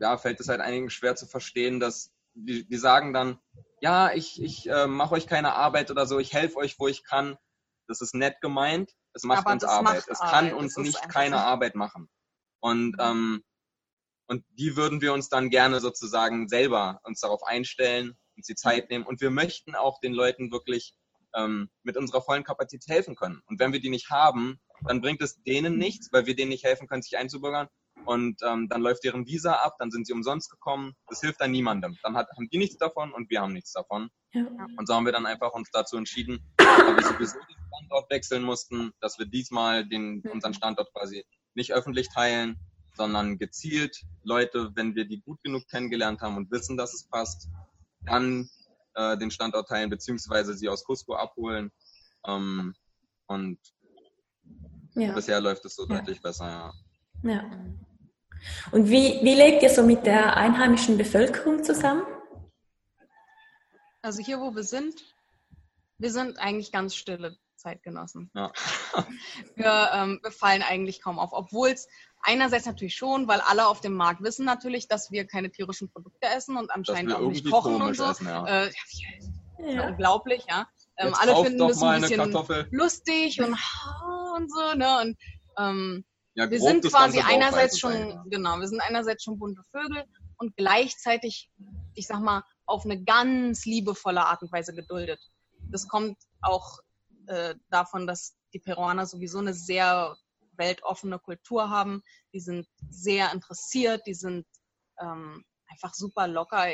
ja, 0.00 0.16
fällt 0.16 0.40
es 0.40 0.48
halt 0.48 0.60
einigen 0.60 0.90
schwer 0.90 1.16
zu 1.16 1.26
verstehen, 1.26 1.80
dass 1.80 2.12
die, 2.34 2.66
die 2.66 2.76
sagen 2.76 3.12
dann, 3.12 3.38
ja, 3.80 4.12
ich, 4.12 4.42
ich 4.42 4.68
äh, 4.68 4.86
mache 4.86 5.14
euch 5.14 5.26
keine 5.26 5.54
Arbeit 5.54 5.90
oder 5.90 6.06
so, 6.06 6.18
ich 6.18 6.32
helfe 6.32 6.56
euch, 6.56 6.78
wo 6.78 6.88
ich 6.88 7.04
kann. 7.04 7.36
das 7.86 8.00
ist 8.00 8.14
nett 8.14 8.40
gemeint, 8.40 8.92
es 9.14 9.22
macht 9.22 9.46
Aber 9.46 9.52
uns 9.52 9.64
Arbeit. 9.64 9.94
Macht 9.94 10.08
es 10.08 10.18
kann 10.18 10.52
uns 10.52 10.76
nicht 10.76 11.08
keine. 11.08 11.38
Arbeit 11.38 11.74
machen. 11.74 12.08
Und, 12.60 12.92
mhm. 12.92 13.00
ähm, 13.00 13.44
und 14.26 14.44
die 14.58 14.76
würden 14.76 15.00
wir 15.00 15.12
uns 15.12 15.28
dann 15.28 15.50
gerne 15.50 15.80
sozusagen 15.80 16.48
selber 16.48 17.00
uns 17.04 17.20
darauf 17.20 17.42
einstellen, 17.42 18.16
uns 18.36 18.46
die 18.46 18.54
Zeit 18.54 18.90
nehmen. 18.90 19.06
Und 19.06 19.20
wir 19.20 19.30
möchten 19.30 19.74
auch 19.74 20.00
den 20.00 20.12
Leuten 20.12 20.50
wirklich 20.50 20.94
ähm, 21.34 21.70
mit 21.82 21.96
unserer 21.96 22.22
vollen 22.22 22.44
Kapazität 22.44 22.94
helfen 22.94 23.16
können. 23.16 23.42
Und 23.46 23.58
wenn 23.60 23.72
wir 23.72 23.80
die 23.80 23.90
nicht 23.90 24.10
haben, 24.10 24.60
dann 24.86 25.00
bringt 25.00 25.22
es 25.22 25.42
denen 25.42 25.76
nichts, 25.76 26.12
weil 26.12 26.26
wir 26.26 26.36
denen 26.36 26.50
nicht 26.50 26.64
helfen 26.64 26.88
können, 26.88 27.02
sich 27.02 27.16
einzubürgern. 27.16 27.68
Und 28.04 28.40
ähm, 28.42 28.68
dann 28.68 28.80
läuft 28.80 29.04
deren 29.04 29.26
Visa 29.26 29.52
ab, 29.54 29.74
dann 29.78 29.90
sind 29.90 30.06
sie 30.06 30.12
umsonst 30.12 30.50
gekommen. 30.50 30.94
Das 31.08 31.20
hilft 31.20 31.40
dann 31.40 31.50
niemandem. 31.50 31.96
Dann 32.02 32.16
hat, 32.16 32.28
haben 32.36 32.48
die 32.48 32.58
nichts 32.58 32.78
davon 32.78 33.12
und 33.12 33.28
wir 33.28 33.40
haben 33.40 33.52
nichts 33.52 33.72
davon. 33.72 34.08
Ja. 34.32 34.46
Und 34.76 34.86
so 34.86 34.94
haben 34.94 35.04
wir 35.04 35.12
dann 35.12 35.26
einfach 35.26 35.52
uns 35.52 35.68
dazu 35.72 35.96
entschieden, 35.96 36.38
weil 36.58 36.96
wir 36.96 37.02
sowieso 37.02 37.38
den 37.38 37.56
Standort 37.68 38.10
wechseln 38.10 38.42
mussten, 38.44 38.92
dass 39.00 39.18
wir 39.18 39.26
diesmal 39.26 39.86
den, 39.86 40.22
unseren 40.32 40.54
Standort 40.54 40.92
quasi 40.92 41.24
nicht 41.58 41.74
öffentlich 41.74 42.08
teilen, 42.08 42.58
sondern 42.96 43.38
gezielt 43.38 44.04
Leute, 44.24 44.70
wenn 44.74 44.94
wir 44.94 45.04
die 45.04 45.20
gut 45.20 45.42
genug 45.42 45.68
kennengelernt 45.68 46.22
haben 46.22 46.36
und 46.36 46.50
wissen, 46.50 46.78
dass 46.78 46.94
es 46.94 47.04
passt, 47.04 47.48
dann 48.00 48.48
äh, 48.94 49.18
den 49.18 49.30
Standort 49.30 49.68
teilen, 49.68 49.90
beziehungsweise 49.90 50.54
sie 50.54 50.68
aus 50.68 50.84
Cusco 50.84 51.14
abholen. 51.14 51.70
Ähm, 52.26 52.74
und 53.26 53.58
ja. 54.94 55.12
bisher 55.12 55.40
läuft 55.40 55.64
es 55.66 55.76
so 55.76 55.86
ja. 55.86 55.96
deutlich 55.96 56.22
besser, 56.22 56.48
ja. 56.48 56.72
Ja. 57.30 57.44
Und 58.70 58.88
wie, 58.88 59.20
wie 59.22 59.34
lebt 59.34 59.62
ihr 59.62 59.70
so 59.70 59.82
mit 59.82 60.06
der 60.06 60.36
einheimischen 60.36 60.96
Bevölkerung 60.96 61.64
zusammen? 61.64 62.06
Also 64.00 64.22
hier, 64.22 64.40
wo 64.40 64.54
wir 64.54 64.62
sind, 64.62 64.94
wir 65.98 66.12
sind 66.12 66.38
eigentlich 66.38 66.70
ganz 66.70 66.94
stille 66.94 67.36
Zeitgenossen. 67.58 68.30
Ja. 68.34 68.52
wir, 69.56 69.90
ähm, 69.92 70.20
wir 70.22 70.32
fallen 70.32 70.62
eigentlich 70.62 71.02
kaum 71.02 71.18
auf, 71.18 71.30
obwohl 71.32 71.70
es 71.70 71.88
einerseits 72.22 72.66
natürlich 72.66 72.94
schon, 72.94 73.28
weil 73.28 73.40
alle 73.40 73.66
auf 73.66 73.80
dem 73.80 73.94
Markt 73.94 74.22
wissen 74.22 74.44
natürlich, 74.44 74.88
dass 74.88 75.10
wir 75.10 75.26
keine 75.26 75.50
tierischen 75.50 75.90
Produkte 75.90 76.28
essen 76.28 76.56
und 76.56 76.70
anscheinend 76.70 77.14
auch 77.14 77.20
nicht 77.20 77.48
kochen 77.50 77.80
und 77.80 77.96
so. 77.96 78.04
Essen, 78.04 78.26
ja. 78.26 78.64
Äh, 78.64 78.70
ja, 79.60 79.88
unglaublich, 79.88 80.44
ja. 80.48 80.68
Ähm, 80.96 81.14
alle 81.14 81.36
finden 81.44 81.58
das 81.58 81.82
ein 81.82 82.00
bisschen 82.00 82.68
lustig 82.70 83.40
und, 83.40 83.56
und 84.36 84.50
so, 84.50 84.74
ne? 84.74 85.00
Und 85.02 85.18
ähm, 85.58 86.04
ja, 86.34 86.50
wir 86.50 86.60
sind 86.60 86.84
quasi 86.84 87.20
einerseits 87.20 87.78
schon, 87.78 87.92
sein, 87.92 88.10
ja. 88.10 88.24
genau, 88.30 88.58
wir 88.58 88.68
sind 88.68 88.80
einerseits 88.80 89.24
schon 89.24 89.38
bunte 89.38 89.62
Vögel 89.72 90.04
und 90.38 90.56
gleichzeitig, 90.56 91.50
ich 91.94 92.06
sag 92.06 92.20
mal, 92.20 92.42
auf 92.66 92.84
eine 92.84 93.02
ganz 93.02 93.64
liebevolle 93.64 94.24
Art 94.24 94.42
und 94.42 94.52
Weise 94.52 94.74
geduldet. 94.74 95.20
Das 95.70 95.88
kommt 95.88 96.16
auch 96.40 96.78
äh, 97.28 97.54
davon, 97.70 98.06
dass 98.06 98.36
die 98.52 98.58
Peruaner 98.58 99.06
sowieso 99.06 99.38
eine 99.38 99.54
sehr 99.54 100.16
weltoffene 100.56 101.18
Kultur 101.18 101.70
haben. 101.70 102.02
Die 102.32 102.40
sind 102.40 102.66
sehr 102.90 103.32
interessiert, 103.32 104.02
die 104.06 104.14
sind 104.14 104.46
ähm, 105.00 105.44
einfach 105.70 105.94
super 105.94 106.26
locker. 106.26 106.66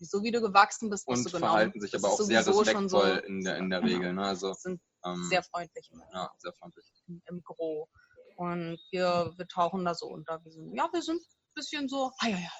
So 0.00 0.22
wie 0.22 0.30
du 0.30 0.40
gewachsen 0.40 0.90
bist, 0.90 1.06
bist 1.06 1.18
und 1.18 1.26
du 1.26 1.36
genau. 1.36 1.48
verhalten 1.48 1.80
sich 1.80 1.94
aber 1.94 2.08
auch 2.08 2.20
sehr 2.20 2.46
respektvoll 2.46 2.88
so, 2.88 3.26
in 3.26 3.42
der, 3.42 3.58
in 3.58 3.70
der 3.70 3.80
genau. 3.80 3.92
Regel. 3.92 4.12
Ne? 4.14 4.24
Also, 4.24 4.52
sind 4.54 4.80
ähm, 5.04 5.26
sehr 5.28 5.42
freundlich. 5.42 5.90
Ja, 6.12 6.30
sehr 6.38 6.52
freundlich. 6.54 6.86
Im, 7.06 7.22
im 7.26 7.42
Gro. 7.42 7.88
Und 8.36 8.78
wir, 8.90 9.32
wir 9.36 9.46
tauchen 9.48 9.84
da 9.84 9.94
so 9.94 10.06
unter. 10.06 10.42
Wir 10.44 10.50
sind, 10.50 10.74
ja, 10.74 10.88
wir 10.92 11.02
sind 11.02 11.20
ein 11.20 11.54
bisschen 11.54 11.88
so, 11.88 12.10
ah, 12.18 12.28
ja, 12.28 12.38
ja, 12.38 12.50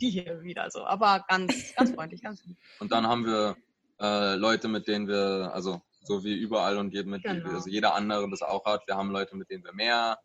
die 0.00 0.10
hier 0.10 0.40
wieder 0.42 0.70
so, 0.70 0.84
aber 0.84 1.24
ganz, 1.28 1.74
ganz 1.74 1.90
freundlich, 1.94 2.22
ganz. 2.22 2.42
Und 2.78 2.92
dann 2.92 3.06
haben 3.06 3.26
wir 3.26 3.56
äh, 4.00 4.36
Leute, 4.36 4.68
mit 4.68 4.86
denen 4.86 5.08
wir, 5.08 5.50
also 5.52 5.82
so 6.02 6.24
wie 6.24 6.34
überall 6.34 6.78
und 6.78 6.92
jedem, 6.92 7.12
mit 7.12 7.22
genau. 7.22 7.50
also 7.50 7.68
jeder 7.68 7.94
andere 7.94 8.28
das 8.30 8.42
auch 8.42 8.64
hat. 8.64 8.86
Wir 8.86 8.96
haben 8.96 9.10
Leute, 9.10 9.36
mit 9.36 9.50
denen 9.50 9.64
wir 9.64 9.72
mehr 9.72 10.18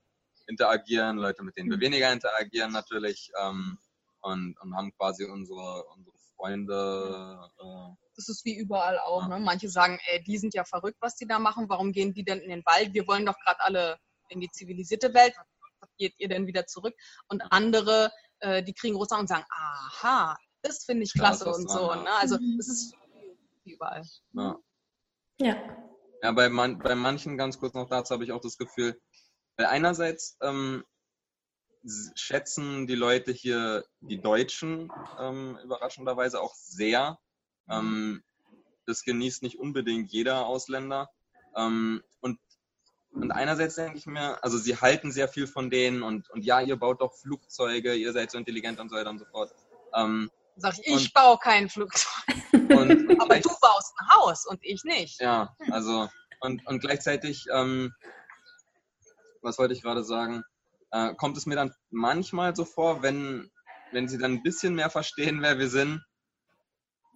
interagieren, 0.47 1.17
Leute, 1.17 1.43
mit 1.43 1.57
denen 1.57 1.69
wir 1.69 1.77
mhm. 1.77 1.81
weniger 1.81 2.11
interagieren 2.11 2.71
natürlich 2.71 3.31
ähm, 3.41 3.77
und, 4.21 4.59
und 4.61 4.75
haben 4.75 4.93
quasi 4.97 5.25
unsere, 5.25 5.83
unsere 5.95 6.15
Freunde. 6.35 7.49
Äh, 7.59 7.95
das 8.15 8.29
ist 8.29 8.45
wie 8.45 8.55
überall 8.55 8.99
auch. 8.99 9.23
Ja. 9.23 9.39
Ne? 9.39 9.43
Manche 9.43 9.69
sagen, 9.69 9.99
ey, 10.07 10.23
die 10.23 10.37
sind 10.37 10.53
ja 10.53 10.63
verrückt, 10.63 10.97
was 11.01 11.15
die 11.15 11.27
da 11.27 11.39
machen. 11.39 11.69
Warum 11.69 11.91
gehen 11.91 12.13
die 12.13 12.23
denn 12.23 12.39
in 12.39 12.49
den 12.49 12.65
Wald? 12.65 12.93
Wir 12.93 13.07
wollen 13.07 13.25
doch 13.25 13.37
gerade 13.39 13.59
alle 13.61 13.97
in 14.29 14.39
die 14.39 14.49
zivilisierte 14.49 15.13
Welt, 15.13 15.35
geht 15.97 16.13
ihr 16.17 16.27
denn 16.27 16.47
wieder 16.47 16.65
zurück? 16.65 16.95
Und 17.27 17.41
andere, 17.51 18.11
äh, 18.39 18.63
die 18.63 18.73
kriegen 18.73 18.95
Russland 18.95 19.21
und 19.21 19.27
sagen, 19.27 19.45
aha, 19.49 20.37
das 20.61 20.83
finde 20.83 21.03
ich 21.03 21.13
klasse 21.13 21.45
und 21.45 21.69
so. 21.69 21.93
Ne? 21.93 22.11
Also 22.19 22.37
es 22.59 22.67
ist 22.67 22.95
überall. 23.63 24.03
Ja. 24.33 24.57
Ja, 25.39 25.55
ja 26.21 26.31
bei, 26.31 26.49
man, 26.49 26.79
bei 26.79 26.95
manchen, 26.95 27.37
ganz 27.37 27.59
kurz 27.59 27.73
noch 27.73 27.89
dazu, 27.89 28.13
habe 28.13 28.23
ich 28.23 28.31
auch 28.31 28.41
das 28.41 28.57
Gefühl, 28.57 28.99
weil 29.57 29.67
einerseits 29.67 30.37
ähm, 30.41 30.83
schätzen 32.15 32.87
die 32.87 32.95
Leute 32.95 33.31
hier 33.31 33.85
die 33.99 34.21
Deutschen 34.21 34.91
ähm, 35.19 35.57
überraschenderweise 35.63 36.41
auch 36.41 36.55
sehr. 36.55 37.19
Ähm, 37.69 38.23
das 38.85 39.03
genießt 39.03 39.43
nicht 39.43 39.59
unbedingt 39.59 40.11
jeder 40.11 40.45
Ausländer. 40.45 41.09
Ähm, 41.55 42.03
und 42.21 42.39
und 43.15 43.31
einerseits 43.31 43.75
denke 43.75 43.97
ich 43.97 44.05
mir, 44.05 44.43
also 44.43 44.57
sie 44.57 44.75
halten 44.75 45.09
sehr 45.11 45.29
viel 45.29 45.47
von 45.47 45.69
denen 45.69 46.03
und, 46.03 46.29
und 46.31 46.43
ja, 46.43 46.59
ihr 46.59 46.75
baut 46.75 46.99
doch 46.99 47.13
Flugzeuge, 47.13 47.95
ihr 47.95 48.11
seid 48.11 48.29
so 48.29 48.37
intelligent 48.37 48.77
und 48.79 48.89
so 48.89 48.97
weiter 48.97 49.09
und 49.09 49.19
so 49.19 49.25
fort. 49.25 49.53
Sag 50.57 50.77
ich, 50.79 50.87
ich 50.87 50.93
und, 50.93 51.13
baue 51.13 51.37
kein 51.37 51.69
Flugzeug. 51.69 52.11
Und, 52.53 52.69
Aber 53.21 53.39
du 53.39 53.49
baust 53.61 53.93
ein 53.99 54.09
Haus 54.09 54.45
und 54.45 54.59
ich 54.63 54.83
nicht. 54.85 55.21
Ja, 55.21 55.55
also 55.71 56.09
und, 56.39 56.65
und 56.65 56.79
gleichzeitig, 56.79 57.45
ähm, 57.51 57.93
was 59.41 59.59
wollte 59.59 59.73
ich 59.73 59.81
gerade 59.81 60.03
sagen, 60.03 60.43
äh, 60.91 61.13
kommt 61.15 61.37
es 61.37 61.45
mir 61.45 61.55
dann 61.55 61.73
manchmal 61.91 62.55
so 62.55 62.65
vor, 62.65 63.03
wenn, 63.03 63.51
wenn 63.91 64.07
sie 64.07 64.17
dann 64.17 64.33
ein 64.33 64.43
bisschen 64.43 64.73
mehr 64.75 64.89
verstehen, 64.89 65.41
wer 65.41 65.59
wir 65.59 65.69
sind, 65.69 66.03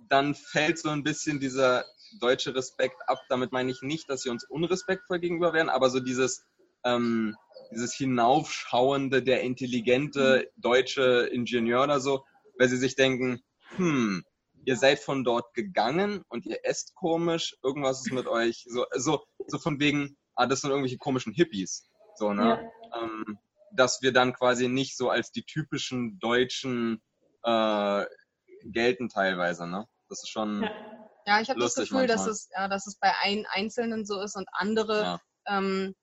dann 0.10 0.36
fällt 0.36 0.80
so 0.80 0.89
ein 0.89 1.04
bisschen 1.04 1.39
dieser 1.39 1.86
deutsche 2.19 2.54
Respekt 2.54 2.97
ab. 3.08 3.19
Damit 3.30 3.52
meine 3.52 3.71
ich 3.71 3.82
nicht, 3.82 4.10
dass 4.10 4.23
sie 4.23 4.30
uns 4.30 4.43
unrespektvoll 4.43 5.19
gegenüber 5.19 5.54
werden, 5.54 5.69
aber 5.69 5.89
so 5.89 5.99
dieses, 5.99 6.43
ähm, 6.84 7.36
dieses 7.71 7.93
hinaufschauende, 7.93 9.23
der 9.23 9.41
intelligente 9.41 10.45
mhm. 10.45 10.62
deutsche 10.62 11.30
Ingenieur 11.32 11.84
oder 11.84 11.99
so, 11.99 12.25
weil 12.60 12.69
sie 12.69 12.78
sich 12.78 12.95
denken, 12.95 13.41
hm, 13.78 14.24
ihr 14.65 14.76
seid 14.76 15.00
von 15.00 15.24
dort 15.24 15.54
gegangen 15.54 16.24
und 16.28 16.45
ihr 16.45 16.60
esst 16.63 16.93
komisch, 16.93 17.56
irgendwas 17.63 18.02
ist 18.02 18.12
mit 18.12 18.28
euch, 18.28 18.65
so, 18.69 18.86
so, 18.95 19.24
so 19.48 19.58
von 19.58 19.80
wegen, 19.80 20.17
ah, 20.36 20.45
das 20.45 20.62
sind 20.62 20.69
irgendwelche 20.69 20.98
komischen 20.98 21.34
Hippies, 21.34 21.89
so, 22.15 22.34
ne? 22.34 22.69
Ja. 22.91 23.02
Ähm, 23.02 23.39
dass 23.72 24.02
wir 24.02 24.12
dann 24.12 24.34
quasi 24.34 24.67
nicht 24.67 24.98
so 24.98 25.10
als 25.10 25.32
die 25.32 25.43
typischen 25.43 26.19
Deutschen 26.19 27.02
äh, 27.43 28.06
gelten 28.63 29.10
teilweise, 29.10 29.65
ne? 29.65 29.88
Das 30.10 30.24
ist 30.24 30.30
schon. 30.30 30.63
Ja. 30.63 30.72
Ja, 31.26 31.41
ich 31.41 31.50
habe 31.50 31.60
das 31.60 31.76
Gefühl, 31.76 32.08
dass 32.08 32.26
es, 32.26 32.50
ja, 32.56 32.67
dass 32.67 32.88
es 32.88 32.98
bei 32.98 33.12
ein 33.22 33.45
Einzelnen 33.52 34.04
so 34.04 34.19
ist 34.19 34.36
und 34.36 34.48
andere, 34.52 35.19
ähm, 35.48 35.93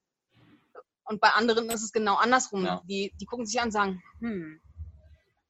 und 1.05 1.21
bei 1.21 1.31
anderen 1.31 1.69
ist 1.69 1.83
es 1.83 1.91
genau 1.91 2.15
andersrum. 2.15 2.81
Die, 2.85 3.13
die 3.21 3.25
gucken 3.27 3.45
sich 3.45 3.59
an 3.59 3.67
und 3.67 3.73
sagen, 3.73 4.03
hm, 4.21 4.61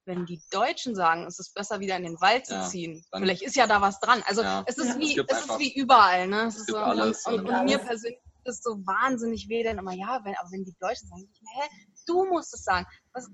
wenn 0.06 0.24
die 0.24 0.40
Deutschen 0.50 0.94
sagen, 0.94 1.26
es 1.26 1.38
ist 1.38 1.54
besser, 1.54 1.80
wieder 1.80 1.96
in 1.96 2.04
den 2.04 2.20
Wald 2.20 2.46
zu 2.46 2.62
ziehen, 2.68 3.04
vielleicht 3.12 3.42
ist 3.42 3.56
ja 3.56 3.66
da 3.66 3.80
was 3.80 4.00
dran. 4.00 4.22
Also 4.26 4.42
es 4.66 4.78
ist 4.78 4.98
wie, 4.98 5.18
es, 5.18 5.24
es 5.28 5.46
ist 5.46 5.58
wie 5.58 5.74
überall, 5.74 6.28
ne? 6.28 6.46
Es, 6.46 6.56
es 6.56 6.66
so, 6.66 6.76
alles, 6.76 7.26
und, 7.26 7.40
und, 7.40 7.48
und 7.48 7.64
mir 7.64 7.78
persönlich 7.78 8.20
ist 8.44 8.58
es 8.58 8.62
so 8.62 8.78
wahnsinnig 8.86 9.48
weh, 9.48 9.64
dann 9.64 9.78
immer, 9.78 9.92
ja, 9.92 10.20
wenn, 10.24 10.34
aber 10.36 10.50
wenn 10.52 10.64
die 10.64 10.76
Deutschen 10.80 11.08
sagen, 11.08 11.28
hä, 11.40 11.68
du 12.06 12.24
musst 12.26 12.54
es 12.54 12.62
sagen. 12.62 12.86
Was, 13.12 13.28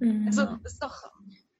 mhm. 0.00 0.24
Also 0.26 0.58
ist 0.64 0.82
doch, 0.82 1.10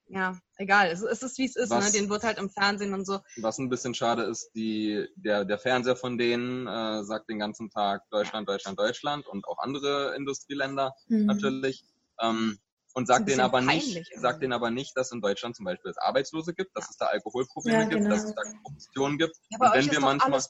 ja, 0.08 0.38
egal. 0.56 0.88
Es, 0.88 1.02
es 1.02 1.22
ist, 1.22 1.38
wie 1.38 1.46
es 1.46 1.56
ist. 1.56 1.70
Ne? 1.70 1.76
Was, 1.76 1.92
ne? 1.92 2.00
Den 2.00 2.10
wird 2.10 2.22
halt 2.22 2.38
im 2.38 2.50
Fernsehen 2.50 2.94
und 2.94 3.06
so. 3.06 3.20
Was 3.38 3.58
ein 3.58 3.68
bisschen 3.68 3.94
schade 3.94 4.22
ist, 4.22 4.50
die, 4.54 5.06
der, 5.16 5.44
der 5.44 5.58
Fernseher 5.58 5.96
von 5.96 6.18
denen 6.18 6.66
äh, 6.66 7.04
sagt 7.04 7.28
den 7.28 7.38
ganzen 7.38 7.70
Tag 7.70 8.02
Deutschland, 8.10 8.48
Deutschland, 8.48 8.78
Deutschland 8.78 9.26
und 9.26 9.46
auch 9.46 9.58
andere 9.58 10.14
Industrieländer 10.16 10.94
mhm. 11.08 11.26
natürlich. 11.26 11.84
Ähm, 12.20 12.58
und 12.96 13.06
sagt 13.06 13.28
denen 13.28 13.40
aber 13.40 13.60
nicht, 13.60 14.10
sagt 14.16 14.42
denen 14.42 14.54
aber 14.54 14.70
nicht, 14.70 14.96
dass 14.96 15.12
in 15.12 15.20
Deutschland 15.20 15.54
zum 15.54 15.66
Beispiel 15.66 15.90
es 15.90 15.98
Arbeitslose 15.98 16.54
gibt, 16.54 16.74
dass 16.74 16.88
es 16.88 16.96
da 16.96 17.06
Alkoholprobleme 17.06 17.82
ja, 17.82 17.84
genau. 17.84 18.00
gibt, 18.00 18.10
dass 18.10 18.24
es 18.24 18.34
da 18.34 18.42
Korruption 18.42 19.18
gibt. 19.18 19.36
Ja, 19.50 19.58
und 19.60 19.74
wenn 19.74 19.90
wir 19.90 20.00
manchmal, 20.00 20.42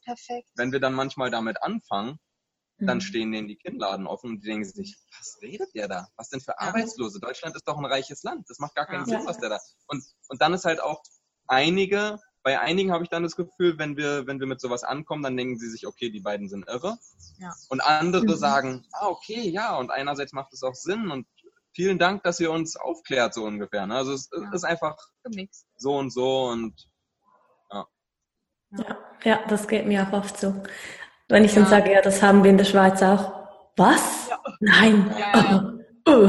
wenn 0.55 0.71
wir 0.71 0.79
dann 0.79 0.95
manchmal 0.95 1.31
damit 1.33 1.61
anfangen, 1.61 2.21
dann 2.79 2.99
mhm. 2.99 3.01
stehen 3.01 3.33
denen 3.33 3.49
die 3.49 3.57
Kinnladen 3.57 4.07
offen 4.07 4.31
und 4.31 4.45
die 4.45 4.47
denken 4.47 4.65
sich, 4.65 4.97
was 5.19 5.39
redet 5.43 5.75
der 5.75 5.89
da? 5.89 6.07
Was 6.15 6.29
denn 6.29 6.41
für 6.41 6.61
Arbeitslose? 6.61 7.19
Deutschland 7.19 7.57
ist 7.57 7.67
doch 7.67 7.79
ein 7.79 7.85
reiches 7.85 8.23
Land. 8.23 8.49
Das 8.49 8.61
macht 8.61 8.77
gar 8.77 8.87
keinen 8.87 9.09
ja. 9.09 9.19
Sinn, 9.19 9.27
was 9.27 9.39
der 9.39 9.49
da. 9.49 9.59
Und, 9.89 10.05
und 10.29 10.41
dann 10.41 10.55
ist 10.55 10.67
halt 10.67 10.81
auch 10.81 11.03
einige, 11.49 12.21
bei 12.45 12.61
einigen 12.61 12.93
habe 12.93 13.03
ich 13.03 13.11
dann 13.11 13.25
das 13.25 13.35
Gefühl, 13.35 13.77
wenn 13.79 13.97
wir, 13.97 14.29
wenn 14.29 14.39
wir 14.39 14.47
mit 14.47 14.61
sowas 14.61 14.85
ankommen, 14.85 15.25
dann 15.25 15.37
denken 15.37 15.59
sie 15.59 15.69
sich, 15.69 15.85
okay, 15.85 16.11
die 16.11 16.21
beiden 16.21 16.49
sind 16.49 16.69
irre. 16.69 16.97
Ja. 17.39 17.53
Und 17.71 17.81
andere 17.81 18.23
mhm. 18.23 18.37
sagen, 18.37 18.87
ah, 18.93 19.09
okay, 19.09 19.49
ja, 19.49 19.77
und 19.77 19.91
einerseits 19.91 20.33
macht 20.33 20.53
es 20.53 20.63
auch 20.63 20.77
Sinn 20.77 21.11
und 21.11 21.27
vielen 21.77 21.99
Dank, 21.99 22.25
dass 22.25 22.41
ihr 22.41 22.51
uns 22.51 22.77
aufklärt, 22.77 23.35
so 23.35 23.45
ungefähr. 23.45 23.87
Ne? 23.87 23.95
Also 23.95 24.15
es 24.15 24.31
ja. 24.33 24.51
ist 24.53 24.65
einfach 24.65 24.97
so 25.77 25.97
und 25.97 26.11
so 26.11 26.47
und 26.47 26.75
ja. 27.71 27.87
ja. 28.79 28.99
Ja, 29.25 29.41
das 29.49 29.69
geht 29.69 29.87
mir 29.87 30.07
auch 30.07 30.13
oft 30.13 30.39
so. 30.39 30.63
Wenn 31.29 31.45
ich 31.45 31.55
dann 31.55 31.65
ja. 31.65 31.71
sage, 31.71 31.93
ja, 31.93 32.01
das 32.01 32.23
haben 32.23 32.43
wir 32.43 32.51
in 32.51 32.59
der 32.59 32.65
Schweiz 32.65 33.03
auch. 33.03 33.47
Was? 33.77 34.29
Ja. 34.31 34.39
Nein. 34.61 35.15
Ja, 35.19 35.75
oh. 36.07 36.29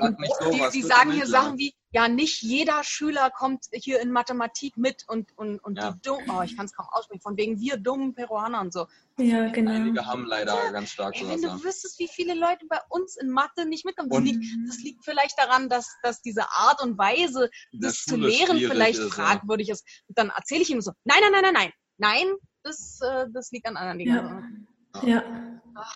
oh. 0.00 0.50
die, 0.50 0.62
die 0.72 0.82
sagen 0.82 1.12
hier 1.12 1.26
Sachen 1.26 1.56
wie, 1.56 1.72
ja, 1.92 2.08
nicht 2.08 2.42
jeder 2.42 2.84
Schüler 2.84 3.30
kommt 3.30 3.66
hier 3.72 4.00
in 4.00 4.12
Mathematik 4.12 4.76
mit 4.76 5.04
und, 5.08 5.36
und, 5.36 5.58
und 5.58 5.76
ja. 5.76 5.90
die 5.90 6.00
dumm, 6.02 6.22
oh, 6.28 6.42
ich 6.42 6.56
kann 6.56 6.66
es 6.66 6.72
kaum 6.72 6.86
aussprechen, 6.90 7.20
von 7.20 7.36
wegen 7.36 7.58
wir 7.58 7.78
dummen 7.78 8.14
Peruaner 8.14 8.60
und 8.60 8.72
so. 8.72 8.86
Ja, 9.18 9.48
genau. 9.48 9.72
Einige 9.72 10.06
haben 10.06 10.24
leider 10.24 10.54
ja. 10.54 10.70
ganz 10.70 10.90
stark 10.90 11.16
Ey, 11.16 11.28
Wenn 11.28 11.42
du 11.42 11.64
wüsstest, 11.64 11.98
wie 11.98 12.06
viele 12.06 12.34
Leute 12.34 12.64
bei 12.68 12.78
uns 12.90 13.16
in 13.16 13.28
Mathe 13.28 13.66
nicht 13.66 13.84
mitkommen, 13.84 14.08
das, 14.08 14.20
liegt, 14.20 14.44
das 14.68 14.78
liegt 14.78 15.04
vielleicht 15.04 15.36
daran, 15.36 15.68
dass, 15.68 15.88
dass 16.02 16.22
diese 16.22 16.48
Art 16.50 16.80
und 16.82 16.96
Weise, 16.96 17.50
das 17.72 18.04
zu 18.04 18.16
lehren, 18.16 18.58
vielleicht 18.58 19.00
ist, 19.00 19.14
fragwürdig 19.14 19.68
ja. 19.68 19.74
ist. 19.74 19.84
Und 20.06 20.16
dann 20.16 20.30
erzähle 20.30 20.62
ich 20.62 20.70
ihm 20.70 20.80
so, 20.80 20.92
nein, 21.04 21.18
nein, 21.22 21.32
nein, 21.32 21.42
nein, 21.42 21.54
nein, 21.54 21.72
nein, 21.98 22.36
das, 22.62 23.00
äh, 23.02 23.26
das 23.32 23.50
liegt 23.50 23.66
an 23.66 23.76
anderen 23.76 23.98
Dingen. 23.98 24.56
Ja. 25.02 25.08
ja. 25.08 25.24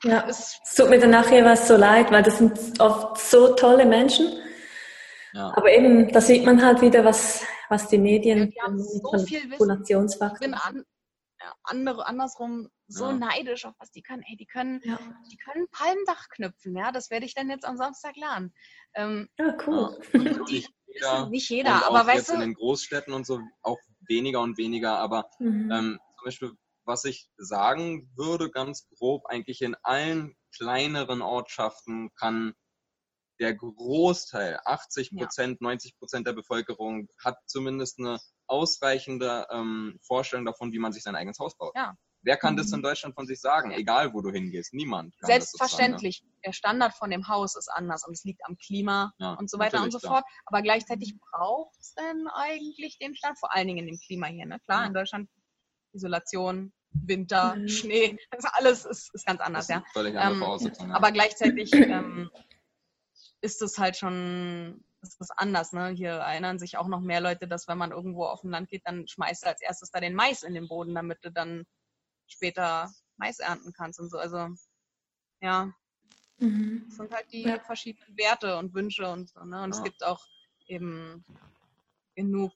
ja. 0.03 0.27
Es 0.29 0.59
tut 0.75 0.91
mir 0.91 0.99
dann 0.99 1.11
nachher 1.11 1.45
was 1.45 1.69
so 1.69 1.77
leid, 1.77 2.11
weil 2.11 2.25
das 2.25 2.39
sind 2.39 2.81
oft 2.81 3.19
so 3.19 3.55
tolle 3.55 3.87
Menschen 3.87 4.41
ja. 5.35 5.53
Aber 5.57 5.71
eben, 5.71 6.13
da 6.13 6.21
sieht 6.21 6.45
man 6.45 6.65
halt 6.65 6.81
wieder, 6.81 7.05
was, 7.05 7.45
was 7.69 7.89
die 7.89 7.99
Medien 7.99 8.53
ja, 8.55 8.77
so 8.77 9.19
viel. 9.19 9.53
Ich 9.53 10.39
bin 10.39 10.55
an, 10.55 10.85
andere, 11.65 12.07
andersrum 12.07 12.69
so 12.87 13.07
ja. 13.07 13.13
neidisch 13.13 13.65
auf 13.65 13.75
was 13.79 13.91
die 13.91 14.03
können. 14.03 14.23
Ey, 14.23 14.37
die 14.37 14.47
können, 14.47 14.81
ja. 14.85 14.99
die 15.31 15.37
können 15.37 15.67
Palmdach 15.71 16.29
knüpfen, 16.29 16.77
ja. 16.77 16.93
Das 16.93 17.11
werde 17.11 17.27
ich 17.27 17.35
dann 17.35 17.51
jetzt 17.51 17.65
am 17.65 17.77
Samstag 17.77 18.17
lernen. 18.17 18.55
Ähm, 18.95 19.29
ja, 19.39 19.57
cool. 19.67 19.99
Die, 20.49 20.67
jeder, 20.87 21.29
nicht 21.29 21.51
jeder, 21.51 21.85
aber 21.87 22.07
weißt 22.07 22.29
du. 22.29 22.35
In 22.35 22.41
den 22.41 22.55
Großstädten 22.55 23.13
und 23.13 23.27
so 23.27 23.41
auch 23.63 23.79
weniger 24.07 24.41
und 24.41 24.57
weniger, 24.57 24.99
aber 24.99 25.29
mhm. 25.41 25.71
ähm, 25.73 26.01
zum 26.17 26.25
Beispiel, 26.25 26.53
was 26.85 27.05
ich 27.05 27.29
sagen 27.37 28.09
würde, 28.15 28.51
ganz 28.51 28.87
grob, 28.97 29.27
eigentlich 29.27 29.63
in 29.63 29.75
allen 29.83 30.37
kleineren 30.57 31.23
Ortschaften 31.23 32.11
kann 32.15 32.55
der 33.45 33.55
Großteil, 33.55 34.59
80 34.65 35.11
Prozent, 35.17 35.59
ja. 35.61 35.69
90 35.69 35.99
Prozent 35.99 36.27
der 36.27 36.33
Bevölkerung 36.33 37.09
hat 37.23 37.37
zumindest 37.47 37.99
eine 37.99 38.19
ausreichende 38.47 39.47
ähm, 39.51 39.99
Vorstellung 40.03 40.47
davon, 40.47 40.73
wie 40.73 40.79
man 40.79 40.93
sich 40.93 41.03
sein 41.03 41.15
eigenes 41.15 41.39
Haus 41.39 41.57
baut. 41.57 41.73
Ja. 41.77 41.95
Wer 42.23 42.39
kann 42.39 42.55
mhm. 42.55 42.59
das 42.59 42.73
in 42.73 42.83
Deutschland 42.83 43.15
von 43.15 43.27
sich 43.27 43.39
sagen? 43.39 43.71
Egal, 43.71 44.15
wo 44.15 44.23
du 44.23 44.31
hingehst. 44.31 44.73
Niemand. 44.73 45.15
Selbstverständlich. 45.21 46.21
Sagen, 46.21 46.41
Der 46.47 46.53
Standard 46.53 46.95
von 46.95 47.11
dem 47.11 47.29
Haus 47.29 47.55
ist 47.55 47.69
anders 47.71 48.07
und 48.07 48.15
es 48.15 48.25
liegt 48.25 48.41
am 48.47 48.57
Klima 48.57 49.13
ja, 49.19 49.35
und 49.35 49.51
so 49.51 49.59
weiter 49.59 49.83
und 49.83 49.93
so 49.93 49.99
klar. 49.99 50.15
fort. 50.15 50.25
Aber 50.47 50.63
gleichzeitig 50.63 51.15
braucht 51.31 51.79
es 51.79 51.93
denn 51.95 52.27
eigentlich 52.33 52.99
den 52.99 53.15
Stand, 53.15 53.39
vor 53.39 53.55
allen 53.55 53.67
Dingen 53.67 53.81
in 53.81 53.87
dem 53.87 53.99
Klima 53.99 54.29
hier. 54.29 54.47
Ne? 54.47 54.59
Klar, 54.61 54.83
ja. 54.83 54.87
in 54.87 54.95
Deutschland 54.95 55.29
Isolation, 55.93 56.73
Winter, 56.93 57.57
mhm. 57.57 57.69
Schnee, 57.69 58.17
das 58.31 58.45
alles 58.47 58.87
ist, 58.87 59.15
ist 59.15 59.27
ganz 59.27 59.43
anders. 59.43 59.69
ja. 59.69 59.85
Völlig 59.93 60.17
andere 60.17 60.33
ähm, 60.33 60.39
Voraussetzungen. 60.41 60.93
Aber 60.93 61.13
gleichzeitig 61.13 61.75
ähm, 61.75 62.31
ist 63.45 63.61
es 63.61 63.79
halt 63.79 63.97
schon 63.97 64.83
ist 65.03 65.21
das 65.21 65.31
anders. 65.31 65.73
Ne? 65.73 65.91
Hier 65.91 66.13
erinnern 66.13 66.59
sich 66.59 66.79
auch 66.79 66.89
noch 66.89 67.01
mehr 67.01 67.21
Leute, 67.21 67.47
dass 67.47 67.69
wenn 67.69 67.79
man 67.79 67.93
irgendwo 67.93 68.25
auf 68.25 68.41
dem 68.41 68.51
Land 68.51 68.71
geht, 68.71 68.83
dann 68.87 69.07
schmeißt 69.07 69.45
du 69.45 69.49
als 69.49 69.61
erstes 69.61 69.91
da 69.91 70.01
den 70.01 70.15
Mais 70.15 70.43
in 70.43 70.55
den 70.55 70.67
Boden, 70.67 70.95
damit 70.95 71.19
du 71.23 71.31
dann 71.31 71.67
später 72.27 72.91
Mais 73.17 73.39
ernten 73.39 73.73
kannst 73.73 74.01
und 74.01 74.11
so. 74.11 74.19
Also 74.19 74.49
ja, 75.43 75.73
mhm. 76.39 76.85
das 76.87 76.97
sind 76.97 77.13
halt 77.13 77.31
die 77.33 77.43
ja. 77.43 77.61
verschiedenen 77.61 78.17
Werte 78.17 78.57
und 78.57 78.73
Wünsche 78.73 79.07
und 79.07 79.29
so. 79.29 79.45
Ne? 79.45 79.63
Und 79.63 79.75
ja. 79.75 79.79
es 79.79 79.85
gibt 79.85 80.03
auch 80.03 80.25
eben 80.67 81.25
genug, 82.17 82.53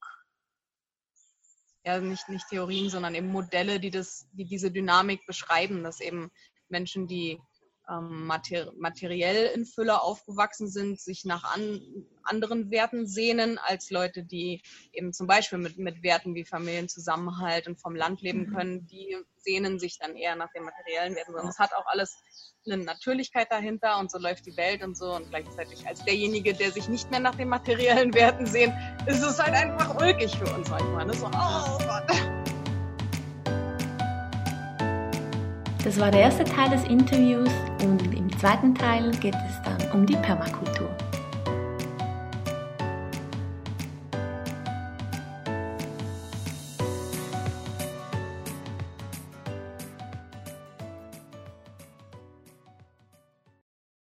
ja 1.85 2.01
nicht, 2.01 2.29
nicht 2.31 2.49
Theorien, 2.49 2.89
sondern 2.89 3.15
eben 3.15 3.29
Modelle, 3.29 3.79
die 3.79 3.91
das, 3.91 4.27
die 4.33 4.47
diese 4.47 4.71
Dynamik 4.71 5.27
beschreiben, 5.27 5.85
dass 5.85 6.01
eben 6.01 6.31
Menschen, 6.69 7.07
die 7.07 7.41
materiell 7.89 9.51
in 9.55 9.65
Fülle 9.65 10.03
aufgewachsen 10.03 10.69
sind, 10.69 11.01
sich 11.01 11.25
nach 11.25 11.45
an, 11.55 11.81
anderen 12.23 12.71
Werten 12.71 13.07
sehnen 13.07 13.59
als 13.59 13.91
Leute, 13.91 14.23
die 14.25 14.63
eben 14.93 15.13
zum 15.13 15.27
Beispiel 15.27 15.59
mit, 15.59 15.79
mit 15.79 16.03
Werten 16.03 16.35
wie 16.35 16.45
Familienzusammenhalt 16.45 17.67
und 17.67 17.81
vom 17.81 17.97
Land 17.97 18.21
leben 18.21 18.51
mhm. 18.51 18.55
können, 18.55 18.87
die 18.87 19.17
sehnen 19.39 19.79
sich 19.79 19.99
dann 19.99 20.17
eher 20.17 20.37
nach 20.37 20.53
den 20.53 20.65
materiellen 20.65 21.15
Werten. 21.15 21.33
Sondern 21.33 21.49
es 21.49 21.59
hat 21.59 21.73
auch 21.73 21.87
alles 21.87 22.15
eine 22.67 22.85
Natürlichkeit 22.85 23.51
dahinter 23.51 23.99
und 23.99 24.11
so 24.11 24.19
läuft 24.19 24.45
die 24.45 24.57
Welt 24.57 24.83
und 24.83 24.97
so. 24.97 25.15
Und 25.15 25.31
gleichzeitig 25.31 25.87
als 25.87 26.05
derjenige, 26.05 26.53
der 26.53 26.71
sich 26.71 26.89
nicht 26.89 27.11
mehr 27.11 27.21
nach 27.21 27.37
den 27.37 27.49
materiellen 27.49 28.13
Werten 28.13 28.47
sehnt, 28.47 28.75
ist 29.07 29.23
es 29.23 29.43
halt 29.43 29.55
einfach 29.55 29.99
ulkig 29.99 30.37
für 30.37 30.53
uns 30.55 30.69
manchmal. 30.69 31.07
Ne? 31.07 31.15
So, 31.15 31.27
oh 31.27 31.79
Gott. 31.79 32.38
Das 35.85 35.99
war 35.99 36.11
der 36.11 36.21
erste 36.21 36.45
Teil 36.45 36.71
des 36.71 36.85
Interviews 36.85 37.51
und 37.83 38.15
im 38.15 38.39
zweiten 38.39 38.75
Teil 38.75 39.11
geht 39.13 39.35
es 39.35 39.63
dann 39.63 39.93
um 39.93 40.05
die 40.05 40.17
Permakultur. 40.17 40.88